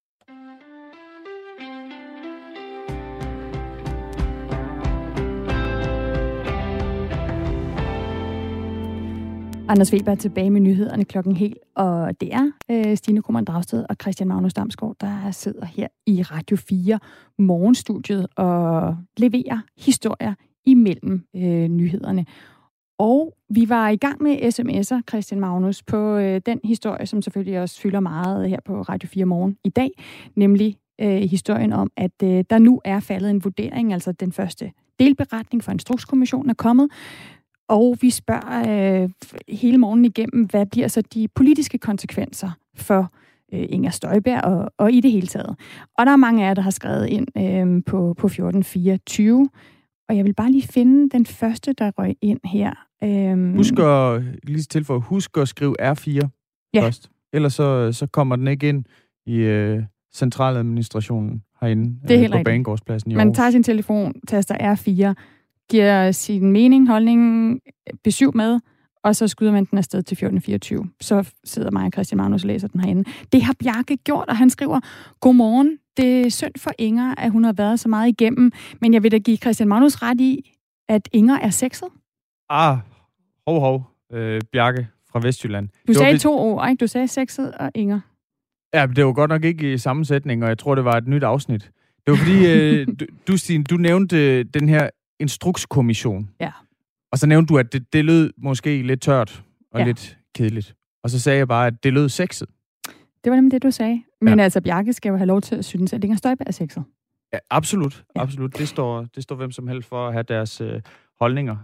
Anders 9.68 9.94
Weber 9.94 10.12
er 10.12 10.16
tilbage 10.16 10.50
med 10.50 10.62
nyhederne 10.62 11.06
klokken 11.06 11.36
helt, 11.36 11.58
og 11.76 12.22
det 12.22 12.34
er 12.34 12.52
øh, 12.72 12.98
Stine 12.98 13.22
Krummernd 13.22 13.46
Dragsted 13.46 13.86
og 13.90 13.96
Christian 14.02 14.28
Magnus 14.28 14.54
Damsgaard, 14.54 14.96
der 15.02 15.32
sidder 15.32 15.66
her 15.66 15.88
i 16.08 16.22
Radio 16.22 16.58
4 16.58 17.00
morgenstudiet 17.40 18.28
og 18.36 18.98
leverer 19.18 19.60
historier 19.78 20.34
imellem 20.66 21.24
øh, 21.36 21.68
nyhederne. 21.68 22.26
Og 23.00 23.34
vi 23.50 23.70
var 23.70 23.90
i 23.90 23.96
gang 23.96 24.24
med 24.24 24.38
sms'er, 24.38 25.02
Christian 25.10 25.40
Magnus, 25.40 25.84
på 25.84 26.18
øh, 26.18 26.42
den 26.46 26.60
historie, 26.64 27.06
som 27.06 27.22
selvfølgelig 27.22 27.62
også 27.62 27.82
fylder 27.82 28.00
meget 28.00 28.50
her 28.50 28.60
på 28.66 28.82
Radio 28.82 29.10
4 29.10 29.26
morgen 29.26 29.58
i 29.64 29.70
dag, 29.70 29.90
nemlig 30.36 30.78
øh, 31.02 31.22
historien 31.22 31.74
om, 31.74 31.92
at 31.98 32.24
øh, 32.24 32.44
der 32.50 32.60
nu 32.60 32.82
er 32.86 33.00
faldet 33.00 33.30
en 33.30 33.44
vurdering, 33.44 33.94
altså 33.94 34.12
den 34.12 34.32
første 34.32 34.72
delberetning 35.00 35.64
fra 35.64 35.72
Instrukskommissionen 35.72 36.50
er 36.50 36.54
kommet, 36.54 36.90
og 37.68 37.98
vi 38.02 38.10
spørger 38.10 39.04
øh, 39.04 39.10
hele 39.50 39.78
morgen 39.78 40.06
igennem, 40.06 40.46
hvad 40.46 40.66
bliver 40.66 40.88
så 40.88 41.02
de 41.02 41.28
politiske 41.36 41.78
konsekvenser 41.78 42.52
for 42.76 43.12
øh, 43.54 43.66
Inger 43.70 43.90
Støjberg 43.90 44.44
og, 44.44 44.72
og 44.78 44.92
i 44.92 45.02
det 45.02 45.12
hele 45.12 45.28
taget. 45.28 45.56
Og 45.98 46.06
der 46.06 46.12
er 46.12 46.16
mange 46.16 46.44
af 46.44 46.48
jer, 46.48 46.54
der 46.54 46.62
har 46.62 46.72
skrevet 46.72 47.08
ind 47.08 47.28
øh, 47.38 47.84
på, 47.86 48.14
på 48.18 48.28
1424, 48.28 49.50
og 50.10 50.18
jeg 50.18 50.26
vil 50.26 50.34
bare 50.34 50.52
lige 50.52 50.68
finde 50.68 51.10
den 51.10 51.26
første, 51.26 51.74
der 51.74 51.92
røg 51.98 52.16
ind 52.22 52.40
her. 52.44 52.74
Øhm, 53.04 53.56
husk 53.56 53.80
at, 53.80 54.22
lige 54.44 54.62
tilføje, 54.62 55.00
husk 55.00 55.38
at 55.38 55.48
skrive 55.48 55.76
R4 55.82 56.20
ja. 56.74 56.82
først. 56.82 57.10
Ellers 57.34 57.54
så, 57.54 57.92
så 57.92 58.08
kommer 58.08 58.36
den 58.36 58.48
ikke 58.48 58.70
ind 58.70 58.86
i 59.26 59.36
øh, 59.36 59.84
centraladministrationen 60.16 61.44
herinde 61.62 61.96
det 62.08 62.20
er 62.20 62.24
øh, 62.24 62.32
på 62.32 62.44
Banegårdspladsen 62.46 63.12
i 63.12 63.16
Man 63.16 63.34
tager 63.34 63.52
sin 63.52 63.64
telefon, 63.64 64.14
taster 64.28 64.74
R4, 64.76 65.14
giver 65.72 66.12
sin 66.12 66.52
mening, 66.52 66.88
holdning, 66.88 67.60
besøg 68.04 68.36
med, 68.36 68.60
og 69.04 69.16
så 69.16 69.28
skyder 69.28 69.52
man 69.52 69.66
den 69.66 69.78
afsted 69.78 70.04
til 70.04 70.16
1424. 70.16 70.90
Så 71.02 71.32
sidder 71.44 71.72
mig 71.72 71.86
og 71.86 71.92
Christian 71.94 72.18
Magnus 72.18 72.44
og 72.44 72.48
læser 72.48 72.68
den 72.68 72.82
herinde. 72.82 73.04
Det 73.32 73.44
har 73.44 73.56
Bjarke 73.60 73.98
gjort, 73.98 74.30
og 74.30 74.38
han 74.38 74.50
skriver, 74.50 74.80
Godmorgen, 75.20 75.78
det 75.98 76.22
er 76.26 76.30
synd 76.30 76.54
for 76.58 76.72
Inger, 76.78 77.16
at 77.18 77.32
hun 77.32 77.44
har 77.44 77.54
været 77.54 77.80
så 77.80 77.90
meget 77.90 78.08
igennem, 78.08 78.52
men 78.82 78.94
jeg 78.94 79.04
vil 79.04 79.12
da 79.12 79.18
give 79.18 79.38
Christian 79.38 79.70
Magnus 79.70 80.02
ret 80.02 80.22
i, 80.22 80.52
at 80.90 81.10
Inger 81.12 81.40
er 81.40 81.50
sexet. 81.50 81.88
Ah, 82.50 82.78
hov, 83.48 83.60
hov, 83.60 83.84
øh, 84.12 84.42
Bjarke 84.52 84.88
fra 85.12 85.20
Vestjylland. 85.24 85.70
Du 85.88 85.94
sagde 85.94 86.12
var, 86.12 86.20
to 86.20 86.40
ord, 86.40 86.70
ikke? 86.70 86.82
Du 86.82 86.88
sagde 86.88 87.08
sexet 87.08 87.52
og 87.52 87.72
Inger. 87.76 88.00
Ja, 88.74 88.86
det 88.96 89.06
var 89.06 89.14
godt 89.14 89.30
nok 89.30 89.44
ikke 89.44 89.74
i 89.74 89.78
sammensætning, 89.78 90.44
og 90.44 90.50
jeg 90.50 90.58
tror, 90.58 90.76
det 90.76 90.86
var 90.86 90.98
et 90.98 91.08
nyt 91.08 91.24
afsnit. 91.24 91.72
Det 92.06 92.12
var 92.12 92.16
fordi, 92.16 92.48
øh, 92.48 92.88
du, 93.00 93.06
du, 93.28 93.38
Stine, 93.38 93.64
du 93.64 93.78
nævnte 93.78 94.40
øh, 94.40 94.46
den 94.54 94.70
her 94.70 94.90
instrukskommission. 95.20 96.30
Ja. 96.40 96.52
Og 97.12 97.18
så 97.20 97.28
nævnte 97.28 97.54
du, 97.54 97.58
at 97.58 97.74
det, 97.74 97.94
det 97.94 98.06
lød 98.06 98.34
måske 98.38 98.82
lidt 98.82 99.02
tørt 99.02 99.44
og 99.72 99.80
ja. 99.80 99.86
lidt 99.86 100.18
kedeligt. 100.36 100.76
Og 101.04 101.10
så 101.10 101.20
sagde 101.20 101.38
jeg 101.38 101.48
bare, 101.48 101.68
at 101.68 101.84
det 101.84 101.94
lød 101.94 102.10
sexet. 102.10 102.50
Det 103.24 103.32
var 103.32 103.36
nemlig 103.36 103.52
det, 103.52 103.64
du 103.64 103.72
sagde. 103.72 104.04
Men 104.22 104.40
ja. 104.40 104.44
altså, 104.44 104.62
Bjarke 104.62 104.94
skal 104.94 105.10
jo 105.10 105.16
have 105.16 105.28
lov 105.28 105.42
til 105.42 105.56
at 105.56 105.66
synes, 105.66 105.94
at 105.94 106.04
Inger 106.04 106.18
Støjberg 106.18 106.48
er 106.48 106.52
sexet. 106.52 106.84
Ja, 107.34 107.38
absolut. 107.50 108.04
Ja. 108.16 108.22
absolut. 108.22 108.58
Det, 108.58 108.68
står, 108.68 109.06
det 109.16 109.24
står 109.24 109.36
hvem 109.36 109.52
som 109.52 109.68
helst 109.68 109.90
for 109.90 110.08
at 110.08 110.14
have 110.14 110.24
deres 110.24 110.62
øh, 110.62 110.82
holdninger. 111.20 111.56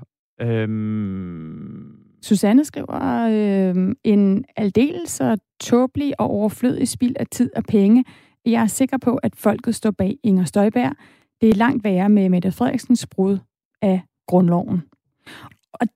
Øhm... 0.42 1.96
Susanne 2.22 2.66
skriver, 2.66 3.28
øh, 3.32 3.96
en 4.04 4.46
aldeles 4.56 5.20
og 5.20 5.38
tåbelig 5.60 6.20
og 6.20 6.30
overflødig 6.30 6.88
spild 6.88 7.16
af 7.20 7.28
tid 7.28 7.50
og 7.56 7.64
penge. 7.64 8.06
Jeg 8.46 8.62
er 8.62 8.68
sikker 8.68 8.98
på, 8.98 9.16
at 9.16 9.36
folket 9.36 9.76
står 9.76 9.92
bag 9.92 10.18
Inger 10.24 10.44
Støjberg. 10.44 10.96
Det 11.42 11.50
er 11.50 11.54
langt 11.54 11.84
værre 11.84 12.10
med 12.10 12.30
Mette 12.30 12.52
Frederiksens 12.52 13.08
brud 13.08 13.38
af 13.82 14.02
grundloven. 14.28 14.82
Og, 15.74 15.88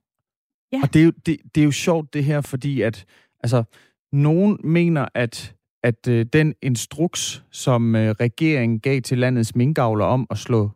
ja. 0.71 0.79
og 0.83 0.93
det, 0.93 1.01
er 1.01 1.05
jo, 1.05 1.11
det, 1.25 1.37
det 1.55 1.61
er 1.61 1.65
jo 1.65 1.71
sjovt 1.71 2.13
det 2.13 2.23
her, 2.23 2.41
fordi 2.41 2.81
at 2.81 3.05
altså, 3.43 3.63
nogen 4.11 4.59
mener, 4.63 5.05
at 5.13 5.55
at 5.85 6.07
øh, 6.07 6.25
den 6.33 6.55
instruks, 6.61 7.43
som 7.51 7.95
øh, 7.95 8.11
regeringen 8.11 8.79
gav 8.79 9.01
til 9.01 9.17
landets 9.17 9.55
minkavler 9.55 10.05
om 10.05 10.27
at 10.29 10.37
slå 10.37 10.71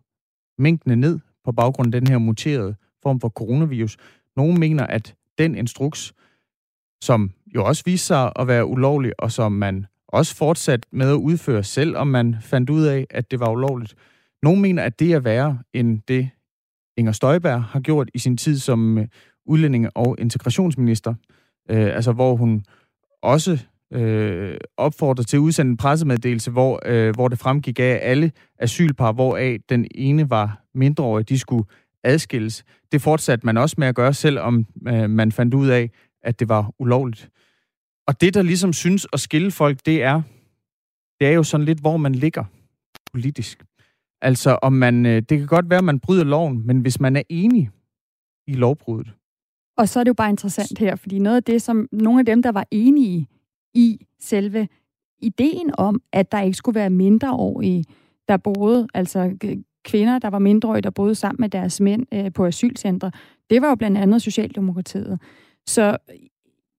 minkene 0.58 0.96
ned 0.96 1.20
på 1.46 1.52
baggrund 1.52 1.96
af 1.96 2.02
den 2.02 2.10
her 2.10 2.18
muterede 2.18 2.76
form 3.04 3.20
for 3.20 3.30
coronavirus, 3.30 3.98
nogen 4.36 4.60
mener, 4.60 4.88
at 4.88 5.16
den 5.38 5.56
instruks, 5.56 6.14
som 7.02 7.32
jo 7.56 7.66
også 7.66 7.84
viste 7.86 8.08
sig 8.08 8.32
at 8.36 8.48
være 8.48 8.66
ulovlig, 8.66 9.14
og 9.20 9.32
som 9.32 9.52
man 9.52 9.86
også 10.08 10.36
fortsat 10.36 10.86
med 10.92 11.10
at 11.10 11.16
udføre, 11.16 11.64
selv 11.64 11.98
om 11.98 12.08
man 12.08 12.36
fandt 12.42 12.70
ud 12.70 12.84
af, 12.84 13.08
at 13.10 13.32
det 13.32 13.40
var 13.40 13.52
ulovligt. 13.52 13.96
Nogle 14.44 14.62
mener, 14.62 14.84
at 14.84 15.00
det 15.00 15.14
er 15.14 15.20
værre 15.20 15.60
end 15.74 16.02
det, 16.08 16.30
Inger 16.98 17.12
Støjberg 17.12 17.64
har 17.64 17.80
gjort 17.80 18.10
i 18.14 18.20
sin 18.20 18.38
tid 18.38 18.60
som 18.60 18.98
øh, 18.98 19.08
udlændinge- 19.46 19.90
og 19.98 20.16
integrationsminister. 20.20 21.14
Øh, 21.70 21.96
altså 21.96 22.12
hvor 22.12 22.36
hun 22.36 22.66
også 23.22 23.66
øh, 23.94 24.58
opfordrer 24.78 25.24
til 25.24 25.38
at 25.38 25.42
udsende 25.42 25.70
en 25.70 25.78
pressemeddelelse, 25.78 26.52
hvor, 26.52 26.82
øh, 26.86 27.16
hvor 27.16 27.28
det 27.28 27.40
fremgik 27.40 27.80
af, 27.80 27.84
at 27.84 28.00
alle 28.02 28.32
asylpar, 28.60 29.12
hvoraf 29.12 29.58
den 29.70 29.88
ene 29.96 30.30
var 30.30 30.64
mindreårig, 30.74 31.30
de 31.30 31.40
skulle 31.40 31.66
adskilles. 32.04 32.64
Det 32.92 33.02
fortsatte 33.02 33.46
man 33.46 33.58
også 33.58 33.76
med 33.78 33.88
at 33.88 33.96
gøre, 33.96 34.14
selvom 34.14 34.66
øh, 34.88 35.10
man 35.10 35.32
fandt 35.32 35.54
ud 35.54 35.68
af, 35.68 35.90
at 36.24 36.40
det 36.40 36.50
var 36.50 36.72
ulovligt. 36.80 37.30
Og 38.08 38.22
det, 38.22 38.34
der 38.34 38.42
ligesom 38.42 38.74
synes 38.74 39.08
at 39.14 39.20
skille 39.20 39.52
folk, 39.52 39.80
det 39.86 40.04
er, 40.04 40.22
det 41.20 41.28
er 41.28 41.32
jo 41.32 41.44
sådan 41.44 41.66
lidt, 41.66 41.80
hvor 41.80 41.98
man 41.98 42.16
ligger 42.16 42.44
politisk. 43.14 43.64
Altså, 44.22 44.60
om 44.62 44.74
man, 44.74 45.06
øh, 45.06 45.22
det 45.22 45.38
kan 45.38 45.48
godt 45.48 45.70
være, 45.70 45.78
at 45.78 45.84
man 45.84 46.00
bryder 46.00 46.24
loven, 46.24 46.68
men 46.68 46.80
hvis 46.80 47.00
man 47.00 47.16
er 47.16 47.22
enig 47.30 47.70
i 48.48 48.54
lovbruddet. 48.54 49.14
Og 49.78 49.90
så 49.90 50.00
er 50.00 50.04
det 50.04 50.10
jo 50.10 50.14
bare 50.14 50.30
interessant 50.30 50.80
her, 50.80 50.96
fordi 50.96 51.20
noget 51.20 51.36
af 51.36 51.44
det, 51.44 51.62
som 51.62 51.88
nogle 51.92 52.20
af 52.20 52.26
dem, 52.26 52.44
der 52.44 52.52
var 52.52 52.68
enige 52.72 53.28
i 53.74 54.06
selve 54.20 54.68
ideen 55.22 55.72
om, 55.78 56.02
at 56.14 56.32
der 56.32 56.42
ikke 56.42 56.58
skulle 56.58 56.76
være 56.76 56.90
mindreårige, 56.90 57.86
der 58.28 58.38
boede, 58.38 58.88
altså 58.94 59.38
kvinder, 59.86 60.20
der 60.20 60.30
var 60.30 60.40
mindreårige, 60.40 60.82
der 60.82 60.90
boede 60.90 61.16
sammen 61.16 61.42
med 61.42 61.50
deres 61.50 61.82
mænd 61.82 62.06
øh, 62.14 62.34
på 62.34 62.46
asylcentre. 62.46 63.12
Det 63.50 63.62
var 63.62 63.70
jo 63.70 63.76
blandt 63.76 63.98
andet 63.98 64.22
Socialdemokratiet. 64.22 65.20
Så 65.68 65.98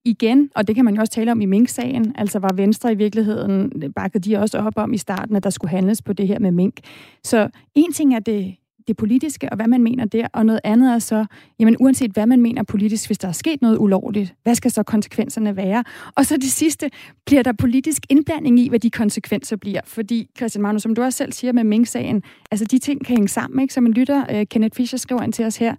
igen, 0.05 0.51
og 0.55 0.69
det 0.69 0.75
kan 0.75 0.85
man 0.85 0.95
jo 0.95 1.01
også 1.01 1.13
tale 1.13 1.33
om 1.33 1.41
i 1.41 1.47
Mink-sagen, 1.47 2.13
altså 2.19 2.39
var 2.39 2.53
Venstre 2.55 2.93
i 2.93 2.95
virkeligheden, 2.95 3.73
bakkede 3.97 4.31
de 4.31 4.37
også 4.37 4.59
op 4.59 4.73
om 4.77 4.93
i 4.93 4.99
starten, 4.99 5.37
at 5.37 5.45
der 5.45 5.51
skulle 5.51 5.71
handles 5.71 6.03
på 6.03 6.13
det 6.13 6.29
her 6.29 6.39
med 6.39 6.51
mink. 6.51 6.81
Så 7.25 7.49
en 7.75 7.93
ting 7.93 8.15
er 8.15 8.19
det 8.19 8.57
det 8.89 8.97
politiske, 8.97 9.49
og 9.51 9.57
hvad 9.57 9.67
man 9.67 9.83
mener 9.83 10.05
der, 10.05 10.29
og 10.33 10.47
noget 10.47 10.61
andet 10.65 10.95
er 10.95 10.99
så, 10.99 11.25
jamen 11.59 11.77
uanset 11.81 12.11
hvad 12.11 12.27
man 12.27 12.41
mener 12.41 12.63
politisk, 12.63 13.09
hvis 13.09 13.19
der 13.19 13.29
er 13.29 13.33
sket 13.33 13.63
noget 13.63 13.79
ulovligt, 13.79 14.35
hvad 14.43 14.55
skal 14.55 14.71
så 14.71 14.83
konsekvenserne 14.83 15.57
være? 15.57 15.85
Og 16.17 16.27
så 16.27 16.37
det 16.37 16.51
sidste, 16.51 16.91
bliver 17.27 17.43
der 17.43 17.53
politisk 17.53 18.03
indblanding 18.09 18.61
i, 18.61 18.69
hvad 18.69 18.79
de 18.79 18.91
konsekvenser 18.91 19.57
bliver? 19.57 19.81
Fordi, 19.85 20.29
Christian 20.37 20.63
Magnus, 20.63 20.83
som 20.83 20.95
du 20.95 21.03
også 21.03 21.17
selv 21.17 21.33
siger 21.33 21.53
med 21.53 21.65
Mink-sagen, 21.65 22.23
altså 22.51 22.65
de 22.65 22.79
ting 22.79 23.07
kan 23.07 23.17
hænge 23.17 23.29
sammen, 23.29 23.61
ikke? 23.61 23.75
Som 23.75 23.87
en 23.87 23.93
lytter, 23.93 24.41
uh, 24.41 24.47
Kenneth 24.51 24.77
Fischer 24.77 24.99
skriver 24.99 25.23
ind 25.23 25.33
til 25.33 25.45
os 25.45 25.57
her, 25.57 25.75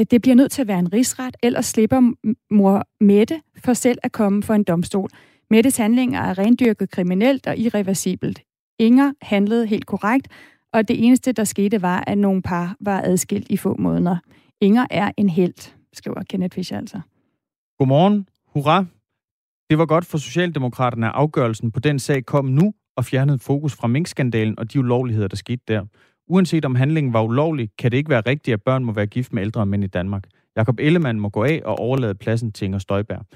Øh, 0.00 0.06
det 0.10 0.22
bliver 0.22 0.34
nødt 0.34 0.52
til 0.52 0.62
at 0.62 0.68
være 0.68 0.78
en 0.78 0.92
rigsret, 0.92 1.36
ellers 1.42 1.66
slipper 1.66 2.12
mor 2.50 2.86
Mette 3.00 3.40
for 3.64 3.72
selv 3.72 3.98
at 4.02 4.12
komme 4.12 4.42
for 4.42 4.54
en 4.54 4.64
domstol. 4.64 5.10
Mettes 5.50 5.76
handlinger 5.76 6.20
er 6.20 6.38
rendyrket 6.38 6.90
kriminelt 6.90 7.46
og 7.46 7.58
irreversibelt. 7.58 8.42
Inger 8.78 9.12
handlede 9.22 9.66
helt 9.66 9.86
korrekt, 9.86 10.28
og 10.72 10.88
det 10.88 11.04
eneste, 11.06 11.32
der 11.32 11.44
skete, 11.44 11.82
var, 11.82 12.04
at 12.06 12.18
nogle 12.18 12.42
par 12.42 12.76
var 12.80 13.02
adskilt 13.04 13.46
i 13.50 13.56
få 13.56 13.76
måneder. 13.78 14.16
Inger 14.60 14.86
er 14.90 15.12
en 15.16 15.28
held, 15.28 15.72
skriver 15.92 16.22
Kenneth 16.30 16.54
Fischer 16.54 16.78
altså. 16.78 17.00
Godmorgen. 17.78 18.28
Hurra. 18.46 18.84
Det 19.70 19.78
var 19.78 19.86
godt 19.86 20.04
for 20.04 20.18
Socialdemokraterne, 20.18 21.06
at 21.06 21.12
afgørelsen 21.14 21.72
på 21.72 21.80
den 21.80 21.98
sag 21.98 22.24
kom 22.24 22.44
nu 22.44 22.74
og 22.96 23.04
fjernede 23.04 23.38
fokus 23.38 23.74
fra 23.74 23.86
minkskandalen 23.86 24.58
og 24.58 24.72
de 24.72 24.78
ulovligheder, 24.78 25.28
der 25.28 25.36
skete 25.36 25.62
der. 25.68 25.84
Uanset 26.28 26.64
om 26.64 26.74
handlingen 26.74 27.12
var 27.12 27.22
ulovlig, 27.22 27.70
kan 27.78 27.90
det 27.90 27.96
ikke 27.96 28.10
være 28.10 28.22
rigtigt, 28.26 28.52
at 28.52 28.62
børn 28.62 28.84
må 28.84 28.92
være 28.92 29.06
gift 29.06 29.32
med 29.32 29.42
ældre 29.42 29.66
mænd 29.66 29.84
i 29.84 29.86
Danmark. 29.86 30.24
Jakob 30.56 30.78
Ellemann 30.78 31.20
må 31.20 31.28
gå 31.28 31.44
af 31.44 31.62
og 31.64 31.78
overlade 31.78 32.14
pladsen 32.14 32.52
til 32.52 32.64
Inger 32.64 32.78
Støjberg. 32.78 33.26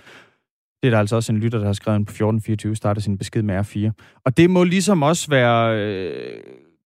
Det 0.83 0.89
er 0.89 0.91
der 0.91 0.99
altså 0.99 1.17
også 1.17 1.33
en 1.33 1.39
lytter, 1.39 1.59
der 1.59 1.67
har 1.67 1.73
skrevet 1.73 2.07
på 2.07 2.11
1424, 2.11 2.77
starter 2.77 3.01
sin 3.01 3.19
besked 3.19 3.43
med 3.43 3.59
R4. 3.61 4.21
Og 4.25 4.37
det 4.37 4.51
må 4.51 4.65
ligesom 4.65 5.03
også 5.03 5.31
være 5.31 5.79
øh, 5.79 6.41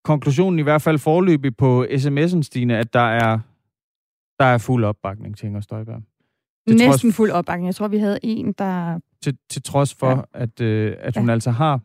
konklusionen 0.04 0.58
i 0.58 0.62
hvert 0.62 0.82
fald 0.82 0.98
forløbig 0.98 1.56
på 1.56 1.86
sms'en, 1.90 2.42
Stine, 2.42 2.78
at 2.78 2.92
der 2.92 3.00
er, 3.00 3.38
der 4.38 4.44
er 4.44 4.58
fuld 4.58 4.84
opbakning 4.84 5.36
til 5.36 5.46
Inger 5.46 5.60
Støjberg. 5.60 6.02
Til 6.68 6.76
Næsten 6.76 7.10
trods, 7.10 7.16
fuld 7.16 7.30
opbakning. 7.30 7.66
Jeg 7.66 7.74
tror, 7.74 7.88
vi 7.88 7.98
havde 7.98 8.18
en, 8.22 8.52
der... 8.52 8.98
Til, 9.22 9.36
til 9.50 9.62
trods 9.62 9.94
for, 9.94 10.10
ja. 10.10 10.42
at, 10.42 10.60
øh, 10.60 10.96
at 10.98 11.16
hun 11.16 11.26
ja. 11.26 11.32
altså 11.32 11.50
har 11.50 11.80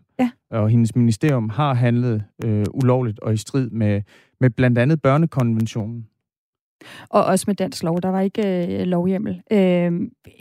og 0.52 0.70
hendes 0.70 0.96
ministerium 0.96 1.50
har 1.50 1.74
handlet 1.74 2.24
øh, 2.44 2.66
ulovligt 2.74 3.20
og 3.20 3.34
i 3.34 3.38
strid 3.38 3.70
med, 3.70 4.02
med 4.40 4.50
blandt 4.50 4.78
andet 4.78 5.02
børnekonventionen. 5.02 6.08
Og 7.10 7.26
også 7.26 7.44
med 7.48 7.56
dansk 7.56 7.84
lov. 7.84 8.02
Der 8.02 8.10
var 8.10 8.22
ikke 8.22 8.68
øh, 8.80 8.86
lovhjemmel. 8.86 9.42
Øh, 9.52 9.92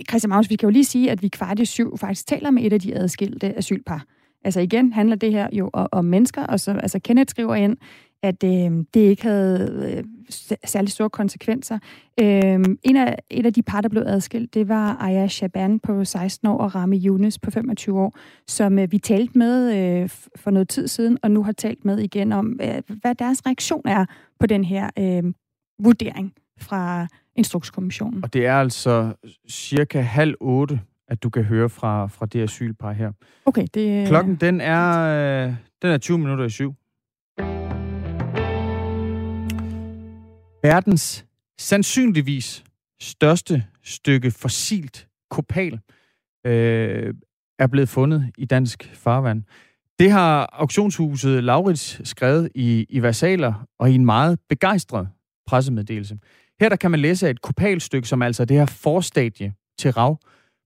Christian 0.08 0.28
Magnus, 0.28 0.50
vi 0.50 0.56
kan 0.56 0.66
jo 0.66 0.70
lige 0.70 0.84
sige, 0.84 1.10
at 1.10 1.22
vi 1.22 1.28
kvart 1.28 1.58
i 1.58 1.64
syv 1.64 1.98
faktisk 1.98 2.26
taler 2.26 2.50
med 2.50 2.64
et 2.64 2.72
af 2.72 2.80
de 2.80 2.94
adskilte 2.94 3.58
asylpar. 3.58 4.04
Altså 4.44 4.60
igen 4.60 4.92
handler 4.92 5.16
det 5.16 5.32
her 5.32 5.48
jo 5.52 5.70
om 5.72 6.04
mennesker, 6.04 6.44
og 6.46 6.60
så 6.60 6.72
altså 6.72 6.98
Kenneth 6.98 7.30
skriver 7.30 7.54
ind, 7.54 7.76
at 8.22 8.44
øh, 8.44 8.84
det 8.94 9.00
ikke 9.00 9.22
havde 9.22 9.94
øh, 9.96 10.04
særlig 10.64 10.90
store 10.90 11.10
konsekvenser. 11.10 11.78
Øh, 12.20 12.64
en 12.82 12.96
af, 12.96 13.16
et 13.30 13.46
af 13.46 13.52
de 13.52 13.62
par, 13.62 13.80
der 13.80 13.88
blev 13.88 14.02
adskilt, 14.06 14.54
det 14.54 14.68
var 14.68 14.96
Aya 15.00 15.28
Shaban 15.28 15.80
på 15.80 16.04
16 16.04 16.48
år 16.48 16.58
og 16.58 16.74
Rami 16.74 17.06
Younes 17.06 17.38
på 17.38 17.50
25 17.50 18.00
år, 18.00 18.18
som 18.46 18.78
øh, 18.78 18.92
vi 18.92 18.98
talte 18.98 19.38
med 19.38 19.76
øh, 19.76 20.08
for 20.36 20.50
noget 20.50 20.68
tid 20.68 20.88
siden, 20.88 21.18
og 21.22 21.30
nu 21.30 21.42
har 21.42 21.52
talt 21.52 21.84
med 21.84 21.98
igen 21.98 22.32
om, 22.32 22.60
øh, 22.62 22.82
hvad 23.00 23.14
deres 23.14 23.46
reaktion 23.46 23.82
er 23.84 24.04
på 24.40 24.46
den 24.46 24.64
her 24.64 24.90
øh, 24.98 25.32
vurdering 25.78 26.32
fra 26.60 27.06
Instrukskommissionen. 27.36 28.24
Og 28.24 28.32
det 28.32 28.46
er 28.46 28.54
altså 28.54 29.12
cirka 29.48 30.00
halv 30.00 30.34
otte 30.40 30.80
at 31.08 31.22
du 31.22 31.30
kan 31.30 31.44
høre 31.44 31.68
fra, 31.68 32.06
fra 32.06 32.26
det 32.26 32.42
asylpar 32.42 32.92
her. 32.92 33.12
Okay, 33.46 33.66
det... 33.74 34.08
Klokken, 34.08 34.36
den 34.36 34.60
er, 34.60 34.98
øh, 35.46 35.54
den 35.82 35.90
er 35.90 35.98
20 35.98 36.18
minutter 36.18 36.44
i 36.44 36.50
syv. 36.50 36.74
Verdens 40.68 41.24
sandsynligvis 41.58 42.64
største 43.00 43.64
stykke 43.84 44.30
fossilt 44.30 45.08
kopal 45.30 45.80
øh, 46.46 47.14
er 47.58 47.66
blevet 47.66 47.88
fundet 47.88 48.32
i 48.38 48.44
dansk 48.44 48.90
farvand. 48.94 49.42
Det 49.98 50.10
har 50.10 50.50
auktionshuset 50.52 51.44
Laurits 51.44 52.08
skrevet 52.08 52.48
i, 52.54 52.86
i 52.88 53.02
versaler 53.02 53.66
og 53.78 53.90
i 53.90 53.94
en 53.94 54.04
meget 54.04 54.38
begejstret 54.48 55.08
pressemeddelelse. 55.46 56.18
Her 56.60 56.68
der 56.68 56.76
kan 56.76 56.90
man 56.90 57.00
læse 57.00 57.30
et 57.30 57.42
kopalstykke, 57.42 58.08
som 58.08 58.22
altså 58.22 58.44
det 58.44 58.56
her 58.56 58.66
forstadie 58.66 59.54
til 59.78 59.92
rav, 59.92 60.18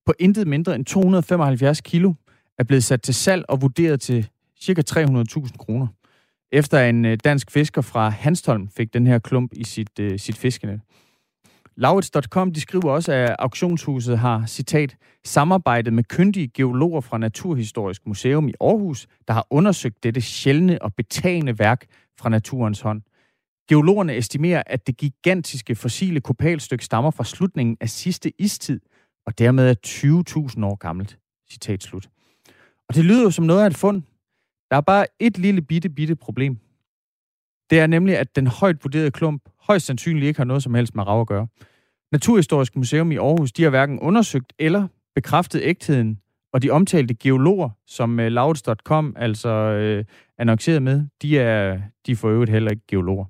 på 0.06 0.12
intet 0.18 0.46
mindre 0.46 0.74
end 0.74 0.84
275 0.84 1.80
kilo, 1.80 2.14
er 2.58 2.64
blevet 2.64 2.84
sat 2.84 3.02
til 3.02 3.14
salg 3.14 3.44
og 3.48 3.62
vurderet 3.62 4.00
til 4.00 4.28
ca. 4.62 4.82
300.000 4.90 5.56
kroner. 5.56 5.86
Efter 6.52 6.80
en 6.80 7.04
øh, 7.04 7.18
dansk 7.24 7.50
fisker 7.50 7.82
fra 7.82 8.08
Hanstholm 8.08 8.68
fik 8.68 8.94
den 8.94 9.06
her 9.06 9.18
klump 9.18 9.52
i 9.54 9.64
sit, 9.64 9.98
øh, 10.00 10.18
sit 10.18 10.36
fiskenet. 10.36 10.80
Laurits.com 11.76 12.52
de 12.52 12.60
skriver 12.60 12.90
også, 12.90 13.12
at 13.12 13.36
auktionshuset 13.38 14.18
har, 14.18 14.46
citat, 14.46 14.96
samarbejdet 15.24 15.92
med 15.92 16.04
kyndige 16.04 16.48
geologer 16.48 17.00
fra 17.00 17.18
Naturhistorisk 17.18 18.06
Museum 18.06 18.48
i 18.48 18.52
Aarhus, 18.60 19.06
der 19.28 19.34
har 19.34 19.46
undersøgt 19.50 20.02
dette 20.02 20.20
sjældne 20.20 20.82
og 20.82 20.94
betagende 20.94 21.58
værk 21.58 21.86
fra 22.18 22.28
naturens 22.28 22.80
hånd. 22.80 23.02
Geologerne 23.68 24.16
estimerer, 24.16 24.62
at 24.66 24.86
det 24.86 24.96
gigantiske 24.96 25.74
fossile 25.74 26.20
kopalstykke 26.20 26.84
stammer 26.84 27.10
fra 27.10 27.24
slutningen 27.24 27.76
af 27.80 27.90
sidste 27.90 28.32
istid, 28.38 28.80
og 29.26 29.38
dermed 29.38 29.70
er 29.70 29.74
20.000 30.56 30.64
år 30.64 30.74
gammelt. 30.74 31.18
Citat 31.50 31.82
slut. 31.82 32.08
Og 32.88 32.94
det 32.94 33.04
lyder 33.04 33.22
jo 33.22 33.30
som 33.30 33.44
noget 33.44 33.62
af 33.62 33.66
et 33.66 33.76
fund. 33.76 34.02
Der 34.72 34.78
er 34.78 34.82
bare 34.82 35.06
et 35.18 35.38
lille 35.38 35.62
bitte, 35.62 35.88
bitte 35.88 36.16
problem. 36.16 36.58
Det 37.70 37.80
er 37.80 37.86
nemlig, 37.86 38.18
at 38.18 38.36
den 38.36 38.46
højt 38.46 38.84
vurderede 38.84 39.10
klump 39.10 39.42
højst 39.60 39.86
sandsynligt 39.86 40.26
ikke 40.26 40.40
har 40.40 40.44
noget 40.44 40.62
som 40.62 40.74
helst 40.74 40.94
med 40.94 41.06
rav 41.06 41.20
at 41.20 41.26
gøre. 41.26 41.46
Naturhistorisk 42.12 42.76
Museum 42.76 43.12
i 43.12 43.16
Aarhus, 43.16 43.52
de 43.52 43.62
har 43.62 43.70
hverken 43.70 44.00
undersøgt 44.00 44.52
eller 44.58 44.88
bekræftet 45.14 45.60
ægtheden, 45.64 46.18
og 46.52 46.62
de 46.62 46.70
omtalte 46.70 47.14
geologer, 47.14 47.70
som 47.86 48.18
uh, 48.18 48.24
Lauts.com 48.24 49.16
altså 49.18 49.50
uh, 49.98 50.04
annoncerede 50.38 50.80
med, 50.80 51.06
de 51.22 51.38
er, 51.38 51.80
de 52.06 52.16
får 52.16 52.28
øvrigt 52.28 52.50
heller 52.50 52.70
ikke 52.70 52.86
geologer. 52.88 53.24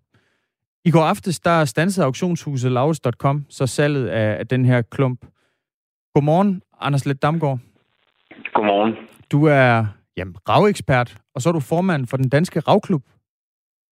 I 0.85 0.91
går 0.91 1.03
aftes, 1.03 1.41
der 1.41 1.65
stansede 1.65 2.07
auktionshuset 2.07 2.73
Lauts.com 2.73 3.47
så 3.49 3.67
salget 3.67 4.09
af, 4.09 4.39
af 4.39 4.47
den 4.47 4.65
her 4.65 4.83
klump. 4.83 5.27
Godmorgen, 6.15 6.63
Anders 6.81 7.07
Let 7.07 7.23
Damgaard. 7.23 7.59
Godmorgen. 8.55 8.95
Du 9.31 9.45
er 9.45 9.87
jamen, 10.17 10.37
ravekspert, 10.49 11.17
og 11.35 11.43
så 11.43 11.49
er 11.49 11.53
du 11.53 11.61
formand 11.61 12.07
for 12.07 12.17
den 12.17 12.29
danske 12.29 12.61
ravklub. 12.61 13.03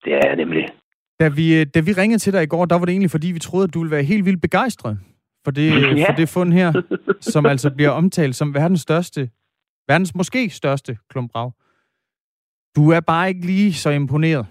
Det 0.04 0.12
er 0.14 0.28
jeg 0.28 0.36
nemlig. 0.36 0.68
Da 1.20 1.28
vi, 1.28 1.64
da 1.64 1.80
vi 1.80 1.92
ringede 1.92 2.18
til 2.18 2.32
dig 2.32 2.42
i 2.42 2.46
går, 2.46 2.64
der 2.64 2.78
var 2.78 2.84
det 2.84 2.92
egentlig, 2.92 3.10
fordi 3.10 3.32
vi 3.32 3.38
troede, 3.38 3.64
at 3.64 3.74
du 3.74 3.78
ville 3.78 3.90
være 3.90 4.02
helt 4.02 4.24
vildt 4.24 4.42
begejstret 4.42 4.98
for 5.44 5.50
det, 5.50 5.70
ja. 6.00 6.08
for 6.08 6.12
det 6.12 6.28
fund 6.28 6.52
her, 6.52 6.82
som 7.20 7.46
altså 7.46 7.70
bliver 7.70 7.90
omtalt 7.90 8.36
som 8.36 8.54
verdens 8.54 8.80
største, 8.80 9.20
verdens 9.88 10.14
måske 10.14 10.50
største 10.50 10.98
klumprav. 11.10 11.52
Du 12.76 12.90
er 12.90 13.00
bare 13.00 13.28
ikke 13.28 13.46
lige 13.46 13.72
så 13.72 13.90
imponeret. 13.90 14.46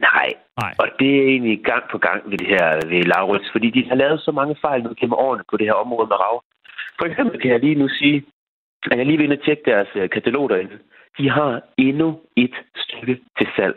Nej. 0.00 0.28
Nej, 0.62 0.74
og 0.78 0.88
det 0.98 1.10
er 1.18 1.24
egentlig 1.32 1.64
gang 1.64 1.84
på 1.92 1.98
gang 1.98 2.30
ved 2.30 2.38
det 2.38 2.46
her 2.46 2.66
ved 2.90 3.02
Laurits, 3.02 3.48
fordi 3.52 3.68
de 3.70 3.88
har 3.88 3.94
lavet 3.94 4.20
så 4.20 4.32
mange 4.32 4.56
fejl 4.60 4.82
nu 4.82 4.90
gennem 5.00 5.12
årene 5.24 5.44
på 5.50 5.56
det 5.56 5.66
her 5.66 5.72
område 5.84 6.08
med 6.08 6.16
rav. 6.24 6.36
For 6.98 7.06
eksempel 7.10 7.40
kan 7.40 7.50
jeg 7.50 7.60
lige 7.60 7.74
nu 7.82 7.88
sige, 7.88 8.24
at 8.90 8.98
jeg 8.98 9.06
lige 9.06 9.18
vil 9.18 9.24
ind 9.24 9.38
og 9.38 9.44
tjekke 9.44 9.62
deres 9.70 9.88
øh, 9.94 10.10
katalog 10.10 10.50
derinde. 10.50 10.78
De 11.18 11.30
har 11.30 11.62
endnu 11.78 12.20
et 12.36 12.54
stykke 12.76 13.20
til 13.38 13.48
salg. 13.56 13.76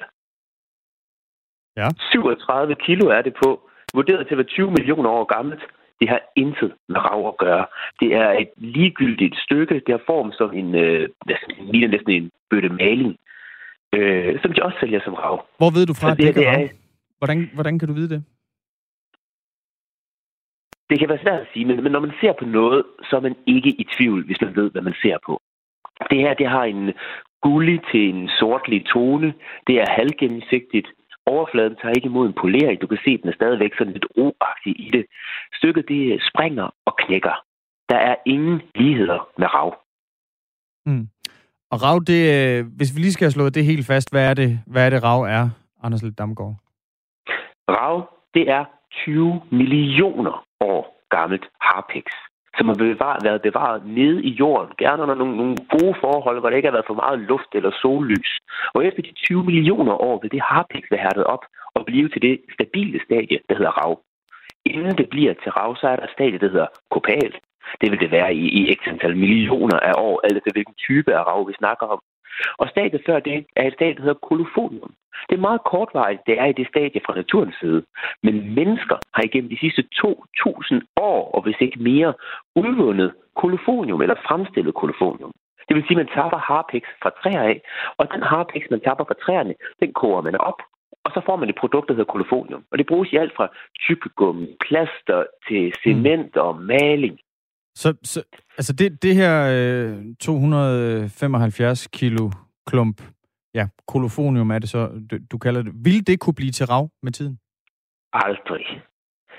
Ja. 1.77 1.87
37 2.11 2.75
kilo 2.75 3.09
er 3.09 3.21
det 3.21 3.33
på, 3.43 3.69
vurderet 3.93 4.27
til 4.27 4.33
at 4.33 4.37
være 4.37 4.47
20 4.47 4.71
millioner 4.71 5.09
år 5.09 5.25
gammelt. 5.35 5.63
Det 5.99 6.09
har 6.09 6.21
intet 6.35 6.71
med 6.89 6.99
rav 7.05 7.27
at 7.27 7.37
gøre. 7.37 7.65
Det 7.99 8.09
er 8.13 8.29
et 8.29 8.49
ligegyldigt 8.57 9.35
stykke. 9.45 9.73
Det 9.73 9.89
har 9.89 10.01
form 10.05 10.31
som 10.31 10.53
en, 10.53 10.75
øh, 10.75 11.09
næsten, 11.27 11.89
næsten 11.91 12.11
en 12.11 12.31
bøtte 12.49 12.69
maling, 12.69 13.15
øh, 13.95 14.41
som 14.41 14.53
de 14.53 14.63
også 14.63 14.77
sælger 14.79 15.01
som 15.05 15.13
rav. 15.13 15.45
Hvor 15.57 15.69
ved 15.77 15.85
du 15.85 15.93
fra, 15.93 16.11
at 16.11 16.17
det, 16.17 16.27
det, 16.27 16.35
det 16.35 16.47
er 16.47 16.67
Hvordan, 17.17 17.49
hvordan 17.53 17.79
kan 17.79 17.87
du 17.87 17.93
vide 17.93 18.09
det? 18.09 18.23
Det 20.89 20.99
kan 20.99 21.09
være 21.09 21.23
svært 21.23 21.41
at 21.41 21.47
sige, 21.53 21.65
men, 21.65 21.83
men 21.83 21.91
når 21.91 21.99
man 21.99 22.13
ser 22.21 22.33
på 22.39 22.45
noget, 22.45 22.83
så 23.09 23.15
er 23.15 23.19
man 23.19 23.35
ikke 23.47 23.69
i 23.69 23.87
tvivl, 23.97 24.25
hvis 24.25 24.41
man 24.41 24.55
ved, 24.55 24.71
hvad 24.71 24.81
man 24.81 24.95
ser 25.01 25.17
på. 25.25 25.41
Det 26.09 26.19
her, 26.19 26.33
det 26.33 26.49
har 26.49 26.63
en 26.63 26.93
gullig 27.41 27.79
til 27.91 28.09
en 28.09 28.29
sortlig 28.39 28.85
tone. 28.85 29.33
Det 29.67 29.75
er 29.81 29.89
halvgennemsigtigt. 29.89 30.87
Overfladen 31.25 31.75
tager 31.75 31.95
ikke 31.95 32.05
imod 32.05 32.27
en 32.27 32.39
polering. 32.41 32.81
Du 32.81 32.87
kan 32.87 32.97
se, 33.05 33.11
at 33.11 33.19
den 33.21 33.29
er 33.29 33.39
stadigvæk 33.39 33.71
sådan 33.77 33.93
lidt 33.93 34.07
roagtig 34.17 34.73
i 34.85 34.89
det. 34.93 35.05
Stykket, 35.53 35.85
det 35.87 36.21
springer 36.29 36.67
og 36.85 36.93
knækker. 36.97 37.35
Der 37.89 37.97
er 37.97 38.15
ingen 38.25 38.61
ligheder 38.75 39.29
med 39.37 39.47
rav. 39.53 39.75
Mm. 40.85 41.07
Og 41.71 41.83
rav, 41.83 41.97
det, 42.07 42.21
øh, 42.35 42.65
hvis 42.77 42.95
vi 42.95 42.99
lige 43.01 43.13
skal 43.13 43.31
slå 43.31 43.49
det 43.49 43.65
helt 43.65 43.85
fast, 43.85 44.11
hvad 44.11 44.29
er 44.29 44.33
det, 44.33 44.59
hvad 44.67 44.85
er 44.85 44.89
det 44.89 45.03
rav 45.03 45.21
er, 45.21 45.49
Anders 45.83 46.03
Lidt 46.03 46.17
Damgaard? 46.17 46.55
Rav, 47.69 48.09
det 48.33 48.49
er 48.49 48.65
20 48.91 49.41
millioner 49.51 50.46
år 50.61 50.81
gammelt 51.09 51.45
harpiks, 51.61 52.15
som 52.57 52.67
har 52.67 52.75
bevaret, 52.75 53.23
været 53.23 53.41
bevaret 53.41 53.85
nede 53.85 54.23
i 54.23 54.31
jorden, 54.41 54.71
gerne 54.77 55.03
under 55.03 55.15
nogle, 55.15 55.37
nogle 55.37 55.57
gode 55.75 55.95
forhold, 56.01 56.39
hvor 56.39 56.49
der 56.49 56.57
ikke 56.57 56.69
har 56.69 56.77
været 56.77 56.91
for 56.91 57.01
meget 57.03 57.19
luft 57.19 57.51
eller 57.53 57.71
sollys. 57.81 58.31
Og 58.75 58.85
efter 58.85 59.01
de 59.01 59.11
20 59.11 59.43
millioner 59.43 59.95
år 60.07 60.19
vil 60.21 60.31
det 60.31 60.41
harpiks 60.41 60.91
være 60.91 61.05
hærdet 61.05 61.23
op 61.23 61.43
og 61.75 61.85
blive 61.85 62.09
til 62.09 62.21
det 62.21 62.41
stabile 62.53 62.99
stadie, 63.05 63.39
der 63.49 63.55
hedder 63.55 63.77
rav. 63.81 63.93
Inden 64.65 64.97
det 64.97 65.09
bliver 65.09 65.33
til 65.33 65.51
rav, 65.51 65.75
så 65.75 65.87
er 65.87 65.95
der 65.95 66.03
et 66.03 66.15
stadie, 66.17 66.39
der 66.39 66.49
hedder 66.49 66.67
kopal. 66.91 67.33
Det 67.81 67.91
vil 67.91 67.99
det 67.99 68.11
være 68.11 68.33
i, 68.33 68.45
i 68.59 68.73
x 68.73 68.79
antal 68.87 69.17
millioner 69.17 69.79
af 69.79 69.93
år, 69.97 70.21
alt 70.23 70.37
efter 70.37 70.51
hvilken 70.51 70.75
type 70.87 71.15
af 71.15 71.23
rav 71.29 71.47
vi 71.47 71.53
snakker 71.53 71.85
om. 71.85 71.99
Og 72.57 72.69
stadiet 72.69 73.01
før 73.05 73.19
det 73.19 73.45
er 73.55 73.67
et 73.67 73.73
stadie, 73.73 73.95
der 73.95 74.01
hedder 74.01 74.25
kolofonium. 74.29 74.91
Det 75.29 75.35
er 75.35 75.47
meget 75.49 75.61
kortvarigt, 75.63 76.21
det 76.27 76.39
er 76.39 76.45
i 76.45 76.57
det 76.59 76.67
stadie 76.67 77.01
fra 77.05 77.15
naturens 77.15 77.55
side. 77.61 77.83
Men 78.23 78.55
mennesker 78.55 78.97
har 79.13 79.23
igennem 79.23 79.49
de 79.49 79.59
sidste 79.59 79.83
2.000 80.05 80.81
år, 80.97 81.31
og 81.35 81.41
hvis 81.43 81.55
ikke 81.59 81.79
mere, 81.79 82.13
udvundet 82.55 83.13
kolofonium 83.35 84.01
eller 84.01 84.15
fremstillet 84.27 84.73
kolofonium. 84.73 85.31
Det 85.67 85.75
vil 85.75 85.83
sige, 85.83 85.99
at 85.99 86.03
man 86.05 86.13
tapper 86.15 86.37
harpiks 86.37 86.89
fra 87.01 87.11
træer 87.21 87.41
af, 87.41 87.61
og 87.97 88.11
den 88.13 88.21
harpiks, 88.21 88.67
man 88.69 88.81
tapper 88.81 89.05
fra 89.05 89.21
træerne, 89.23 89.53
den 89.79 89.93
koger 89.93 90.21
man 90.21 90.35
op, 90.37 90.59
og 91.05 91.11
så 91.13 91.21
får 91.25 91.35
man 91.35 91.49
et 91.49 91.61
produkt, 91.61 91.87
der 91.87 91.93
hedder 91.93 92.13
kolofonium. 92.13 92.63
Og 92.71 92.77
det 92.77 92.85
bruges 92.87 93.11
i 93.11 93.15
alt 93.15 93.35
fra 93.35 93.47
tykkegummi, 93.85 94.47
plaster 94.67 95.19
til 95.47 95.73
cement 95.83 96.37
og 96.37 96.61
maling. 96.61 97.19
Så, 97.81 97.89
så 98.03 98.19
altså 98.59 98.73
det, 98.73 99.03
det 99.03 99.15
her 99.15 99.33
øh, 99.55 100.15
275 100.19 101.87
kilo 101.87 102.31
klump, 102.69 103.01
ja, 103.53 103.67
kolofonium 103.87 104.49
er 104.51 104.59
det 104.59 104.69
så, 104.69 104.81
du, 105.11 105.15
du 105.31 105.37
kalder 105.37 105.61
det. 105.61 105.73
Vil 105.85 106.07
det 106.07 106.19
kunne 106.19 106.39
blive 106.41 106.51
til 106.51 106.65
rav 106.65 106.89
med 107.03 107.11
tiden? 107.11 107.39
Aldrig. 108.13 108.65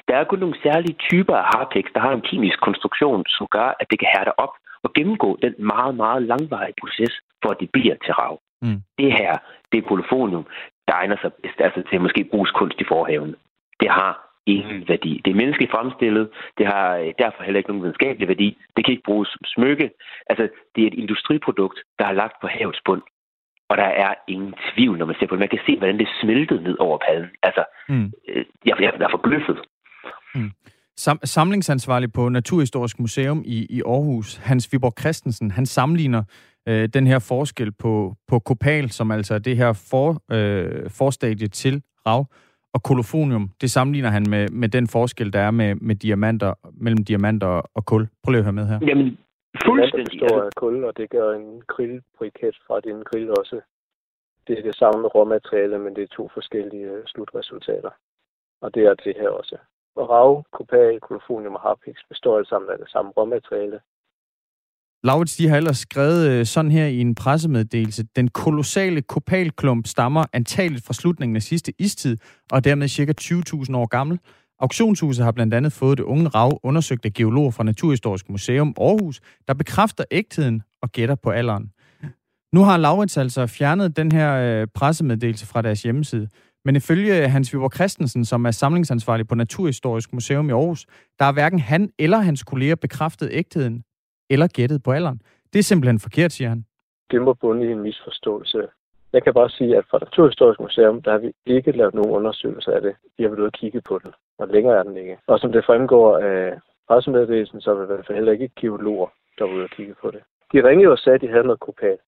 Der 0.09 0.17
er 0.17 0.25
kun 0.25 0.39
nogle 0.39 0.63
særlige 0.63 0.97
typer 1.11 1.37
af 1.37 1.47
harpix, 1.53 1.85
der 1.95 2.01
har 2.01 2.13
en 2.13 2.27
kemisk 2.31 2.61
konstruktion, 2.61 3.25
som 3.27 3.47
gør, 3.51 3.69
at 3.81 3.87
det 3.91 3.99
kan 3.99 4.09
hærde 4.17 4.33
op 4.45 4.55
og 4.85 4.91
gennemgå 4.97 5.39
den 5.43 5.55
meget, 5.59 5.95
meget 5.95 6.23
langvarige 6.23 6.75
proces, 6.83 7.13
for 7.43 7.49
at 7.51 7.61
det 7.61 7.71
bliver 7.73 7.97
til 8.05 8.15
rav. 8.15 8.41
Mm. 8.63 8.81
Det 8.99 9.13
her, 9.19 9.33
det 9.73 9.79
er 9.79 9.89
kolofonium, 9.89 10.47
der 10.89 10.95
egner 10.95 11.17
sig 11.23 11.31
bedst 11.43 11.61
altså 11.61 11.81
til 11.89 11.97
at 11.97 12.03
måske 12.03 12.29
bruges 12.31 12.51
kunst 12.51 12.81
i 12.81 12.85
forhaven. 12.89 13.35
Det 13.81 13.91
har 13.91 14.28
ingen 14.55 14.89
værdi. 14.89 15.13
Det 15.25 15.31
er 15.31 15.41
menneskeligt 15.43 15.71
fremstillet. 15.71 16.29
Det 16.59 16.67
har 16.67 16.97
øh, 16.97 17.13
derfor 17.19 17.43
heller 17.43 17.59
ikke 17.59 17.71
nogen 17.71 17.83
videnskabelig 17.83 18.29
værdi. 18.29 18.49
Det 18.77 18.85
kan 18.85 18.93
ikke 18.93 19.09
bruges 19.11 19.29
som 19.29 19.45
smykke. 19.55 19.91
Altså, 20.31 20.45
det 20.75 20.83
er 20.83 20.87
et 20.87 21.01
industriprodukt, 21.05 21.79
der 21.99 22.07
er 22.07 22.13
lagt 22.13 22.37
på 22.41 22.47
havets 22.57 22.83
bund. 22.87 23.03
Og 23.71 23.77
der 23.77 23.91
er 24.05 24.15
ingen 24.29 24.55
tvivl, 24.71 24.99
når 24.99 25.07
man 25.07 25.17
ser 25.19 25.27
på 25.27 25.35
det. 25.35 25.45
Man 25.47 25.49
kan 25.49 25.67
se, 25.67 25.79
hvordan 25.79 25.99
det 25.99 26.09
smeltede 26.21 26.63
ned 26.63 26.77
over 26.79 26.99
pallen. 27.07 27.31
Altså, 27.43 27.65
mm. 27.89 28.13
Øh, 28.29 28.45
jeg, 28.67 28.75
jeg 28.81 28.93
er 29.01 29.11
forbløffet. 29.11 29.59
Mm. 30.35 30.51
Sam- 31.01 31.25
samlingsansvarlig 31.25 32.13
på 32.13 32.29
Naturhistorisk 32.29 32.99
Museum 32.99 33.43
i, 33.47 33.67
i 33.71 33.83
Aarhus, 33.87 34.37
Hans 34.37 34.73
Viborg 34.73 34.95
Christensen, 35.01 35.51
han 35.51 35.67
sammenligner 35.67 36.23
øh, 36.69 36.89
den 36.95 37.07
her 37.07 37.19
forskel 37.19 37.73
på, 37.73 38.15
på 38.29 38.39
kopal, 38.39 38.91
som 38.91 39.11
altså 39.11 39.35
er 39.35 39.39
det 39.39 39.57
her 39.57 39.73
for, 39.91 40.09
øh, 40.33 40.91
forstadie 40.91 41.49
til 41.49 41.83
rav, 42.07 42.27
og 42.79 42.83
kolofonium, 42.91 43.45
det 43.63 43.71
sammenligner 43.71 44.11
han 44.17 44.25
med, 44.35 44.45
med 44.63 44.69
den 44.69 44.87
forskel, 44.97 45.33
der 45.33 45.43
er 45.49 45.51
med, 45.61 45.71
med 45.89 45.97
diamanter, 46.05 46.53
mellem 46.85 47.03
diamanter 47.11 47.53
og 47.77 47.83
kul. 47.91 48.03
Prøv 48.23 48.31
lige 48.31 48.39
at 48.43 48.49
høre 48.49 48.59
med 48.61 48.67
her. 48.73 48.79
Jamen, 48.89 49.09
fuldstændig. 49.67 50.13
Det 50.13 50.21
består 50.21 50.43
af 50.43 50.53
kul, 50.63 50.85
og 50.85 50.97
det 50.97 51.11
gør 51.11 51.29
en 51.41 51.63
grillbriket 51.73 52.57
fra 52.67 52.81
din 52.87 52.99
grill 53.09 53.31
også. 53.41 53.61
Det 54.47 54.59
er 54.59 54.63
det 54.63 54.77
samme 54.83 55.09
råmateriale, 55.09 55.79
men 55.79 55.97
det 55.97 56.03
er 56.03 56.17
to 56.19 56.25
forskellige 56.37 56.89
øh, 56.95 57.03
slutresultater. 57.07 57.91
Og 58.63 58.75
det 58.75 58.83
er 58.87 58.95
det 58.95 59.15
her 59.21 59.29
også. 59.29 59.57
Og 59.97 60.11
rav, 60.11 60.45
kopal, 60.53 61.01
kolofonium 61.01 61.55
og 61.55 61.61
harpix 61.61 61.97
består 62.09 62.37
alle 62.37 62.49
sammen 62.49 62.71
af 62.71 62.79
det 62.79 62.91
samme 62.91 63.11
råmateriale. 63.11 63.81
Laurits, 65.05 65.37
de 65.37 65.49
har 65.49 65.57
ellers 65.57 65.79
skrevet 65.79 66.29
øh, 66.29 66.47
sådan 66.47 66.71
her 66.71 66.87
i 66.87 67.01
en 67.01 67.15
pressemeddelelse. 67.15 68.05
Den 68.17 68.29
kolossale 68.29 69.03
kopalklump 69.03 69.87
stammer 69.87 70.25
antageligt 70.33 70.87
fra 70.87 70.95
slutningen 70.95 71.37
af 71.37 71.43
sidste 71.43 71.73
istid, 71.79 72.17
og 72.51 72.57
er 72.57 72.61
dermed 72.61 72.89
cirka 72.89 73.13
20.000 73.21 73.77
år 73.77 73.87
gammel. 73.87 74.19
Auktionshuset 74.61 75.25
har 75.25 75.33
blandt 75.33 75.55
andet 75.55 75.73
fået 75.73 75.99
det 75.99 76.05
unge 76.05 76.29
rav 76.29 76.61
undersøgt 76.63 77.05
af 77.05 77.13
geologer 77.13 77.51
fra 77.51 77.65
Naturhistorisk 77.65 78.29
Museum 78.29 78.75
Aarhus, 78.81 79.21
der 79.49 79.55
bekræfter 79.55 80.05
ægtheden 80.11 80.63
og 80.83 80.93
gætter 80.93 81.15
på 81.15 81.31
alderen. 81.31 81.71
Nu 82.53 82.65
har 82.65 82.77
Laurits 82.77 83.17
altså 83.17 83.47
fjernet 83.47 83.97
den 83.97 84.13
her 84.13 84.35
øh, 84.35 84.67
pressemeddelelse 84.75 85.47
fra 85.47 85.63
deres 85.63 85.83
hjemmeside. 85.83 86.29
Men 86.65 86.77
ifølge 86.77 87.29
Hans 87.29 87.55
Viborg 87.55 87.75
Christensen, 87.75 88.25
som 88.25 88.45
er 88.45 88.51
samlingsansvarlig 88.51 89.29
på 89.29 89.35
Naturhistorisk 89.35 90.13
Museum 90.13 90.49
i 90.49 90.53
Aarhus, 90.53 90.87
der 91.19 91.25
er 91.25 91.33
hverken 91.33 91.59
han 91.59 91.91
eller 91.99 92.19
hans 92.19 92.43
kolleger 92.43 92.75
bekræftet 92.75 93.29
ægtheden 93.33 93.83
eller 94.31 94.49
gættet 94.49 94.83
på 94.83 94.91
alderen. 94.93 95.23
Det 95.53 95.59
er 95.59 95.63
simpelthen 95.63 96.01
forkert, 96.01 96.33
siger 96.33 96.49
han. 96.49 96.65
Det 97.11 97.23
må 97.23 97.35
bunde 97.35 97.67
i 97.67 97.73
en 97.73 97.81
misforståelse. 97.81 98.69
Jeg 99.13 99.23
kan 99.23 99.35
bare 99.35 99.51
sige, 99.51 99.77
at 99.77 99.85
fra 99.91 99.99
Naturhistorisk 99.99 100.61
Museum, 100.61 101.03
der 101.03 101.11
har 101.11 101.19
vi 101.19 101.33
ikke 101.47 101.73
lavet 101.73 101.95
nogen 101.95 102.11
undersøgelser 102.11 102.73
af 102.73 102.81
det. 102.83 102.95
Vi 103.17 103.23
har 103.23 103.31
været 103.31 103.39
ude 103.39 103.47
og 103.47 103.53
kigge 103.53 103.81
på 103.81 103.99
den, 104.05 104.13
og 104.39 104.49
længere 104.49 104.79
er 104.79 104.83
den 104.83 104.97
ikke. 104.97 105.19
Og 105.27 105.39
som 105.39 105.53
det 105.53 105.65
fremgår 105.65 106.19
af 106.19 106.59
pressemeddelelsen, 106.89 107.61
så 107.61 107.71
er 107.71 107.75
det 107.75 107.83
i 107.83 107.87
hvert 107.87 108.07
fald 108.07 108.19
heller 108.19 108.33
ikke 108.33 108.51
geologer, 108.61 109.09
der 109.39 109.45
var 109.45 109.55
ude 109.55 109.65
og 109.65 109.71
kigge 109.71 109.95
på 110.03 110.11
det. 110.11 110.23
De 110.53 110.69
ringede 110.69 110.93
og 110.93 110.99
sagde, 110.99 111.15
at 111.15 111.21
de 111.21 111.29
havde 111.29 111.45
noget 111.45 111.61
kopal. 111.61 111.99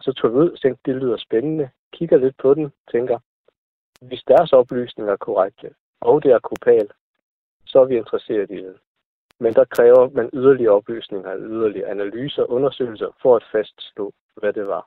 Så 0.00 0.12
tog 0.12 0.30
vi 0.30 0.36
ud 0.36 0.50
og 0.50 0.60
tænkte, 0.60 0.92
det 0.92 1.02
lyder 1.02 1.16
spændende. 1.16 1.70
Kigger 1.92 2.16
lidt 2.16 2.36
på 2.36 2.54
den, 2.54 2.72
tænker, 2.92 3.18
hvis 4.00 4.22
deres 4.28 4.52
oplysninger 4.52 5.12
er 5.12 5.16
korrekte, 5.16 5.68
og 6.00 6.22
det 6.22 6.30
er 6.32 6.38
kopal, 6.38 6.88
så 7.66 7.80
er 7.80 7.84
vi 7.84 7.96
interesseret 7.96 8.50
i 8.50 8.56
det. 8.56 8.74
Men 9.40 9.54
der 9.54 9.64
kræver 9.64 10.10
man 10.10 10.30
yderligere 10.32 10.72
oplysninger, 10.72 11.36
yderligere 11.36 11.88
analyser 11.88 12.42
og 12.42 12.50
undersøgelser 12.50 13.10
for 13.22 13.36
at 13.36 13.44
fastslå, 13.52 14.12
hvad 14.34 14.52
det 14.52 14.66
var. 14.66 14.86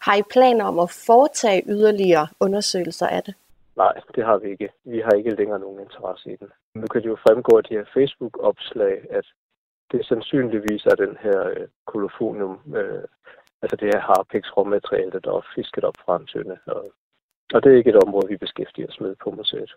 Har 0.00 0.16
I 0.16 0.22
planer 0.30 0.64
om 0.64 0.78
at 0.78 0.90
foretage 1.06 1.62
yderligere 1.68 2.26
undersøgelser 2.40 3.06
af 3.06 3.22
det? 3.22 3.34
Nej, 3.76 3.94
det 4.14 4.24
har 4.24 4.38
vi 4.38 4.50
ikke. 4.50 4.68
Vi 4.84 5.00
har 5.00 5.10
ikke 5.10 5.34
længere 5.34 5.58
nogen 5.58 5.80
interesse 5.80 6.32
i 6.32 6.36
den. 6.36 6.48
Nu 6.74 6.86
kan 6.86 7.02
det 7.02 7.08
jo 7.08 7.16
fremgå 7.26 7.56
af 7.56 7.64
de 7.64 7.74
her 7.74 7.84
Facebook-opslag, 7.94 9.06
at 9.10 9.26
det 9.92 10.06
sandsynligvis 10.06 10.86
er 10.86 10.94
den 10.94 11.16
her 11.20 11.48
øh, 11.48 11.66
kolofonium, 11.86 12.60
øh, 12.76 13.04
altså 13.62 13.76
det 13.76 13.88
her 13.94 14.00
harpex 14.00 14.44
råmateriale, 14.56 15.20
der 15.24 15.32
er 15.32 15.46
fisket 15.54 15.84
op 15.84 15.98
fra 16.04 16.16
en 16.16 16.52
Og, 16.66 16.92
og 17.54 17.62
det 17.62 17.72
er 17.72 17.76
ikke 17.76 17.90
et 17.90 18.04
område, 18.04 18.28
vi 18.28 18.36
beskæftiger 18.36 18.88
os 18.88 19.00
med 19.00 19.16
på 19.24 19.30
museet. 19.30 19.72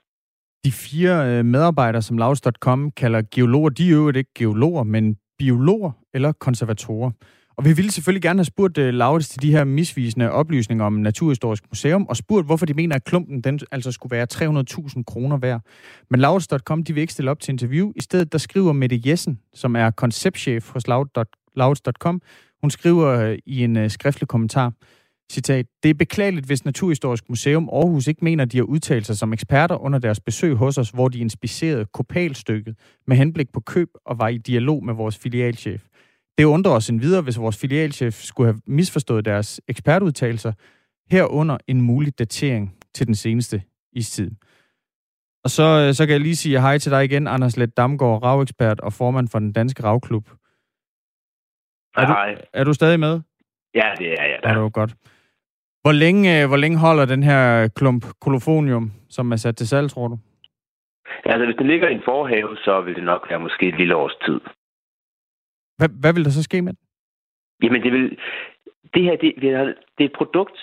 De 0.65 0.71
fire 0.71 1.27
øh, 1.27 1.45
medarbejdere, 1.45 2.01
som 2.01 2.17
Laus.com 2.17 2.91
kalder 2.91 3.21
geologer, 3.31 3.69
de 3.69 3.87
er 3.87 3.91
jo 3.91 4.09
ikke 4.09 4.33
geologer, 4.35 4.83
men 4.83 5.15
biologer 5.37 5.91
eller 6.13 6.31
konservatorer. 6.31 7.11
Og 7.57 7.65
vi 7.65 7.73
ville 7.73 7.91
selvfølgelig 7.91 8.21
gerne 8.21 8.39
have 8.39 8.45
spurgt 8.45 8.77
uh, 8.77 8.85
Laurits 8.85 9.29
til 9.29 9.41
de 9.41 9.51
her 9.51 9.63
misvisende 9.63 10.31
oplysninger 10.31 10.85
om 10.85 10.93
Naturhistorisk 10.93 11.63
Museum, 11.69 12.05
og 12.07 12.17
spurgt, 12.17 12.45
hvorfor 12.45 12.65
de 12.65 12.73
mener, 12.73 12.95
at 12.95 13.03
klumpen 13.03 13.41
den 13.41 13.59
altså 13.71 13.91
skulle 13.91 14.11
være 14.11 14.27
300.000 14.33 15.03
kroner 15.03 15.37
værd. 15.37 15.61
Men 16.09 16.19
Laurits.com, 16.19 16.83
de 16.83 16.93
vil 16.93 17.01
ikke 17.01 17.13
stille 17.13 17.31
op 17.31 17.39
til 17.39 17.51
interview. 17.51 17.91
I 17.95 18.01
stedet, 18.01 18.31
der 18.31 18.37
skriver 18.37 18.73
Mette 18.73 19.01
Jessen, 19.05 19.39
som 19.53 19.75
er 19.75 19.89
konceptchef 19.89 20.69
hos 20.69 20.87
Laurits.com, 21.55 22.21
hun 22.61 22.69
skriver 22.69 23.31
uh, 23.31 23.37
i 23.45 23.63
en 23.63 23.77
uh, 23.77 23.87
skriftlig 23.87 24.27
kommentar, 24.27 24.71
Citat, 25.31 25.65
det 25.83 25.89
er 25.89 25.93
beklageligt, 25.93 26.45
hvis 26.45 26.65
Naturhistorisk 26.65 27.29
Museum 27.29 27.69
Aarhus 27.69 28.07
ikke 28.07 28.23
mener, 28.23 28.45
de 28.45 28.57
har 28.57 28.63
udtalt 28.63 29.05
sig 29.05 29.17
som 29.17 29.33
eksperter 29.33 29.75
under 29.75 29.99
deres 29.99 30.19
besøg 30.19 30.55
hos 30.55 30.77
os, 30.77 30.89
hvor 30.89 31.07
de 31.07 31.19
inspicerede 31.19 31.85
kopalstykket 31.85 32.75
med 33.07 33.17
henblik 33.17 33.51
på 33.53 33.59
køb 33.59 33.89
og 34.05 34.19
var 34.19 34.27
i 34.27 34.37
dialog 34.37 34.85
med 34.85 34.93
vores 34.93 35.17
filialchef. 35.17 35.83
Det 36.37 36.43
undrer 36.43 36.71
os 36.71 36.91
videre, 36.91 37.21
hvis 37.21 37.39
vores 37.39 37.57
filialchef 37.57 38.13
skulle 38.13 38.47
have 38.53 38.61
misforstået 38.67 39.25
deres 39.25 39.61
ekspertudtalelser, 39.67 40.53
herunder 41.11 41.57
en 41.67 41.81
mulig 41.81 42.19
datering 42.19 42.75
til 42.93 43.07
den 43.07 43.15
seneste 43.15 43.63
istid. 43.93 44.31
Og 45.43 45.49
så, 45.49 45.63
øh, 45.63 45.93
så 45.93 46.05
kan 46.05 46.13
jeg 46.13 46.21
lige 46.21 46.35
sige 46.35 46.61
hej 46.61 46.77
til 46.77 46.91
dig 46.91 47.03
igen, 47.03 47.27
Anders 47.27 47.57
Let 47.57 47.77
Damgaard, 47.77 48.23
ravekspert 48.23 48.79
og 48.79 48.93
formand 48.93 49.27
for 49.27 49.39
den 49.39 49.53
danske 49.53 49.83
ravklub. 49.83 50.29
Er 51.95 52.05
hej. 52.05 52.35
Du, 52.35 52.41
er 52.53 52.63
du 52.63 52.73
stadig 52.73 52.99
med? 52.99 53.21
Ja, 53.75 53.91
det 53.97 54.07
er 54.07 54.23
jeg. 54.23 54.39
Ja, 54.43 54.53
det 54.53 54.61
var 54.61 54.69
godt. 54.69 54.95
Hvor 55.83 55.91
længe, 56.03 56.41
øh, 56.41 56.47
hvor 56.47 56.57
længe 56.57 56.77
holder 56.77 57.05
den 57.05 57.23
her 57.23 57.67
klump 57.67 58.03
kolofonium, 58.21 58.91
som 59.09 59.31
er 59.31 59.35
sat 59.35 59.55
til 59.57 59.67
salg, 59.67 59.89
tror 59.89 60.07
du? 60.07 60.17
Altså, 61.25 61.45
hvis 61.45 61.55
den 61.55 61.67
ligger 61.67 61.87
i 61.89 61.93
en 61.93 62.05
forhave, 62.05 62.57
så 62.65 62.81
vil 62.81 62.95
det 62.95 63.03
nok 63.03 63.21
være 63.29 63.39
måske 63.39 63.67
et 63.67 63.77
lille 63.77 63.95
års 63.95 64.15
tid. 64.25 64.39
Hvad, 65.77 65.89
hvad 66.01 66.13
vil 66.13 66.25
der 66.25 66.31
så 66.31 66.43
ske 66.43 66.61
med 66.61 66.73
den? 66.73 66.83
Jamen, 67.63 67.81
det 67.83 67.91
vil... 67.91 68.17
Det 68.93 69.03
her, 69.03 69.15
det, 69.15 69.33
det 69.41 70.03
er 70.03 70.09
et 70.11 70.17
produkt, 70.21 70.57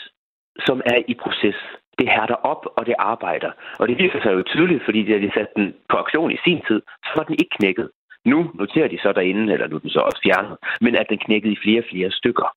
som 0.67 0.81
er 0.87 0.99
i 1.09 1.15
proces. 1.15 1.57
Det 1.99 2.09
hærder 2.09 2.35
op, 2.35 2.63
og 2.77 2.87
det 2.87 2.95
arbejder. 2.99 3.51
Og 3.81 3.89
det 3.89 3.99
viser 3.99 4.21
sig 4.23 4.33
jo 4.33 4.43
tydeligt, 4.43 4.85
fordi 4.85 5.01
da 5.05 5.19
de 5.19 5.31
satte 5.35 5.53
den 5.57 5.75
på 5.91 5.97
auktion 5.97 6.31
i 6.33 6.39
sin 6.45 6.61
tid, 6.69 6.81
så 7.07 7.13
var 7.17 7.25
den 7.25 7.37
ikke 7.39 7.57
knækket. 7.59 7.91
Nu 8.25 8.51
noterer 8.55 8.89
de 8.89 8.99
så 8.99 9.13
derinde, 9.13 9.53
eller 9.53 9.67
nu 9.69 9.77
er 9.77 9.81
den 9.81 9.91
så 9.91 10.01
også 10.01 10.21
fjernet, 10.25 10.57
men 10.81 10.97
at 10.97 11.07
den 11.09 11.19
knækkede 11.19 11.53
i 11.53 11.63
flere 11.65 11.81
og 11.81 11.89
flere 11.91 12.11
stykker. 12.11 12.49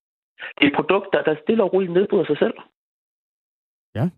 Det 0.56 0.64
er 0.64 0.68
et 0.68 0.76
produkt, 0.76 1.08
der, 1.14 1.36
stille 1.44 1.64
og 1.64 1.74
roligt 1.74 1.94
nedbryder 1.94 2.26
sig 2.26 2.38
selv. 2.38 2.54
Ja. 3.96 4.10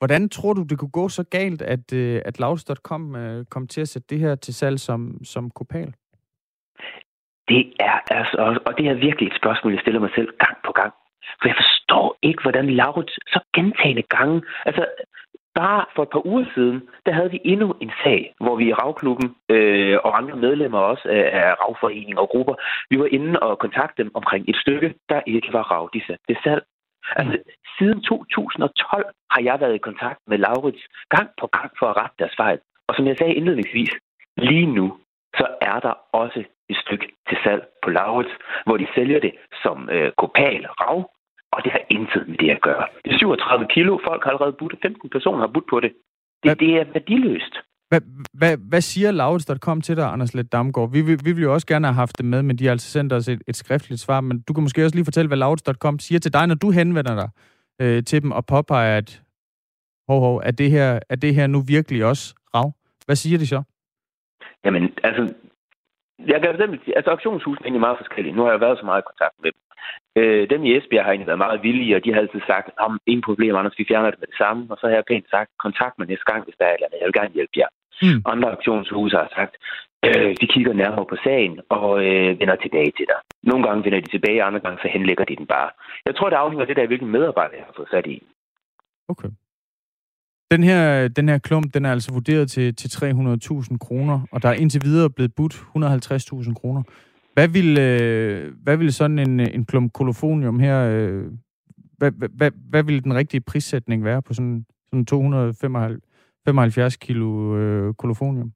Hvordan 0.00 0.28
tror 0.28 0.52
du, 0.52 0.62
det 0.62 0.78
kunne 0.78 0.96
gå 1.00 1.08
så 1.08 1.24
galt, 1.30 1.62
at, 1.62 1.92
øh, 1.92 2.22
at 2.24 2.40
Laus.com 2.40 3.16
øh, 3.16 3.44
kom 3.44 3.66
til 3.66 3.80
at 3.80 3.88
sætte 3.88 4.08
det 4.10 4.18
her 4.18 4.34
til 4.34 4.54
salg 4.54 4.80
som, 4.80 5.24
som 5.24 5.50
kopal? 5.50 5.94
Det 7.48 7.72
er 7.80 7.96
altså, 8.10 8.60
og 8.66 8.78
det 8.78 8.86
er 8.86 8.94
virkelig 8.94 9.26
et 9.26 9.40
spørgsmål, 9.42 9.72
jeg 9.72 9.80
stiller 9.80 10.00
mig 10.00 10.10
selv 10.14 10.28
gang 10.44 10.56
på 10.66 10.72
gang. 10.72 10.92
For 11.40 11.48
jeg 11.48 11.56
forstår 11.62 12.18
ikke, 12.22 12.42
hvordan 12.42 12.70
Laurits 12.70 13.18
så 13.34 13.40
gentagende 13.56 14.02
gange... 14.02 14.42
Altså, 14.66 14.86
bare 15.62 15.84
for 15.94 16.02
et 16.02 16.12
par 16.14 16.26
uger 16.26 16.44
siden, 16.54 16.78
der 17.06 17.12
havde 17.12 17.30
vi 17.30 17.40
endnu 17.44 17.68
en 17.84 17.92
sag, 18.04 18.20
hvor 18.44 18.56
vi 18.56 18.64
i 18.68 18.76
Ravklubben 18.80 19.28
øh, 19.54 19.96
og 20.04 20.10
andre 20.18 20.36
medlemmer 20.36 20.78
også 20.78 21.06
af, 21.18 21.24
af 21.40 21.48
Ravforeninger 21.62 22.20
og 22.24 22.28
grupper, 22.28 22.54
vi 22.90 22.96
var 23.02 23.08
inde 23.16 23.40
og 23.40 23.58
kontakte 23.58 24.02
dem 24.02 24.10
omkring 24.14 24.44
et 24.48 24.56
stykke, 24.56 24.94
der 25.08 25.20
ikke 25.26 25.52
var 25.52 25.64
rav, 25.72 25.90
de 25.94 26.00
satte 26.06 26.24
det 26.28 26.38
salg. 26.44 26.62
Altså, 27.16 27.36
siden 27.78 28.00
2012 28.02 29.06
har 29.30 29.42
jeg 29.48 29.60
været 29.60 29.74
i 29.74 29.86
kontakt 29.88 30.20
med 30.30 30.38
Laurits 30.38 30.84
gang 31.14 31.28
på 31.40 31.46
gang 31.46 31.70
for 31.78 31.86
at 31.86 31.96
rette 32.00 32.16
deres 32.18 32.36
fejl. 32.36 32.58
Og 32.88 32.94
som 32.94 33.06
jeg 33.06 33.16
sagde 33.18 33.34
indledningsvis, 33.34 33.92
lige 34.36 34.66
nu, 34.66 34.86
så 35.38 35.46
er 35.60 35.78
der 35.80 35.94
også 36.12 36.44
et 36.68 36.76
stykke 36.76 37.06
til 37.28 37.38
salg 37.44 37.62
på 37.82 37.90
Laurits, 37.90 38.34
hvor 38.66 38.76
de 38.76 38.86
sælger 38.94 39.20
det 39.20 39.32
som 39.62 39.88
øh, 39.90 40.12
kopal 40.22 40.66
rav, 40.66 41.10
og 41.52 41.58
det 41.64 41.72
har 41.72 41.82
intet 41.90 42.28
med 42.28 42.38
det 42.42 42.50
at 42.50 42.60
gøre. 42.60 42.84
Det 43.04 43.12
er 43.12 43.18
37 43.18 43.66
kilo, 43.74 43.98
folk 44.08 44.24
har 44.24 44.30
allerede 44.30 44.56
budt, 44.58 44.74
15 44.82 45.10
personer 45.10 45.40
har 45.40 45.52
budt 45.54 45.68
på 45.70 45.80
det. 45.80 45.92
Det, 46.42 46.60
det 46.60 46.70
er 46.80 46.84
værdiløst. 46.92 47.54
Hvad, 47.90 48.00
hvad, 48.32 48.56
hvad 48.70 48.80
siger 48.80 49.10
Laurits.com 49.10 49.80
til 49.80 49.96
dig, 49.96 50.06
Anders 50.12 50.34
Let 50.34 50.52
Damgaard? 50.52 50.92
Vi, 50.92 51.00
vi, 51.02 51.16
vi 51.24 51.32
vil 51.32 51.42
jo 51.42 51.52
også 51.52 51.66
gerne 51.66 51.86
have 51.86 51.94
haft 51.94 52.18
det 52.18 52.26
med, 52.26 52.42
men 52.42 52.56
de 52.58 52.64
har 52.64 52.70
altså 52.70 52.90
sendt 52.90 53.12
os 53.12 53.28
et, 53.28 53.42
et 53.48 53.56
skriftligt 53.56 54.00
svar. 54.00 54.20
Men 54.20 54.42
du 54.48 54.52
kan 54.52 54.62
måske 54.62 54.84
også 54.84 54.96
lige 54.96 55.04
fortælle, 55.04 55.28
hvad 55.28 55.38
Laurits.com 55.38 55.98
siger 55.98 56.18
til 56.18 56.32
dig, 56.32 56.46
når 56.46 56.54
du 56.54 56.70
henvender 56.70 57.14
dig 57.20 57.28
øh, 57.82 58.04
til 58.04 58.22
dem 58.22 58.30
og 58.32 58.46
påpeger, 58.46 58.96
at 58.96 59.22
hov, 60.08 60.20
hov, 60.20 60.36
er, 60.44 60.50
det 60.50 60.70
her, 60.70 60.98
er 61.08 61.16
det 61.16 61.34
her 61.34 61.46
nu 61.46 61.60
virkelig 61.60 62.04
også 62.04 62.34
rav? 62.54 62.72
Hvad 63.06 63.16
siger 63.16 63.38
de 63.38 63.46
så? 63.46 63.62
Jamen, 64.64 64.82
altså, 65.02 65.22
jeg 66.18 66.40
kan 66.40 66.50
simpelthen 66.50 66.84
sige, 66.84 66.96
altså 66.96 67.10
auktionshusene 67.10 67.62
er 67.62 67.66
egentlig 67.66 67.86
meget 67.86 67.98
forskellige. 68.02 68.36
Nu 68.36 68.42
har 68.42 68.50
jeg 68.50 68.60
været 68.60 68.78
så 68.78 68.84
meget 68.84 69.02
i 69.02 69.10
kontakt 69.10 69.34
med 69.42 69.50
dem. 69.52 69.60
Øh, 70.18 70.50
dem 70.52 70.60
i 70.64 70.70
Esbjerg 70.76 71.04
har 71.04 71.12
egentlig 71.12 71.30
været 71.32 71.44
meget 71.46 71.62
villige, 71.62 71.96
og 71.96 72.04
de 72.04 72.12
har 72.12 72.20
altid 72.20 72.42
sagt, 72.52 72.68
om 72.86 72.92
ingen 73.06 73.26
problem, 73.28 73.56
Anders, 73.56 73.78
vi 73.78 73.88
fjerner 73.88 74.10
det 74.10 74.20
med 74.20 74.30
det 74.32 74.40
samme. 74.42 74.62
Og 74.72 74.76
så 74.78 74.84
har 74.86 74.94
jeg 74.94 75.04
pænt 75.10 75.28
sagt, 75.34 75.50
kontakt 75.66 75.94
mig 75.98 76.06
næste 76.08 76.26
gang, 76.30 76.40
hvis 76.44 76.58
der 76.58 76.64
er 76.66 76.72
et 76.72 76.74
eller 76.74 76.86
andet. 76.86 77.00
Jeg 77.00 77.08
vil 77.08 77.18
gerne 77.20 77.36
hjælpe 77.38 77.56
jer. 77.62 77.70
Mm. 78.02 78.20
Andre 78.32 78.48
auktionshuse 78.54 79.16
har 79.16 79.30
sagt, 79.38 79.54
øh, 80.06 80.30
de 80.40 80.46
kigger 80.54 80.72
nærmere 80.82 81.06
på 81.12 81.16
sagen 81.26 81.54
og 81.76 81.88
øh, 82.06 82.28
vender 82.40 82.56
tilbage 82.64 82.92
til 82.98 83.06
dig. 83.12 83.20
Nogle 83.50 83.62
gange 83.66 83.84
vender 83.84 84.00
de 84.00 84.10
tilbage, 84.10 84.46
andre 84.48 84.60
gange 84.64 84.78
så 84.82 84.88
henlægger 84.96 85.24
de 85.24 85.36
den 85.40 85.46
bare. 85.46 85.70
Jeg 86.06 86.14
tror, 86.16 86.28
det 86.30 86.36
afhænger 86.36 86.64
af 86.64 86.68
det 86.68 86.76
der, 86.76 86.86
hvilken 86.86 87.10
medarbejder 87.16 87.56
jeg 87.56 87.66
har 87.68 87.76
fået 87.76 87.92
sat 87.94 88.06
i. 88.06 88.16
Okay. 89.12 89.30
Den 90.50 90.62
her, 90.62 91.08
den 91.08 91.28
her 91.28 91.38
klump, 91.38 91.74
den 91.74 91.84
er 91.84 91.92
altså 91.92 92.12
vurderet 92.12 92.50
til, 92.50 92.74
til 92.74 92.88
300.000 92.88 93.78
kroner, 93.78 94.20
og 94.32 94.42
der 94.42 94.48
er 94.48 94.52
indtil 94.52 94.82
videre 94.84 95.10
blevet 95.10 95.34
budt 95.36 95.54
150.000 95.54 96.54
kroner. 96.54 96.82
Hvad 97.38 97.48
vil, 97.58 97.70
øh, 97.88 98.52
hvad 98.64 98.76
vil 98.76 98.92
sådan 98.92 99.18
en, 99.18 99.40
øh, 99.40 99.46
en 99.54 99.64
klump 99.66 99.92
kolofonium 99.92 100.60
her, 100.60 100.78
øh, 100.94 101.24
hvad, 101.98 102.12
hvad, 102.38 102.50
hvad 102.70 102.82
vil 102.84 103.04
den 103.04 103.14
rigtige 103.14 103.40
prissætning 103.50 104.04
være 104.04 104.22
på 104.22 104.34
sådan, 104.34 104.64
sådan 104.88 105.06
275 105.06 106.96
kilo 106.96 107.56
øh, 107.56 107.94
kolofonium? 107.94 108.50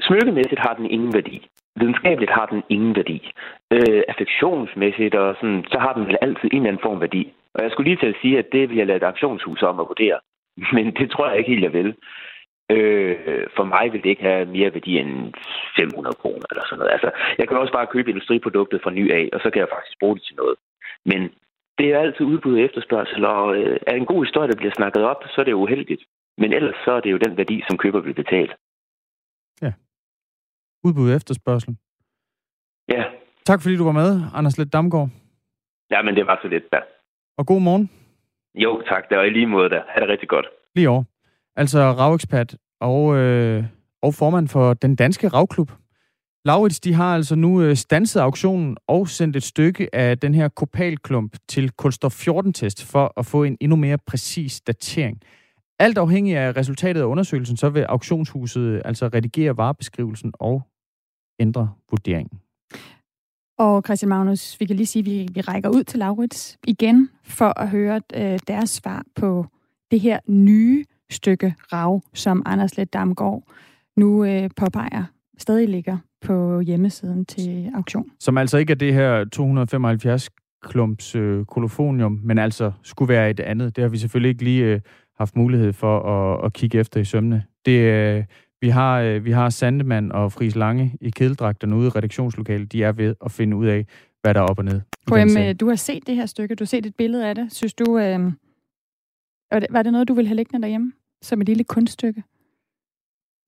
Smykkemæssigt 0.00 0.60
har 0.60 0.74
den 0.74 0.86
ingen 0.86 1.14
værdi. 1.14 1.48
Videnskabeligt 1.76 2.30
har 2.30 2.46
den 2.46 2.62
ingen 2.68 2.96
værdi. 2.96 3.30
Øh, 3.70 4.02
affektionsmæssigt 4.08 5.14
og 5.14 5.36
sådan, 5.40 5.64
så 5.72 5.78
har 5.78 5.92
den 5.92 6.06
vel 6.06 6.16
altid 6.22 6.48
en 6.52 6.56
eller 6.56 6.68
anden 6.68 6.86
form 6.86 7.00
værdi. 7.00 7.32
Og 7.54 7.62
jeg 7.62 7.70
skulle 7.70 7.90
lige 7.90 8.00
til 8.02 8.12
at 8.14 8.20
sige, 8.22 8.38
at 8.38 8.48
det 8.52 8.68
vil 8.68 8.76
jeg 8.76 8.86
lade 8.86 8.96
et 8.96 9.10
aktionshus 9.12 9.62
om 9.62 9.80
at 9.80 9.88
vurdere. 9.88 10.18
Men 10.76 10.84
det 10.98 11.10
tror 11.10 11.28
jeg 11.28 11.38
ikke 11.38 11.50
helt, 11.50 11.64
jeg 11.64 11.72
vil. 11.72 11.94
Øh, 12.70 13.46
for 13.56 13.64
mig 13.64 13.92
vil 13.92 14.02
det 14.02 14.10
ikke 14.10 14.22
have 14.22 14.44
mere 14.56 14.74
værdi 14.74 14.98
end 14.98 15.34
500 15.76 16.16
kroner 16.22 16.46
eller 16.50 16.64
sådan 16.64 16.78
noget. 16.78 16.92
Altså, 16.92 17.10
jeg 17.38 17.48
kan 17.48 17.56
også 17.56 17.72
bare 17.72 17.92
købe 17.94 18.10
industriproduktet 18.10 18.82
fra 18.82 18.90
ny 18.90 19.04
af, 19.12 19.28
og 19.32 19.40
så 19.40 19.50
kan 19.50 19.60
jeg 19.60 19.68
faktisk 19.74 19.98
bruge 20.00 20.16
det 20.16 20.24
til 20.24 20.36
noget. 20.36 20.56
Men 21.10 21.20
det 21.78 21.86
er 21.92 21.98
altid 21.98 22.24
udbud 22.26 22.54
og 22.54 22.60
efterspørgsel, 22.60 23.24
og 23.24 23.56
øh, 23.56 23.78
er 23.86 23.94
en 23.94 24.06
god 24.06 24.24
historie, 24.24 24.48
der 24.50 24.56
bliver 24.56 24.72
snakket 24.76 25.02
op, 25.04 25.20
så 25.32 25.40
er 25.40 25.44
det 25.44 25.52
uheldigt. 25.52 26.02
Men 26.38 26.52
ellers 26.52 26.76
så 26.84 26.90
er 26.92 27.00
det 27.00 27.12
jo 27.12 27.18
den 27.18 27.36
værdi, 27.36 27.62
som 27.68 27.78
køber 27.78 28.00
vil 28.00 28.14
betale. 28.14 28.52
Ja. 29.62 29.72
Udbud 30.84 31.10
og 31.10 31.16
efterspørgsel. 31.16 31.76
Ja. 32.88 33.04
Tak 33.46 33.62
fordi 33.62 33.76
du 33.76 33.84
var 33.84 33.92
med, 33.92 34.10
Anders 34.34 34.58
Let 34.58 34.72
Damgaard. 34.72 35.08
Ja, 35.90 36.02
men 36.02 36.16
det 36.16 36.26
var 36.26 36.38
så 36.42 36.48
lidt 36.48 36.72
da. 36.72 36.80
Og 37.38 37.46
god 37.46 37.60
morgen. 37.60 37.90
Jo, 38.54 38.82
tak. 38.88 39.08
Det 39.08 39.18
var 39.18 39.24
i 39.24 39.30
lige 39.30 39.46
måde 39.46 39.70
der. 39.70 39.82
Ha' 39.88 40.00
det 40.00 40.08
rigtig 40.08 40.28
godt. 40.28 40.46
Lige 40.74 40.88
over. 40.88 41.04
Altså 41.58 41.92
ravekspert 41.92 42.56
og, 42.80 43.16
øh, 43.16 43.64
og 44.02 44.14
formand 44.14 44.48
for 44.48 44.74
den 44.74 44.96
danske 44.96 45.28
ravklub. 45.28 45.72
Laurits, 46.44 46.80
de 46.80 46.94
har 46.94 47.14
altså 47.14 47.34
nu 47.34 47.62
øh, 47.62 47.76
stanset 47.76 48.20
auktionen 48.20 48.76
og 48.86 49.08
sendt 49.08 49.36
et 49.36 49.42
stykke 49.42 49.94
af 49.94 50.18
den 50.18 50.34
her 50.34 50.48
kopalklump 50.48 51.36
til 51.48 51.70
kulstof 51.70 52.28
14-test 52.28 52.84
for 52.84 53.12
at 53.16 53.26
få 53.26 53.42
en 53.44 53.56
endnu 53.60 53.76
mere 53.76 53.98
præcis 54.06 54.60
datering. 54.60 55.20
Alt 55.78 55.98
afhængig 55.98 56.36
af 56.36 56.56
resultatet 56.56 57.00
af 57.00 57.04
undersøgelsen, 57.04 57.56
så 57.56 57.68
vil 57.68 57.82
auktionshuset 57.82 58.60
øh, 58.60 58.82
altså 58.84 59.08
redigere 59.08 59.56
varebeskrivelsen 59.56 60.32
og 60.34 60.62
ændre 61.40 61.70
vurderingen. 61.90 62.40
Og 63.58 63.82
Christian 63.86 64.08
Magnus, 64.08 64.60
vi 64.60 64.64
kan 64.64 64.76
lige 64.76 64.86
sige, 64.86 65.00
at 65.00 65.06
vi, 65.06 65.28
vi 65.34 65.40
rækker 65.40 65.68
ud 65.68 65.84
til 65.84 65.98
Laurits 65.98 66.58
igen 66.66 67.10
for 67.24 67.60
at 67.60 67.68
høre 67.68 68.00
øh, 68.14 68.38
deres 68.48 68.70
svar 68.70 69.04
på 69.14 69.46
det 69.90 70.00
her 70.00 70.18
nye 70.26 70.84
stykke 71.10 71.54
rav, 71.72 72.02
som 72.14 72.42
Anders 72.46 72.76
Let 72.76 72.92
Damgaard 72.92 73.42
nu 73.96 74.24
øh, 74.24 74.50
påpeger 74.56 75.04
stadig 75.38 75.68
ligger 75.68 75.98
på 76.20 76.60
hjemmesiden 76.60 77.24
til 77.24 77.70
auktion. 77.74 78.10
Som 78.20 78.38
altså 78.38 78.58
ikke 78.58 78.70
er 78.70 78.74
det 78.74 78.94
her 78.94 79.24
275 79.24 80.30
klumps 80.62 81.14
øh, 81.14 81.44
kolofonium, 81.44 82.20
men 82.24 82.38
altså 82.38 82.72
skulle 82.82 83.08
være 83.08 83.30
et 83.30 83.40
andet. 83.40 83.76
Det 83.76 83.82
har 83.82 83.88
vi 83.88 83.98
selvfølgelig 83.98 84.28
ikke 84.28 84.44
lige 84.44 84.64
øh, 84.64 84.80
haft 85.18 85.36
mulighed 85.36 85.72
for 85.72 86.00
at, 86.00 86.44
at 86.44 86.52
kigge 86.52 86.78
efter 86.78 87.00
i 87.00 87.04
sømne. 87.04 87.44
Det, 87.66 87.78
øh, 87.80 88.24
vi 88.60 88.68
har, 88.68 89.00
øh, 89.00 89.24
vi 89.24 89.30
har 89.30 89.50
Sandemand 89.50 90.12
og 90.12 90.32
Fris 90.32 90.56
Lange 90.56 90.96
i 91.00 91.10
kædeldragterne 91.10 91.76
ude 91.76 91.86
i 91.86 91.90
redaktionslokalet. 91.90 92.72
De 92.72 92.82
er 92.82 92.92
ved 92.92 93.14
at 93.24 93.32
finde 93.32 93.56
ud 93.56 93.66
af, 93.66 93.86
hvad 94.22 94.34
der 94.34 94.40
er 94.40 94.44
op 94.44 94.58
og 94.58 94.64
ned. 94.64 94.80
KM, 95.06 95.56
du 95.56 95.68
har 95.68 95.74
set 95.74 96.06
det 96.06 96.16
her 96.16 96.26
stykke. 96.26 96.54
Du 96.54 96.64
har 96.64 96.66
set 96.66 96.86
et 96.86 96.94
billede 96.94 97.28
af 97.28 97.34
det. 97.34 97.52
Synes 97.52 97.74
du, 97.74 97.98
øh, 97.98 98.32
var 99.70 99.82
det 99.82 99.92
noget, 99.92 100.08
du 100.08 100.14
ville 100.14 100.28
have 100.28 100.36
liggende 100.36 100.62
derhjemme? 100.62 100.92
Som 101.22 101.40
et 101.40 101.46
lille 101.48 101.64
kunststykke? 101.64 102.22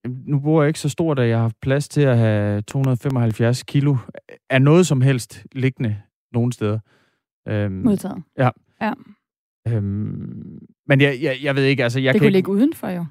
Nu 0.07 0.39
bor 0.39 0.61
jeg 0.61 0.67
ikke 0.67 0.79
så 0.79 0.89
stort, 0.89 1.19
at 1.19 1.29
jeg 1.29 1.39
har 1.39 1.51
plads 1.61 1.89
til 1.89 2.01
at 2.01 2.17
have 2.17 2.61
275 2.61 3.63
kilo 3.63 3.97
af 4.49 4.61
noget 4.61 4.87
som 4.87 5.01
helst 5.01 5.45
liggende 5.51 6.01
nogen 6.31 6.51
steder. 6.51 6.79
Øhm, 7.47 7.73
Modtaget. 7.73 8.23
Ja. 8.37 8.49
ja. 8.81 8.93
Øhm, 9.67 10.67
men 10.87 11.01
jeg, 11.01 11.17
jeg, 11.21 11.37
jeg 11.41 11.55
ved 11.55 11.63
ikke, 11.63 11.83
altså... 11.83 11.99
Jeg 11.99 12.13
det 12.13 12.21
kan 12.21 12.25
kunne 12.25 12.27
ikke... 12.27 12.37
ligge 12.37 12.51
udenfor 12.51 12.87
jo. 12.87 13.05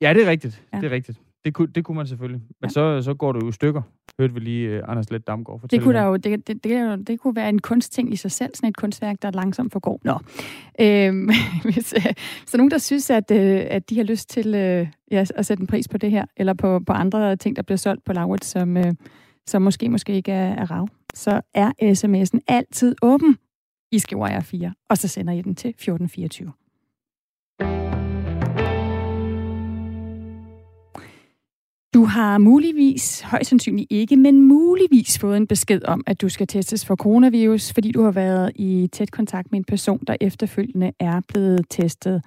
Ja, 0.00 0.14
det 0.14 0.22
er 0.26 0.30
rigtigt. 0.30 0.66
Ja. 0.72 0.80
Det 0.80 0.86
er 0.86 0.90
rigtigt. 0.90 1.20
Det 1.46 1.54
kunne, 1.54 1.68
det 1.74 1.84
kunne 1.84 1.96
man 1.96 2.06
selvfølgelig. 2.06 2.40
Men 2.60 2.68
ja. 2.68 2.68
så, 2.68 3.02
så 3.02 3.14
går 3.14 3.32
det 3.32 3.42
jo 3.42 3.52
stykker. 3.52 3.82
Hørte 4.20 4.34
vi 4.34 4.40
lige 4.40 4.78
uh, 4.78 4.90
Anders 4.90 5.10
Let 5.10 5.26
Damgaard 5.26 5.60
fortælle. 5.60 5.80
Det 5.80 5.84
kunne, 5.84 5.98
der 5.98 6.04
jo, 6.04 6.16
det, 6.16 6.46
det, 6.46 6.64
det, 6.64 7.06
det 7.06 7.20
kunne 7.20 7.36
være 7.36 7.48
en 7.48 7.58
kunstting 7.58 8.12
i 8.12 8.16
sig 8.16 8.30
selv, 8.30 8.54
sådan 8.54 8.68
et 8.68 8.76
kunstværk, 8.76 9.22
der 9.22 9.30
langsomt 9.30 9.72
forgår. 9.72 10.00
Nå. 10.04 10.18
Øhm, 10.80 11.30
hvis, 11.72 11.94
uh, 11.96 12.12
så 12.46 12.56
nogen, 12.56 12.70
der 12.70 12.78
synes, 12.78 13.10
at, 13.10 13.30
uh, 13.30 13.36
at 13.70 13.90
de 13.90 13.96
har 13.96 14.04
lyst 14.04 14.30
til 14.30 14.46
uh, 14.48 14.88
ja, 15.10 15.24
at 15.34 15.46
sætte 15.46 15.60
en 15.60 15.66
pris 15.66 15.88
på 15.88 15.98
det 15.98 16.10
her, 16.10 16.24
eller 16.36 16.54
på, 16.54 16.80
på 16.86 16.92
andre 16.92 17.36
ting, 17.36 17.56
der 17.56 17.62
bliver 17.62 17.78
solgt 17.78 18.04
på 18.04 18.12
Lauret, 18.12 18.44
som, 18.44 18.76
som 19.46 19.62
måske 19.62 19.88
måske 19.88 20.12
ikke 20.12 20.32
er, 20.32 20.54
er 20.54 20.70
rav, 20.70 20.88
så 21.14 21.40
er 21.54 21.72
sms'en 21.82 22.40
altid 22.48 22.94
åben. 23.02 23.36
I 23.92 23.98
skriver 23.98 24.28
jeg 24.28 24.44
4, 24.44 24.72
og 24.90 24.98
så 24.98 25.08
sender 25.08 25.32
I 25.32 25.42
den 25.42 25.54
til 25.54 25.68
1424. 25.68 26.52
Du 31.96 32.04
har 32.04 32.38
muligvis, 32.38 33.20
højst 33.20 33.50
sandsynligt 33.50 33.92
ikke, 33.92 34.16
men 34.16 34.42
muligvis 34.42 35.18
fået 35.18 35.36
en 35.36 35.46
besked 35.46 35.84
om, 35.84 36.04
at 36.06 36.20
du 36.20 36.28
skal 36.28 36.46
testes 36.46 36.86
for 36.86 36.96
coronavirus, 36.96 37.72
fordi 37.72 37.92
du 37.92 38.02
har 38.02 38.10
været 38.10 38.52
i 38.54 38.88
tæt 38.92 39.10
kontakt 39.10 39.52
med 39.52 39.58
en 39.58 39.64
person, 39.64 40.00
der 40.06 40.16
efterfølgende 40.20 40.92
er 41.00 41.20
blevet 41.28 41.66
testet 41.70 42.22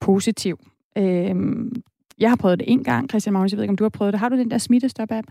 positiv. 0.00 0.58
Øhm, 0.98 1.82
jeg 2.18 2.30
har 2.30 2.36
prøvet 2.36 2.58
det 2.58 2.72
en 2.72 2.84
gang, 2.84 3.08
Christian 3.08 3.32
Magnus, 3.32 3.52
jeg 3.52 3.56
ved 3.56 3.64
ikke, 3.64 3.72
om 3.72 3.76
du 3.76 3.84
har 3.84 3.88
prøvet 3.88 4.12
det. 4.12 4.20
Har 4.20 4.28
du 4.28 4.36
den 4.36 4.50
der 4.50 4.58
smittestop-app? 4.58 5.26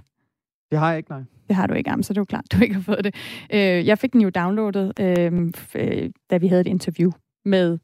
Det 0.71 0.79
har 0.79 0.89
jeg 0.89 0.97
ikke, 0.97 1.09
nej. 1.09 1.21
Det 1.47 1.55
har 1.55 1.67
du 1.67 1.73
ikke, 1.73 1.91
så 2.01 2.13
det 2.13 2.17
er 2.17 2.21
jo 2.21 2.25
klart, 2.25 2.45
du 2.51 2.63
ikke 2.63 2.75
har 2.75 2.81
fået 2.81 3.03
det. 3.03 3.15
Øh, 3.53 3.87
jeg 3.87 3.97
fik 3.97 4.13
den 4.13 4.21
jo 4.21 4.29
downloadet, 4.29 4.93
øh, 4.99 6.11
da 6.29 6.37
vi 6.37 6.47
havde 6.47 6.61
et 6.61 6.67
interview 6.67 7.11
med 7.45 7.77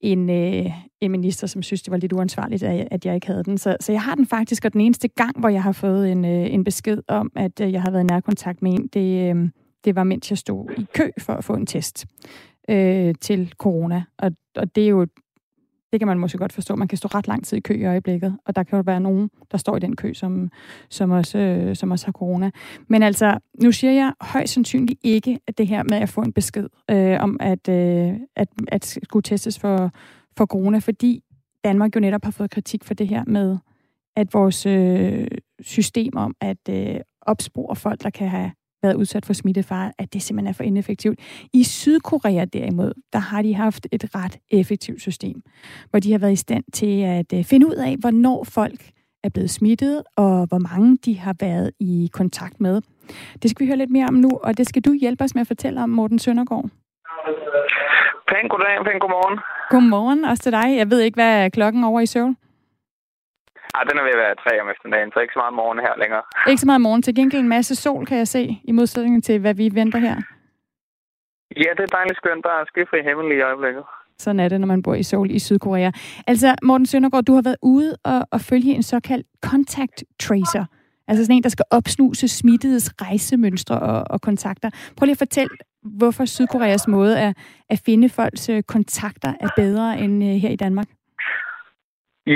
en, 0.00 0.30
øh, 0.30 0.66
en 1.00 1.10
minister, 1.10 1.46
som 1.46 1.62
synes, 1.62 1.82
det 1.82 1.90
var 1.90 1.96
lidt 1.96 2.12
uansvarligt, 2.12 2.62
at 2.62 3.06
jeg 3.06 3.14
ikke 3.14 3.26
havde 3.26 3.44
den. 3.44 3.58
Så, 3.58 3.76
så 3.80 3.92
jeg 3.92 4.02
har 4.02 4.14
den 4.14 4.26
faktisk, 4.26 4.64
og 4.64 4.72
den 4.72 4.80
eneste 4.80 5.08
gang, 5.08 5.40
hvor 5.40 5.48
jeg 5.48 5.62
har 5.62 5.72
fået 5.72 6.12
en, 6.12 6.24
øh, 6.24 6.54
en 6.54 6.64
besked 6.64 6.98
om, 7.08 7.32
at 7.36 7.60
øh, 7.60 7.72
jeg 7.72 7.82
har 7.82 7.90
været 7.90 8.02
i 8.02 8.06
nærkontakt 8.06 8.62
med 8.62 8.72
en, 8.72 8.86
det, 8.86 9.36
øh, 9.36 9.48
det 9.84 9.96
var, 9.96 10.04
mens 10.04 10.30
jeg 10.30 10.38
stod 10.38 10.70
i 10.78 10.86
kø 10.94 11.10
for 11.18 11.32
at 11.32 11.44
få 11.44 11.54
en 11.54 11.66
test 11.66 12.06
øh, 12.68 13.14
til 13.20 13.52
corona. 13.58 14.04
Og, 14.18 14.30
og 14.56 14.74
det 14.74 14.84
er 14.84 14.88
jo 14.88 15.06
det 15.92 16.00
kan 16.00 16.06
man 16.06 16.18
måske 16.18 16.38
godt 16.38 16.52
forstå. 16.52 16.76
Man 16.76 16.88
kan 16.88 16.98
stå 16.98 17.08
ret 17.08 17.28
lang 17.28 17.44
tid 17.44 17.56
i 17.56 17.60
kø 17.60 17.74
i 17.74 17.84
øjeblikket, 17.84 18.38
og 18.46 18.56
der 18.56 18.62
kan 18.62 18.76
jo 18.76 18.82
være 18.86 19.00
nogen, 19.00 19.30
der 19.52 19.58
står 19.58 19.76
i 19.76 19.80
den 19.80 19.96
kø, 19.96 20.14
som, 20.14 20.50
som, 20.88 21.10
også, 21.10 21.38
øh, 21.38 21.76
som 21.76 21.90
også 21.90 22.06
har 22.06 22.12
corona. 22.12 22.50
Men 22.88 23.02
altså, 23.02 23.38
nu 23.62 23.72
siger 23.72 23.92
jeg 23.92 24.12
højst 24.20 24.52
sandsynligt 24.52 25.00
ikke, 25.02 25.38
at 25.46 25.58
det 25.58 25.66
her 25.66 25.82
med 25.82 25.98
at 25.98 26.08
få 26.08 26.20
en 26.20 26.32
besked 26.32 26.68
øh, 26.90 27.20
om, 27.20 27.36
at, 27.40 27.68
øh, 27.68 28.14
at, 28.36 28.48
at 28.68 28.98
skulle 29.02 29.22
testes 29.22 29.58
for, 29.58 29.90
for 30.36 30.46
corona, 30.46 30.78
fordi 30.78 31.22
Danmark 31.64 31.94
jo 31.96 32.00
netop 32.00 32.24
har 32.24 32.30
fået 32.30 32.50
kritik 32.50 32.84
for 32.84 32.94
det 32.94 33.08
her 33.08 33.24
med, 33.26 33.58
at 34.16 34.34
vores 34.34 34.66
øh, 34.66 35.26
system 35.60 36.16
om 36.16 36.36
at 36.40 36.68
øh, 36.70 37.00
opspore 37.22 37.76
folk, 37.76 38.02
der 38.02 38.10
kan 38.10 38.28
have 38.28 38.50
været 38.82 38.94
udsat 38.94 39.26
for 39.26 39.32
smittefare, 39.32 39.92
at 39.98 40.12
det 40.12 40.22
simpelthen 40.22 40.48
er 40.48 40.52
for 40.52 40.62
ineffektivt. 40.62 41.18
I 41.52 41.64
Sydkorea 41.64 42.44
derimod, 42.44 42.92
der 43.12 43.18
har 43.18 43.42
de 43.42 43.54
haft 43.54 43.86
et 43.92 44.14
ret 44.14 44.38
effektivt 44.50 45.00
system, 45.00 45.42
hvor 45.90 45.98
de 45.98 46.12
har 46.12 46.18
været 46.18 46.32
i 46.32 46.36
stand 46.36 46.64
til 46.72 47.02
at 47.02 47.32
øh, 47.34 47.44
finde 47.44 47.66
ud 47.66 47.74
af, 47.74 47.96
hvornår 47.96 48.44
folk 48.44 48.90
er 49.24 49.28
blevet 49.28 49.50
smittet, 49.50 50.02
og 50.16 50.46
hvor 50.46 50.58
mange 50.58 50.96
de 51.04 51.18
har 51.18 51.36
været 51.40 51.70
i 51.80 52.10
kontakt 52.12 52.60
med. 52.60 52.82
Det 53.42 53.50
skal 53.50 53.64
vi 53.64 53.70
høre 53.70 53.78
lidt 53.78 53.90
mere 53.90 54.06
om 54.08 54.14
nu, 54.14 54.30
og 54.42 54.58
det 54.58 54.68
skal 54.68 54.82
du 54.82 54.92
hjælpe 54.92 55.24
os 55.24 55.34
med 55.34 55.40
at 55.40 55.46
fortælle 55.46 55.82
om, 55.82 55.90
Morten 55.90 56.18
Søndergaard. 56.18 56.64
Pæn 58.28 58.48
goddag, 58.48 58.84
pæn 58.84 58.98
godmorgen. 59.00 59.38
Godmorgen 59.70 60.24
også 60.24 60.42
til 60.42 60.52
dig. 60.52 60.76
Jeg 60.76 60.90
ved 60.90 61.00
ikke, 61.00 61.16
hvad 61.16 61.44
er 61.44 61.48
klokken 61.48 61.84
over 61.84 62.00
i 62.00 62.06
Seoul? 62.06 62.34
Ej, 63.76 63.82
den 63.88 63.98
er 63.98 64.04
ved 64.08 64.14
at 64.18 64.22
være 64.24 64.34
tre 64.44 64.52
om 64.62 64.68
eftermiddagen, 64.72 65.10
så 65.14 65.18
ikke 65.20 65.34
så 65.36 65.40
meget 65.42 65.54
morgen 65.60 65.78
her 65.86 65.94
længere. 66.02 66.22
Ikke 66.50 66.62
så 66.64 66.68
meget 66.70 66.80
morgen. 66.80 67.02
Til 67.02 67.14
gengæld 67.14 67.42
en 67.42 67.48
masse 67.48 67.74
sol, 67.84 68.06
kan 68.06 68.18
jeg 68.18 68.28
se, 68.28 68.42
i 68.70 68.72
modsætning 68.72 69.24
til, 69.24 69.40
hvad 69.40 69.54
vi 69.54 69.70
venter 69.80 69.98
her. 69.98 70.16
Ja, 71.56 71.70
det 71.76 71.82
er 71.88 71.92
dejligt 71.98 72.16
skønt. 72.16 72.44
Der 72.44 72.54
er 72.60 72.64
skyfri 72.66 72.98
himmel 73.08 73.26
i 73.38 73.40
øjeblikket. 73.40 73.84
Sådan 74.18 74.40
er 74.40 74.48
det, 74.48 74.60
når 74.60 74.66
man 74.66 74.82
bor 74.82 74.94
i 74.94 75.02
Seoul 75.02 75.30
i 75.30 75.38
Sydkorea. 75.38 75.90
Altså, 76.26 76.54
Morten 76.62 76.86
Søndergaard, 76.86 77.24
du 77.24 77.34
har 77.34 77.42
været 77.42 77.56
ude 77.62 77.96
og, 78.04 78.20
og 78.32 78.40
følge 78.40 78.72
en 78.74 78.82
såkaldt 78.82 79.26
contact 79.44 80.04
tracer. 80.20 80.64
Altså 81.08 81.24
sådan 81.24 81.36
en, 81.36 81.42
der 81.42 81.48
skal 81.48 81.64
opsnuse 81.70 82.28
smittedes 82.28 82.94
rejsemønstre 83.02 83.80
og, 83.80 84.04
og 84.10 84.20
kontakter. 84.20 84.70
Prøv 84.96 85.04
lige 85.04 85.12
at 85.12 85.18
fortælle, 85.18 85.56
hvorfor 85.82 86.24
Sydkoreas 86.24 86.88
måde 86.88 87.20
at, 87.20 87.36
at 87.70 87.82
finde 87.86 88.08
folks 88.08 88.48
øh, 88.48 88.62
kontakter 88.62 89.32
er 89.40 89.48
bedre 89.56 89.98
end 89.98 90.24
øh, 90.24 90.30
her 90.30 90.50
i 90.50 90.56
Danmark. 90.56 90.86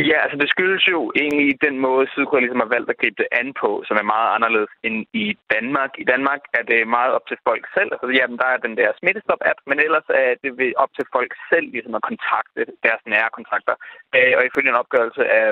Ja, 0.02 0.18
altså 0.24 0.38
det 0.42 0.48
skyldes 0.50 0.84
jo 0.94 1.12
egentlig 1.22 1.62
den 1.66 1.76
måde, 1.86 2.04
Sydkorea 2.06 2.40
ligesom 2.40 2.64
har 2.64 2.74
valgt 2.76 2.90
at 2.90 2.98
gribe 3.00 3.20
det 3.22 3.28
an 3.40 3.48
på, 3.62 3.70
som 3.88 3.96
er 3.96 4.12
meget 4.14 4.30
anderledes 4.36 4.72
end 4.86 4.98
i 5.22 5.24
Danmark. 5.54 5.90
I 6.02 6.04
Danmark 6.12 6.40
er 6.58 6.64
det 6.70 6.88
meget 6.96 7.12
op 7.16 7.26
til 7.28 7.38
folk 7.48 7.64
selv. 7.76 7.90
Altså, 7.94 8.08
jamen, 8.18 8.38
der 8.42 8.48
er 8.50 8.64
den 8.66 8.76
der 8.80 8.98
smittestop-app, 9.00 9.58
men 9.70 9.78
ellers 9.86 10.06
er 10.08 10.30
det 10.42 10.74
op 10.82 10.92
til 10.94 11.06
folk 11.16 11.32
selv 11.50 11.66
ligesom 11.74 11.94
at 11.94 12.06
kontakte 12.10 12.60
deres 12.86 13.02
nære 13.12 13.30
kontakter. 13.38 13.74
Øh, 14.16 14.32
og 14.38 14.42
ifølge 14.44 14.70
en 14.70 14.82
opgørelse 14.82 15.22
af 15.40 15.44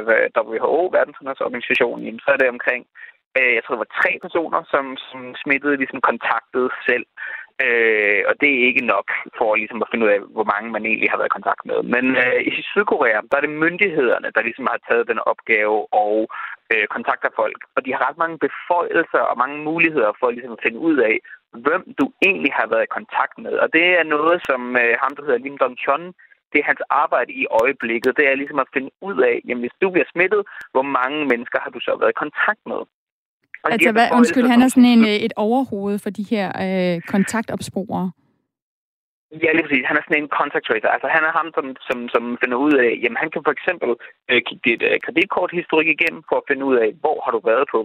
WHO, 0.50 0.78
Verdenssundhedsorganisationen, 0.96 2.18
så 2.24 2.28
er 2.34 2.38
det 2.40 2.48
omkring 2.56 2.82
øh, 3.38 3.52
jeg 3.56 3.62
tror, 3.62 3.74
det 3.74 3.84
var 3.86 4.00
tre 4.02 4.12
personer, 4.24 4.60
som, 4.72 4.84
som 5.08 5.20
smittede, 5.42 5.80
ligesom 5.82 6.00
kontaktede 6.10 6.70
selv. 6.88 7.06
Øh, 7.66 8.20
og 8.28 8.34
det 8.40 8.50
er 8.52 8.66
ikke 8.68 8.84
nok 8.94 9.08
for 9.38 9.50
ligesom 9.56 9.82
at 9.82 9.88
finde 9.90 10.06
ud 10.06 10.10
af, 10.16 10.20
hvor 10.36 10.46
mange 10.52 10.68
man 10.70 10.86
egentlig 10.86 11.10
har 11.10 11.18
været 11.18 11.32
i 11.32 11.38
kontakt 11.38 11.62
med. 11.70 11.78
Men 11.94 12.04
øh, 12.22 12.40
i 12.48 12.50
Sydkorea, 12.70 13.20
der 13.30 13.36
er 13.36 13.44
det 13.44 13.60
myndighederne, 13.64 14.28
der 14.34 14.42
ligesom 14.42 14.66
har 14.72 14.78
taget 14.88 15.10
den 15.12 15.20
opgave 15.32 15.76
og 16.04 16.14
øh, 16.72 16.86
kontakter 16.94 17.30
folk. 17.40 17.58
Og 17.76 17.80
de 17.84 17.92
har 17.92 18.00
ret 18.06 18.18
mange 18.22 18.38
beføjelser 18.46 19.22
og 19.30 19.38
mange 19.42 19.58
muligheder 19.68 20.12
for 20.20 20.30
ligesom 20.30 20.56
at 20.56 20.64
finde 20.66 20.78
ud 20.88 20.96
af, 21.10 21.16
hvem 21.64 21.82
du 22.00 22.06
egentlig 22.28 22.52
har 22.58 22.66
været 22.72 22.86
i 22.86 22.96
kontakt 22.98 23.34
med. 23.44 23.54
Og 23.64 23.68
det 23.76 23.86
er 23.98 24.04
noget, 24.16 24.36
som 24.48 24.60
øh, 24.82 24.94
ham, 25.02 25.12
der 25.16 25.22
hedder 25.24 25.44
Lim 25.44 25.58
Dong 25.58 25.76
Chon, 25.84 26.04
det 26.52 26.58
er 26.60 26.70
hans 26.70 26.82
arbejde 27.02 27.32
i 27.42 27.44
øjeblikket. 27.62 28.16
Det 28.18 28.24
er 28.26 28.40
ligesom 28.40 28.58
at 28.64 28.72
finde 28.74 28.90
ud 29.08 29.16
af, 29.30 29.36
jamen 29.46 29.64
hvis 29.64 29.80
du 29.82 29.90
bliver 29.90 30.08
smittet, 30.12 30.42
hvor 30.74 30.86
mange 30.98 31.18
mennesker 31.32 31.58
har 31.64 31.70
du 31.70 31.80
så 31.80 31.92
været 32.00 32.14
i 32.14 32.22
kontakt 32.24 32.62
med? 32.72 32.80
Altså, 33.64 33.92
hvad, 33.92 34.08
undskyld, 34.12 34.46
han 34.46 34.62
er 34.62 34.68
sådan 34.68 34.84
en, 34.84 35.04
øh, 35.04 35.26
et 35.26 35.32
overhoved 35.36 35.98
for 35.98 36.10
de 36.10 36.22
her 36.30 36.46
øh, 36.64 37.00
kontaktopsporere. 37.02 38.10
Ja, 39.44 39.50
lige 39.52 39.66
præcis. 39.66 39.88
Han 39.90 39.96
er 39.98 40.04
sådan 40.04 40.22
en 40.22 40.36
contact 40.38 40.64
tracer. 40.66 40.88
Altså, 40.96 41.08
han 41.16 41.22
er 41.28 41.32
ham, 41.38 41.48
som, 41.56 41.66
som, 41.88 41.98
som 42.14 42.24
finder 42.42 42.58
ud 42.66 42.74
af, 42.84 42.90
jamen, 43.02 43.20
han 43.22 43.30
kan 43.32 43.42
for 43.46 43.54
eksempel 43.58 43.90
øh, 44.30 44.40
kigge 44.46 44.64
dit 44.68 44.82
øh, 44.88 44.96
kreditkorthistorik 45.04 45.88
igennem 45.96 46.22
for 46.28 46.36
at 46.38 46.48
finde 46.50 46.64
ud 46.70 46.76
af, 46.84 46.88
hvor 47.02 47.16
har 47.24 47.32
du 47.36 47.40
været 47.50 47.66
på 47.72 47.78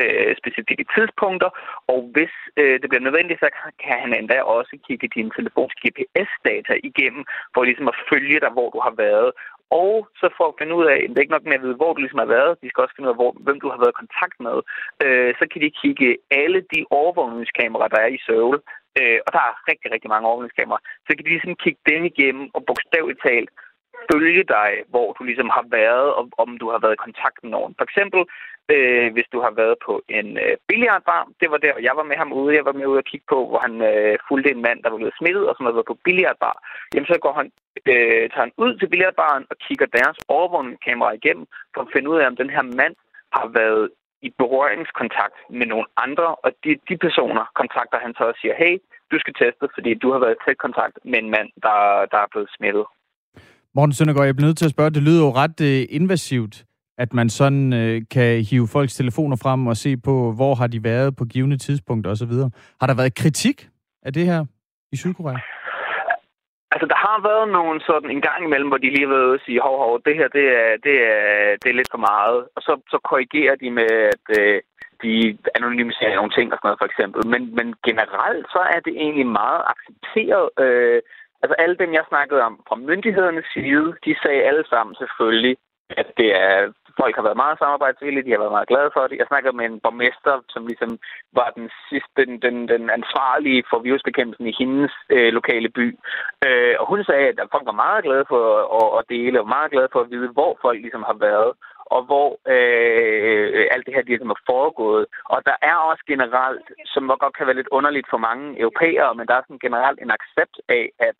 øh, 0.00 0.32
specifikke 0.40 0.84
tidspunkter, 0.94 1.50
og 1.92 1.98
hvis 2.14 2.34
øh, 2.60 2.76
det 2.80 2.88
bliver 2.88 3.06
nødvendigt, 3.06 3.40
så 3.44 3.48
kan 3.84 3.96
han 4.04 4.12
endda 4.20 4.38
også 4.56 4.72
kigge 4.86 5.08
din 5.16 5.28
telefons 5.36 5.74
GPS-data 5.82 6.74
igennem, 6.90 7.22
for 7.52 7.60
ligesom 7.62 7.88
at 7.92 8.00
følge 8.10 8.38
dig, 8.44 8.50
hvor 8.56 8.68
du 8.74 8.80
har 8.86 8.94
været. 9.04 9.30
Og 9.70 10.08
så 10.20 10.26
for 10.38 10.46
at 10.48 10.58
finde 10.58 10.74
ud 10.78 10.86
af, 10.94 10.98
det 11.08 11.16
er 11.16 11.24
ikke 11.24 11.36
nok 11.36 11.48
med 11.48 11.58
at 11.58 11.64
vide, 11.64 11.80
hvor 11.80 11.92
du 11.92 12.00
ligesom 12.00 12.22
har 12.24 12.34
været, 12.36 12.58
de 12.62 12.68
skal 12.68 12.82
også 12.82 12.94
finde 12.94 13.08
ud 13.08 13.14
af, 13.14 13.20
hvor, 13.20 13.32
hvem 13.44 13.58
du 13.60 13.68
har 13.70 13.78
været 13.82 13.94
i 13.94 14.02
kontakt 14.02 14.36
med, 14.46 14.56
øh, 15.04 15.30
så 15.38 15.44
kan 15.50 15.60
de 15.64 15.78
kigge 15.82 16.08
alle 16.30 16.60
de 16.72 16.80
overvågningskameraer, 17.00 17.92
der 17.94 18.00
er 18.00 18.10
i 18.16 18.24
Seoul, 18.26 18.58
øh, 18.98 19.18
og 19.26 19.30
der 19.36 19.42
er 19.48 19.54
rigtig, 19.70 19.88
rigtig 19.94 20.10
mange 20.12 20.26
overvågningskameraer, 20.28 20.84
så 21.06 21.10
kan 21.12 21.24
de 21.24 21.34
ligesom 21.34 21.54
kigge 21.64 21.80
dem 21.90 22.02
igennem 22.12 22.46
og 22.54 22.60
bogstaveligt 22.68 23.22
talt 23.28 23.50
følge 24.12 24.44
dig, 24.56 24.70
hvor 24.92 25.08
du 25.16 25.22
ligesom 25.24 25.50
har 25.56 25.64
været, 25.80 26.08
og 26.18 26.24
om 26.44 26.50
du 26.62 26.66
har 26.72 26.80
været 26.84 26.96
i 26.96 27.04
kontakt 27.06 27.38
med 27.42 27.50
nogen. 27.56 27.74
For 27.78 27.84
eksempel, 27.88 28.20
øh, 28.74 29.12
hvis 29.14 29.28
du 29.32 29.38
har 29.44 29.52
været 29.60 29.76
på 29.86 30.02
en 30.18 30.28
øh, 30.44 30.56
billiardbar, 30.68 31.22
det 31.40 31.48
var 31.50 31.60
der, 31.64 31.72
og 31.78 31.82
jeg 31.88 31.94
var 31.96 32.06
med 32.10 32.16
ham 32.22 32.32
ude, 32.32 32.56
jeg 32.58 32.64
var 32.64 32.76
med 32.78 32.86
ude 32.86 33.02
og 33.02 33.08
kigge 33.10 33.26
på, 33.32 33.38
hvor 33.48 33.60
han 33.66 33.74
øh, 33.90 34.18
fulgte 34.28 34.50
en 34.50 34.62
mand, 34.66 34.78
der 34.82 34.90
var 34.90 35.00
blevet 35.00 35.18
smittet, 35.18 35.44
og 35.48 35.54
som 35.54 35.64
havde 35.64 35.78
været 35.78 35.92
på 35.92 35.98
billiardbar. 36.04 36.56
Jamen, 36.94 37.10
så 37.12 37.16
går 37.24 37.34
han, 37.40 37.46
øh, 37.92 38.24
tager 38.32 38.46
han 38.46 38.56
ud 38.64 38.72
til 38.76 38.88
billiardbaren 38.92 39.44
og 39.50 39.56
kigger 39.66 39.86
deres 39.98 40.16
overvågningskamera 40.36 41.12
igennem, 41.20 41.46
for 41.74 41.80
at 41.82 41.92
finde 41.94 42.10
ud 42.10 42.18
af, 42.20 42.26
om 42.26 42.36
den 42.36 42.50
her 42.56 42.64
mand 42.80 42.94
har 43.36 43.46
været 43.60 43.84
i 44.26 44.30
berøringskontakt 44.40 45.38
med 45.58 45.66
nogle 45.72 45.86
andre, 45.96 46.28
og 46.44 46.50
de, 46.64 46.70
de 46.88 46.96
personer 47.06 47.44
kontakter 47.60 47.98
han 48.04 48.12
så 48.18 48.24
og 48.32 48.36
siger, 48.40 48.54
hey, 48.62 48.74
du 49.10 49.16
skal 49.22 49.34
teste, 49.42 49.64
fordi 49.76 49.94
du 50.02 50.08
har 50.12 50.20
været 50.24 50.36
i 50.36 50.42
tæt 50.44 50.58
kontakt 50.66 50.96
med 51.10 51.18
en 51.24 51.30
mand, 51.36 51.48
der, 51.66 51.78
der 52.12 52.18
er 52.24 52.28
blevet 52.32 52.50
smittet. 52.56 52.84
Morten 53.76 53.94
Søndergaard, 53.94 54.26
jeg 54.26 54.36
bliver 54.36 54.48
nødt 54.48 54.58
til 54.58 54.70
at 54.70 54.74
spørge, 54.76 54.96
det 54.96 55.02
lyder 55.08 55.22
jo 55.26 55.30
ret 55.42 55.58
øh, 55.70 55.80
invasivt, 55.98 56.54
at 56.98 57.12
man 57.12 57.28
sådan 57.28 57.72
øh, 57.72 58.02
kan 58.10 58.44
hive 58.50 58.68
folks 58.72 58.94
telefoner 58.94 59.36
frem 59.42 59.66
og 59.66 59.76
se 59.76 59.96
på, 59.96 60.32
hvor 60.32 60.54
har 60.54 60.66
de 60.66 60.84
været 60.84 61.16
på 61.16 61.24
givende 61.24 61.58
tidspunkter 61.58 62.10
osv. 62.10 62.34
Har 62.80 62.86
der 62.86 62.94
været 62.94 63.14
kritik 63.14 63.68
af 64.02 64.12
det 64.12 64.26
her 64.26 64.44
i 64.92 64.96
Sydkorea? 64.96 65.38
Altså, 66.74 66.86
der 66.92 66.98
har 67.06 67.18
været 67.28 67.48
nogen 67.58 67.80
sådan 67.80 68.10
en 68.10 68.22
gang 68.28 68.40
imellem, 68.44 68.68
hvor 68.68 68.80
de 68.82 68.90
lige 68.90 69.06
har 69.06 69.14
været 69.16 69.42
sige, 69.44 69.60
hov, 69.66 69.76
hov, 69.84 69.92
det 70.06 70.14
her, 70.18 70.28
det 70.38 70.46
er, 70.60 70.70
det 70.86 70.96
er, 71.12 71.22
det 71.60 71.68
er 71.70 71.78
lidt 71.78 71.92
for 71.94 72.02
meget. 72.12 72.38
Og 72.56 72.60
så, 72.66 72.72
så 72.92 72.98
korrigerer 73.10 73.56
de 73.62 73.70
med, 73.70 73.90
at 74.14 74.26
øh, 74.40 74.60
de 75.02 75.38
anonymiserer 75.58 76.16
nogle 76.16 76.34
ting 76.36 76.46
og 76.52 76.56
sådan 76.58 76.68
noget, 76.68 76.82
for 76.82 76.88
eksempel. 76.90 77.20
Men, 77.32 77.42
men 77.58 77.68
generelt, 77.88 78.46
så 78.54 78.60
er 78.74 78.80
det 78.86 78.94
egentlig 79.04 79.26
meget 79.42 79.62
accepteret. 79.72 80.46
Øh, 80.64 80.98
altså, 81.42 81.54
alle 81.62 81.76
dem, 81.82 81.90
jeg 81.98 82.04
snakkede 82.12 82.40
om 82.48 82.54
fra 82.68 82.76
myndighedernes 82.88 83.48
side, 83.54 83.86
de 84.04 84.12
sagde 84.22 84.46
alle 84.48 84.64
sammen 84.72 84.94
selvfølgelig, 85.02 85.56
at 86.00 86.08
det 86.20 86.30
er 86.48 86.56
folk 87.00 87.14
har 87.16 87.24
været 87.26 87.42
meget 87.44 87.58
samarbejdsvillige, 87.58 88.24
de 88.24 88.34
har 88.34 88.42
været 88.44 88.56
meget 88.56 88.70
glade 88.72 88.90
for 88.96 89.06
det. 89.06 89.16
Jeg 89.18 89.30
snakkede 89.30 89.56
med 89.56 89.64
en 89.66 89.80
borgmester, 89.84 90.34
som 90.48 90.66
ligesom 90.66 90.92
var 91.38 91.48
den 91.58 91.70
sidste, 91.88 92.10
den, 92.20 92.30
den, 92.44 92.56
den 92.68 92.84
ansvarlige 92.98 93.64
for 93.70 93.78
virusbekæmpelsen 93.78 94.46
i 94.46 94.54
hendes 94.58 94.92
øh, 95.16 95.30
lokale 95.38 95.68
by. 95.78 95.86
Øh, 96.46 96.74
og 96.80 96.84
hun 96.90 97.04
sagde, 97.04 97.26
at 97.28 97.52
folk 97.54 97.66
var 97.66 97.82
meget 97.84 98.04
glade 98.04 98.24
for 98.32 98.42
at, 98.80 98.88
at 98.98 99.04
dele, 99.14 99.40
og 99.40 99.48
meget 99.56 99.70
glade 99.74 99.88
for 99.92 100.00
at 100.00 100.10
vide, 100.10 100.28
hvor 100.28 100.52
folk 100.64 100.78
ligesom 100.80 101.04
har 101.10 101.18
været 101.28 101.52
og 101.86 102.02
hvor 102.08 102.28
øh, 102.54 103.66
alt 103.74 103.86
det 103.86 103.94
her 103.94 104.02
ligesom 104.02 104.30
er 104.30 104.44
foregået. 104.50 105.06
Og 105.24 105.38
der 105.48 105.56
er 105.62 105.76
også 105.90 106.02
generelt, 106.12 106.66
som 106.86 107.12
godt 107.22 107.36
kan 107.36 107.46
være 107.46 107.60
lidt 107.60 107.74
underligt 107.78 108.08
for 108.10 108.18
mange 108.28 108.60
europæere, 108.60 109.14
men 109.14 109.26
der 109.26 109.34
er 109.34 109.42
sådan 109.44 109.64
generelt 109.66 109.98
en 110.02 110.10
accept 110.18 110.56
af, 110.68 110.84
at 110.98 111.18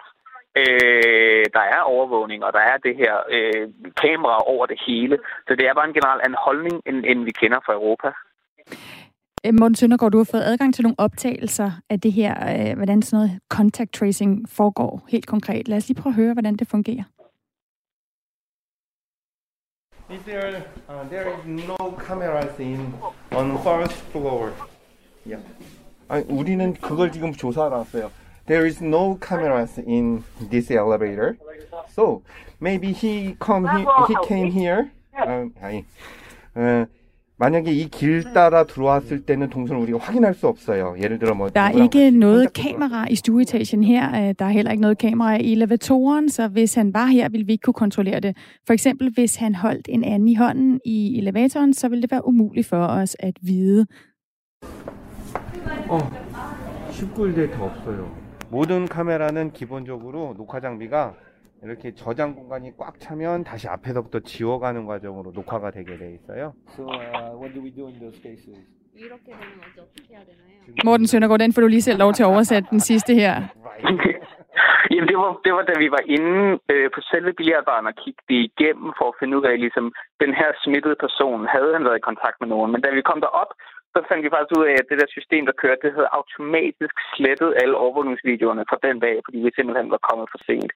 Øh, 0.61 1.45
der 1.57 1.65
er 1.75 1.81
overvågning, 1.81 2.43
og 2.43 2.53
der 2.53 2.59
er 2.59 2.77
det 2.77 2.95
her 2.95 3.15
øh, 3.35 3.67
kamera 4.03 4.37
over 4.53 4.65
det 4.65 4.79
hele. 4.87 5.17
Så 5.47 5.55
det 5.55 5.65
er 5.67 5.73
bare 5.73 5.87
en 5.87 5.93
generel 5.93 6.19
en 6.29 6.35
holdning, 6.45 6.81
end, 6.85 6.97
end 7.05 7.23
vi 7.23 7.31
kender 7.31 7.59
fra 7.65 7.73
Europa. 7.73 8.09
Øh, 9.45 9.53
Morten 9.59 9.75
Søndergaard, 9.75 10.11
du 10.11 10.17
har 10.17 10.29
fået 10.31 10.43
adgang 10.51 10.73
til 10.73 10.83
nogle 10.83 10.99
optagelser 11.05 11.71
af 11.89 11.99
det 11.99 12.13
her, 12.13 12.33
øh, 12.51 12.75
hvordan 12.75 13.01
sådan 13.01 13.17
noget 13.17 13.39
contact 13.49 13.93
tracing 13.93 14.49
foregår 14.49 15.05
helt 15.09 15.27
konkret. 15.27 15.67
Lad 15.67 15.77
os 15.77 15.87
lige 15.87 16.01
prøve 16.01 16.11
at 16.11 16.15
høre, 16.15 16.33
hvordan 16.33 16.55
det 16.55 16.67
fungerer. 16.67 17.03
Is 20.11 20.21
there, 20.25 20.63
uh, 20.89 21.07
there 21.09 21.27
is 21.35 21.67
no 21.67 21.77
cameras 22.07 22.59
in 22.59 22.93
on 23.31 23.57
first 23.63 23.97
floor. 24.11 24.49
Yeah. 25.27 25.41
아니, 26.07 26.25
우리는 26.27 26.73
그걸 26.73 27.11
지금 27.11 27.31
조사하러 27.31 27.77
왔어요. 27.77 28.11
there 28.47 28.65
is 28.67 28.81
no 28.81 29.17
cameras 29.21 29.77
in 29.79 30.23
this 30.49 30.71
elevator. 30.71 31.37
So 31.95 32.21
maybe 32.59 32.91
he 32.91 33.35
come 33.39 33.67
he, 33.67 33.85
he 34.07 34.15
came 34.27 34.51
here. 34.51 34.89
아, 35.13 35.45
아니. 35.61 35.85
어, 36.55 36.85
만약에 37.37 37.71
이 37.71 37.87
길 37.89 38.23
따라 38.33 38.65
들어왔을 38.65 39.21
때는 39.25 39.49
동선을 39.49 39.81
우리가 39.83 39.97
확인할 39.99 40.33
수 40.33 40.47
없어요. 40.47 40.95
예를 40.99 41.19
들어 41.19 41.33
뭐 41.35 41.49
Der 41.49 41.61
er 41.61 41.83
ikke 41.83 42.11
noget 42.11 42.51
kamera 42.53 43.05
i 43.09 43.15
stueetagen 43.15 43.83
her. 43.83 44.09
Øh, 44.09 44.35
der 44.39 44.45
er 44.45 44.49
heller 44.49 44.71
ikke 44.71 44.81
noget 44.81 44.97
kamera 44.97 45.37
i 45.37 45.51
elevatoren, 45.53 46.29
så 46.29 46.47
hvis 46.47 46.73
han 46.75 46.93
var 46.93 47.05
her, 47.05 47.29
ville 47.29 47.45
vi 47.45 47.51
ikke 47.51 47.61
kunne 47.61 47.73
kontrollere 47.73 48.19
det. 48.19 48.37
For 48.67 48.73
eksempel, 48.73 49.11
hvis 49.13 49.35
han 49.35 49.55
holdt 49.55 49.87
en 49.89 50.03
anden 50.03 50.27
i 50.27 50.35
hånden 50.35 50.79
i 50.85 51.17
elevatoren, 51.17 51.73
så 51.73 51.87
ville 51.89 52.01
det 52.01 52.11
være 52.11 52.27
umuligt 52.27 52.67
for 52.67 52.77
os 52.85 53.15
at 53.19 53.33
vide. 53.41 53.85
어, 55.89 55.97
19대 56.91 57.55
더 57.55 57.63
없어요. 57.65 58.07
모든 58.54 58.86
카메라는 58.86 59.50
기본적으로 59.50 60.34
녹화 60.36 60.60
장비가 60.60 61.14
이렇게 61.64 61.92
저장 61.92 62.36
공간이 62.36 62.70
꽉 62.78 63.00
차면 63.00 63.42
다시 63.42 63.66
앞에서부터 63.66 64.20
지워가는 64.20 64.86
과정으로 64.86 65.32
녹화가 65.32 65.72
되게 65.72 65.98
돼 65.98 66.14
있어요. 66.14 66.54
So 66.76 66.84
uh, 66.84 67.34
what 67.34 67.52
do 67.52 67.60
we 67.60 67.74
do 67.74 67.88
in 67.88 67.98
those 67.98 68.14
cases? 68.22 68.54
이렇게 68.94 69.32
되면 69.32 69.58
먼저 69.58 69.82
어떻게 69.82 70.14
해야 70.14 70.22
되나요? 70.22 70.54
Morten 70.86 71.06
Søndergaard, 71.10 71.40
den 71.42 71.52
får 71.52 71.62
du 71.62 71.68
lige 71.68 71.82
selv 71.82 71.98
lov 71.98 72.12
til 72.12 72.22
at 72.22 72.28
oversætte 72.28 72.68
den 72.70 72.80
sidste 72.80 73.14
her. 73.14 73.34
Jamen, 74.90 75.08
det 75.10 75.16
var, 75.22 75.30
det 75.44 75.52
var 75.56 75.64
da 75.70 75.74
vi 75.84 75.88
var 75.96 76.02
inde 76.16 76.58
øh, 76.72 76.86
på 76.94 77.00
selve 77.10 77.32
billardbaren 77.38 77.86
og 77.90 77.94
kiggede 78.02 78.26
det 78.30 78.38
igennem 78.50 78.88
for 78.98 79.06
at 79.10 79.16
finde 79.20 79.34
ud 79.38 79.44
af, 79.50 79.54
ligesom, 79.64 79.86
den 80.22 80.32
her 80.40 80.50
smittede 80.64 80.96
person, 81.04 81.46
havde 81.54 81.70
han 81.76 81.84
været 81.88 81.98
i 81.98 82.08
kontakt 82.10 82.36
med 82.40 82.48
nogen. 82.54 82.70
Men 82.72 82.80
da 82.84 82.88
vi 82.98 83.02
kom 83.10 83.20
derop, 83.26 83.50
så 83.94 84.00
fandt 84.08 84.24
vi 84.24 84.34
faktisk 84.34 84.58
ud 84.58 84.66
af, 84.70 84.74
at 84.80 84.88
det 84.90 85.00
der 85.00 85.16
system, 85.16 85.42
der 85.46 85.60
kørte, 85.62 85.82
det 85.84 85.96
havde 85.96 86.14
automatisk 86.18 86.96
slettet 87.14 87.50
alle 87.62 87.76
overvågningsvideoerne 87.82 88.64
fra 88.70 88.82
den 88.86 88.96
dag, 89.06 89.16
fordi 89.24 89.38
vi 89.38 89.50
simpelthen 89.56 89.90
var 89.94 90.06
kommet 90.08 90.26
for 90.32 90.40
sent. 90.48 90.72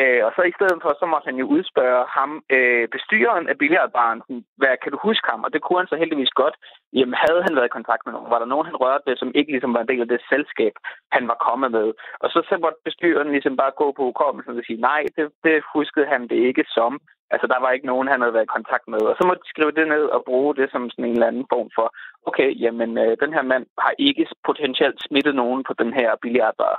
Øh, 0.00 0.20
og 0.26 0.30
så 0.36 0.42
i 0.50 0.56
stedet 0.58 0.78
for, 0.82 0.90
så 1.00 1.06
måtte 1.12 1.28
han 1.30 1.38
jo 1.42 1.46
udspørge 1.54 2.04
ham, 2.16 2.30
øh, 2.56 2.84
bestyreren 2.94 3.46
af 3.50 3.58
billiardbaren, 3.62 4.20
hvad 4.60 4.74
kan 4.82 4.92
du 4.92 4.98
huske 5.08 5.26
ham? 5.32 5.44
Og 5.46 5.50
det 5.52 5.62
kunne 5.62 5.80
han 5.82 5.90
så 5.92 5.96
heldigvis 6.02 6.34
godt. 6.42 6.56
Jamen, 6.98 7.16
havde 7.24 7.42
han 7.46 7.56
været 7.56 7.70
i 7.70 7.76
kontakt 7.78 8.02
med 8.04 8.12
nogen? 8.12 8.32
Var 8.32 8.40
der 8.40 8.52
nogen, 8.52 8.66
han 8.70 8.80
rørte 8.84 9.06
ved, 9.06 9.16
som 9.16 9.32
ikke 9.38 9.52
ligesom 9.52 9.74
var 9.74 9.80
en 9.82 9.90
del 9.92 10.00
af 10.04 10.08
det 10.08 10.20
selskab, 10.32 10.74
han 11.16 11.24
var 11.30 11.38
kommet 11.46 11.70
med? 11.78 11.88
Og 12.22 12.28
så, 12.32 12.38
så 12.48 12.54
måtte 12.64 12.78
bestyreren 12.84 13.30
ligesom 13.32 13.56
bare 13.62 13.78
gå 13.80 13.86
på 13.92 14.02
hukommelsen 14.08 14.58
og 14.58 14.64
sige, 14.66 14.80
nej, 14.90 15.02
det, 15.16 15.24
det 15.44 15.56
huskede 15.74 16.06
han 16.12 16.22
det 16.30 16.38
ikke 16.48 16.64
som. 16.76 16.92
Altså, 17.32 17.46
der 17.52 17.58
var 17.60 17.70
ikke 17.70 17.90
nogen, 17.92 18.08
han 18.08 18.20
havde 18.20 18.34
været 18.36 18.48
i 18.48 18.56
kontakt 18.56 18.86
med. 18.88 19.02
Og 19.10 19.14
så 19.16 19.22
måtte 19.26 19.42
de 19.44 19.52
skrive 19.52 19.72
det 19.78 19.88
ned 19.88 20.04
og 20.16 20.24
bruge 20.28 20.56
det 20.56 20.66
som 20.70 20.90
sådan 20.90 21.04
en 21.04 21.16
eller 21.16 21.30
anden 21.30 21.46
form 21.54 21.68
for, 21.76 21.86
okay, 22.28 22.48
jamen, 22.64 22.98
øh, 22.98 23.16
den 23.22 23.32
her 23.36 23.42
mand 23.52 23.66
har 23.84 23.94
ikke 23.98 24.26
potentielt 24.48 24.98
smittet 25.06 25.34
nogen 25.34 25.60
på 25.68 25.72
den 25.80 25.92
her 25.98 26.08
billiardbar. 26.22 26.76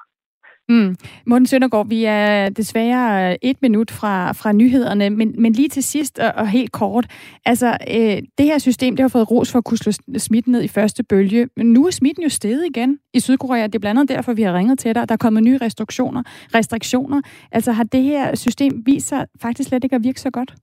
Mm. 0.72 0.96
Morten 1.26 1.46
Søndergaard, 1.46 1.88
vi 1.88 2.04
er 2.06 2.50
desværre 2.50 3.38
et 3.46 3.62
minut 3.62 3.92
fra, 3.92 4.32
fra 4.32 4.52
nyhederne, 4.52 5.10
men, 5.10 5.36
men 5.38 5.54
lige 5.54 5.70
til 5.70 5.84
sidst 5.84 6.20
og, 6.20 6.32
og 6.36 6.48
helt 6.48 6.72
kort. 6.72 7.08
Altså, 7.46 7.78
øh, 7.90 8.22
det 8.38 8.46
her 8.46 8.58
system, 8.58 8.96
det 8.96 9.04
har 9.04 9.08
fået 9.08 9.32
ros 9.32 9.52
for 9.52 9.58
at 9.58 9.64
kunne 9.64 9.78
slå 9.78 9.92
smitten 10.18 10.52
ned 10.52 10.64
i 10.64 10.68
første 10.68 11.04
bølge, 11.04 11.48
men 11.58 11.74
nu 11.74 11.86
er 11.88 11.92
smitten 11.92 12.24
jo 12.24 12.30
steget 12.30 12.66
igen 12.66 12.98
i 13.14 13.20
Sydkorea. 13.20 13.68
Det 13.68 13.76
er 13.76 13.80
blandt 13.80 14.00
andet 14.00 14.16
derfor, 14.16 14.34
vi 14.34 14.42
har 14.42 14.54
ringet 14.54 14.80
til 14.80 14.96
dig. 14.96 15.10
Der 15.10 15.14
er 15.14 15.18
kommet 15.18 15.44
nye 15.44 15.58
restriktioner. 15.58 16.24
restriktioner. 16.56 17.22
Altså, 17.52 17.72
har 17.72 17.84
det 17.84 18.04
her 18.04 18.36
system 18.36 18.84
vist 18.86 19.08
sig 19.08 19.26
faktisk 19.42 19.70
slet 19.70 19.84
ikke 19.84 19.96
at 19.96 20.04
virke 20.04 20.22
så 20.22 20.30
godt? 20.30 20.56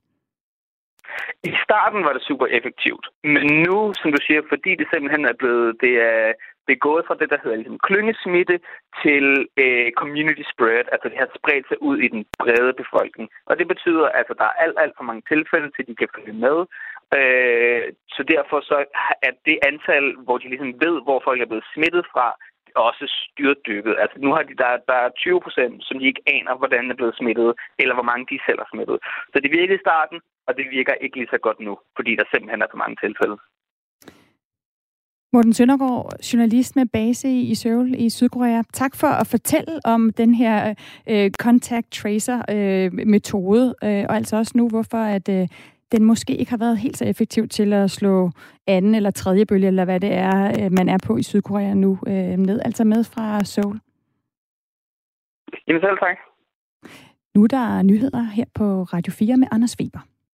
I 1.51 1.53
starten 1.65 2.01
var 2.07 2.13
det 2.13 2.23
super 2.23 2.47
effektivt, 2.47 3.07
men 3.35 3.47
nu, 3.67 3.77
som 4.01 4.09
du 4.13 4.21
siger, 4.27 4.43
fordi 4.49 4.71
det 4.81 4.87
simpelthen 4.93 5.25
er 5.25 5.37
blevet, 5.39 5.77
det 5.85 5.95
er, 6.13 6.33
det 6.67 6.73
er 6.75 6.87
gået 6.89 7.05
fra 7.07 7.19
det, 7.21 7.31
der 7.31 7.39
hedder 7.43 7.57
ligesom 7.57 7.79
klyngesmitte, 7.87 8.57
til 9.03 9.27
øh, 9.63 9.89
community 10.01 10.45
spread, 10.53 10.85
altså 10.93 11.07
det 11.09 11.19
har 11.19 11.31
spredt 11.39 11.67
sig 11.69 11.79
ud 11.89 11.97
i 12.07 12.09
den 12.15 12.23
brede 12.39 12.73
befolkning. 12.83 13.29
Og 13.49 13.59
det 13.59 13.67
betyder, 13.73 14.07
at 14.07 14.19
altså, 14.19 14.35
der 14.41 14.45
er 14.45 14.61
alt, 14.65 14.77
alt 14.83 14.95
for 14.97 15.05
mange 15.09 15.23
tilfælde, 15.33 15.71
til 15.71 15.87
de 15.89 15.95
kan 16.01 16.09
følge 16.17 16.35
med. 16.47 16.59
Øh, 17.19 17.83
så 18.15 18.23
derfor 18.35 18.59
så 18.71 18.79
er 19.27 19.33
det 19.47 19.59
antal, 19.71 20.05
hvor 20.25 20.39
de 20.39 20.49
ligesom 20.49 20.73
ved, 20.85 20.95
hvor 21.07 21.19
folk 21.25 21.41
er 21.41 21.51
blevet 21.51 21.71
smittet 21.75 22.05
fra, 22.13 22.27
også 22.75 23.05
styrdykket. 23.25 23.95
Altså 24.03 24.17
nu 24.25 24.29
har 24.35 24.43
de, 24.43 24.55
der, 24.63 24.73
der 24.91 24.99
er 25.05 25.11
20 25.17 25.41
procent, 25.41 25.75
som 25.87 25.99
de 25.99 26.07
ikke 26.11 26.23
aner, 26.27 26.55
hvordan 26.61 26.91
er 26.91 26.95
blevet 27.01 27.17
smittet, 27.21 27.51
eller 27.79 27.95
hvor 27.95 28.09
mange 28.11 28.27
de 28.31 28.39
selv 28.47 28.59
er 28.65 28.69
smittet. 28.73 28.99
Så 29.33 29.37
det 29.43 29.51
virkede 29.59 29.79
i 29.79 29.87
starten, 29.87 30.19
og 30.47 30.53
det 30.59 30.67
virker 30.77 30.95
ikke 30.95 31.17
lige 31.17 31.33
så 31.35 31.39
godt 31.47 31.61
nu, 31.61 31.79
fordi 31.97 32.13
der 32.17 32.25
simpelthen 32.33 32.63
er 32.63 32.71
for 32.71 32.83
mange 32.83 32.97
tilfælde. 33.05 33.37
Morten 35.33 35.53
Søndergaard, 35.53 36.13
journalist 36.33 36.77
med 36.77 36.87
base 36.87 37.29
i 37.29 37.55
Seoul 37.55 37.95
i 37.99 38.11
Sydkorea. 38.11 38.63
Tak 38.73 38.97
for 38.97 39.07
at 39.07 39.27
fortælle 39.27 39.81
om 39.85 40.13
den 40.13 40.35
her 40.35 40.75
øh, 41.09 41.31
contact 41.31 41.93
tracer 41.93 42.43
øh, 42.51 42.93
metode, 43.07 43.75
øh, 43.85 44.05
og 44.09 44.17
altså 44.17 44.37
også 44.37 44.53
nu, 44.55 44.69
hvorfor 44.69 44.99
at 44.99 45.29
øh, 45.29 45.49
den 45.93 46.05
måske 46.05 46.37
ikke 46.37 46.51
har 46.51 46.59
været 46.59 46.79
helt 46.79 46.97
så 46.97 47.05
effektiv 47.05 47.49
til 47.49 47.73
at 47.73 47.91
slå 47.91 48.31
anden 48.67 48.95
eller 48.95 49.11
tredje 49.11 49.47
bølge, 49.47 49.67
eller 49.67 49.85
hvad 49.85 50.01
det 50.01 50.13
er, 50.13 50.65
øh, 50.65 50.73
man 50.73 50.89
er 50.89 50.99
på 51.07 51.17
i 51.17 51.23
Sydkorea 51.23 51.75
nu, 51.75 51.99
øh, 52.07 52.37
ned. 52.49 52.61
Altså 52.65 52.85
med 52.85 53.05
fra 53.05 53.45
Seoul. 53.45 53.81
Jamen 55.69 55.83
selv 55.83 55.99
tak. 55.99 56.17
Nu 57.35 57.43
er 57.45 57.49
der 57.49 57.83
nyheder 57.83 58.23
her 58.23 58.45
på 58.55 58.83
Radio 58.83 59.13
4 59.13 59.37
med 59.37 59.49
Anders 59.51 59.77
Weber. 59.81 60.01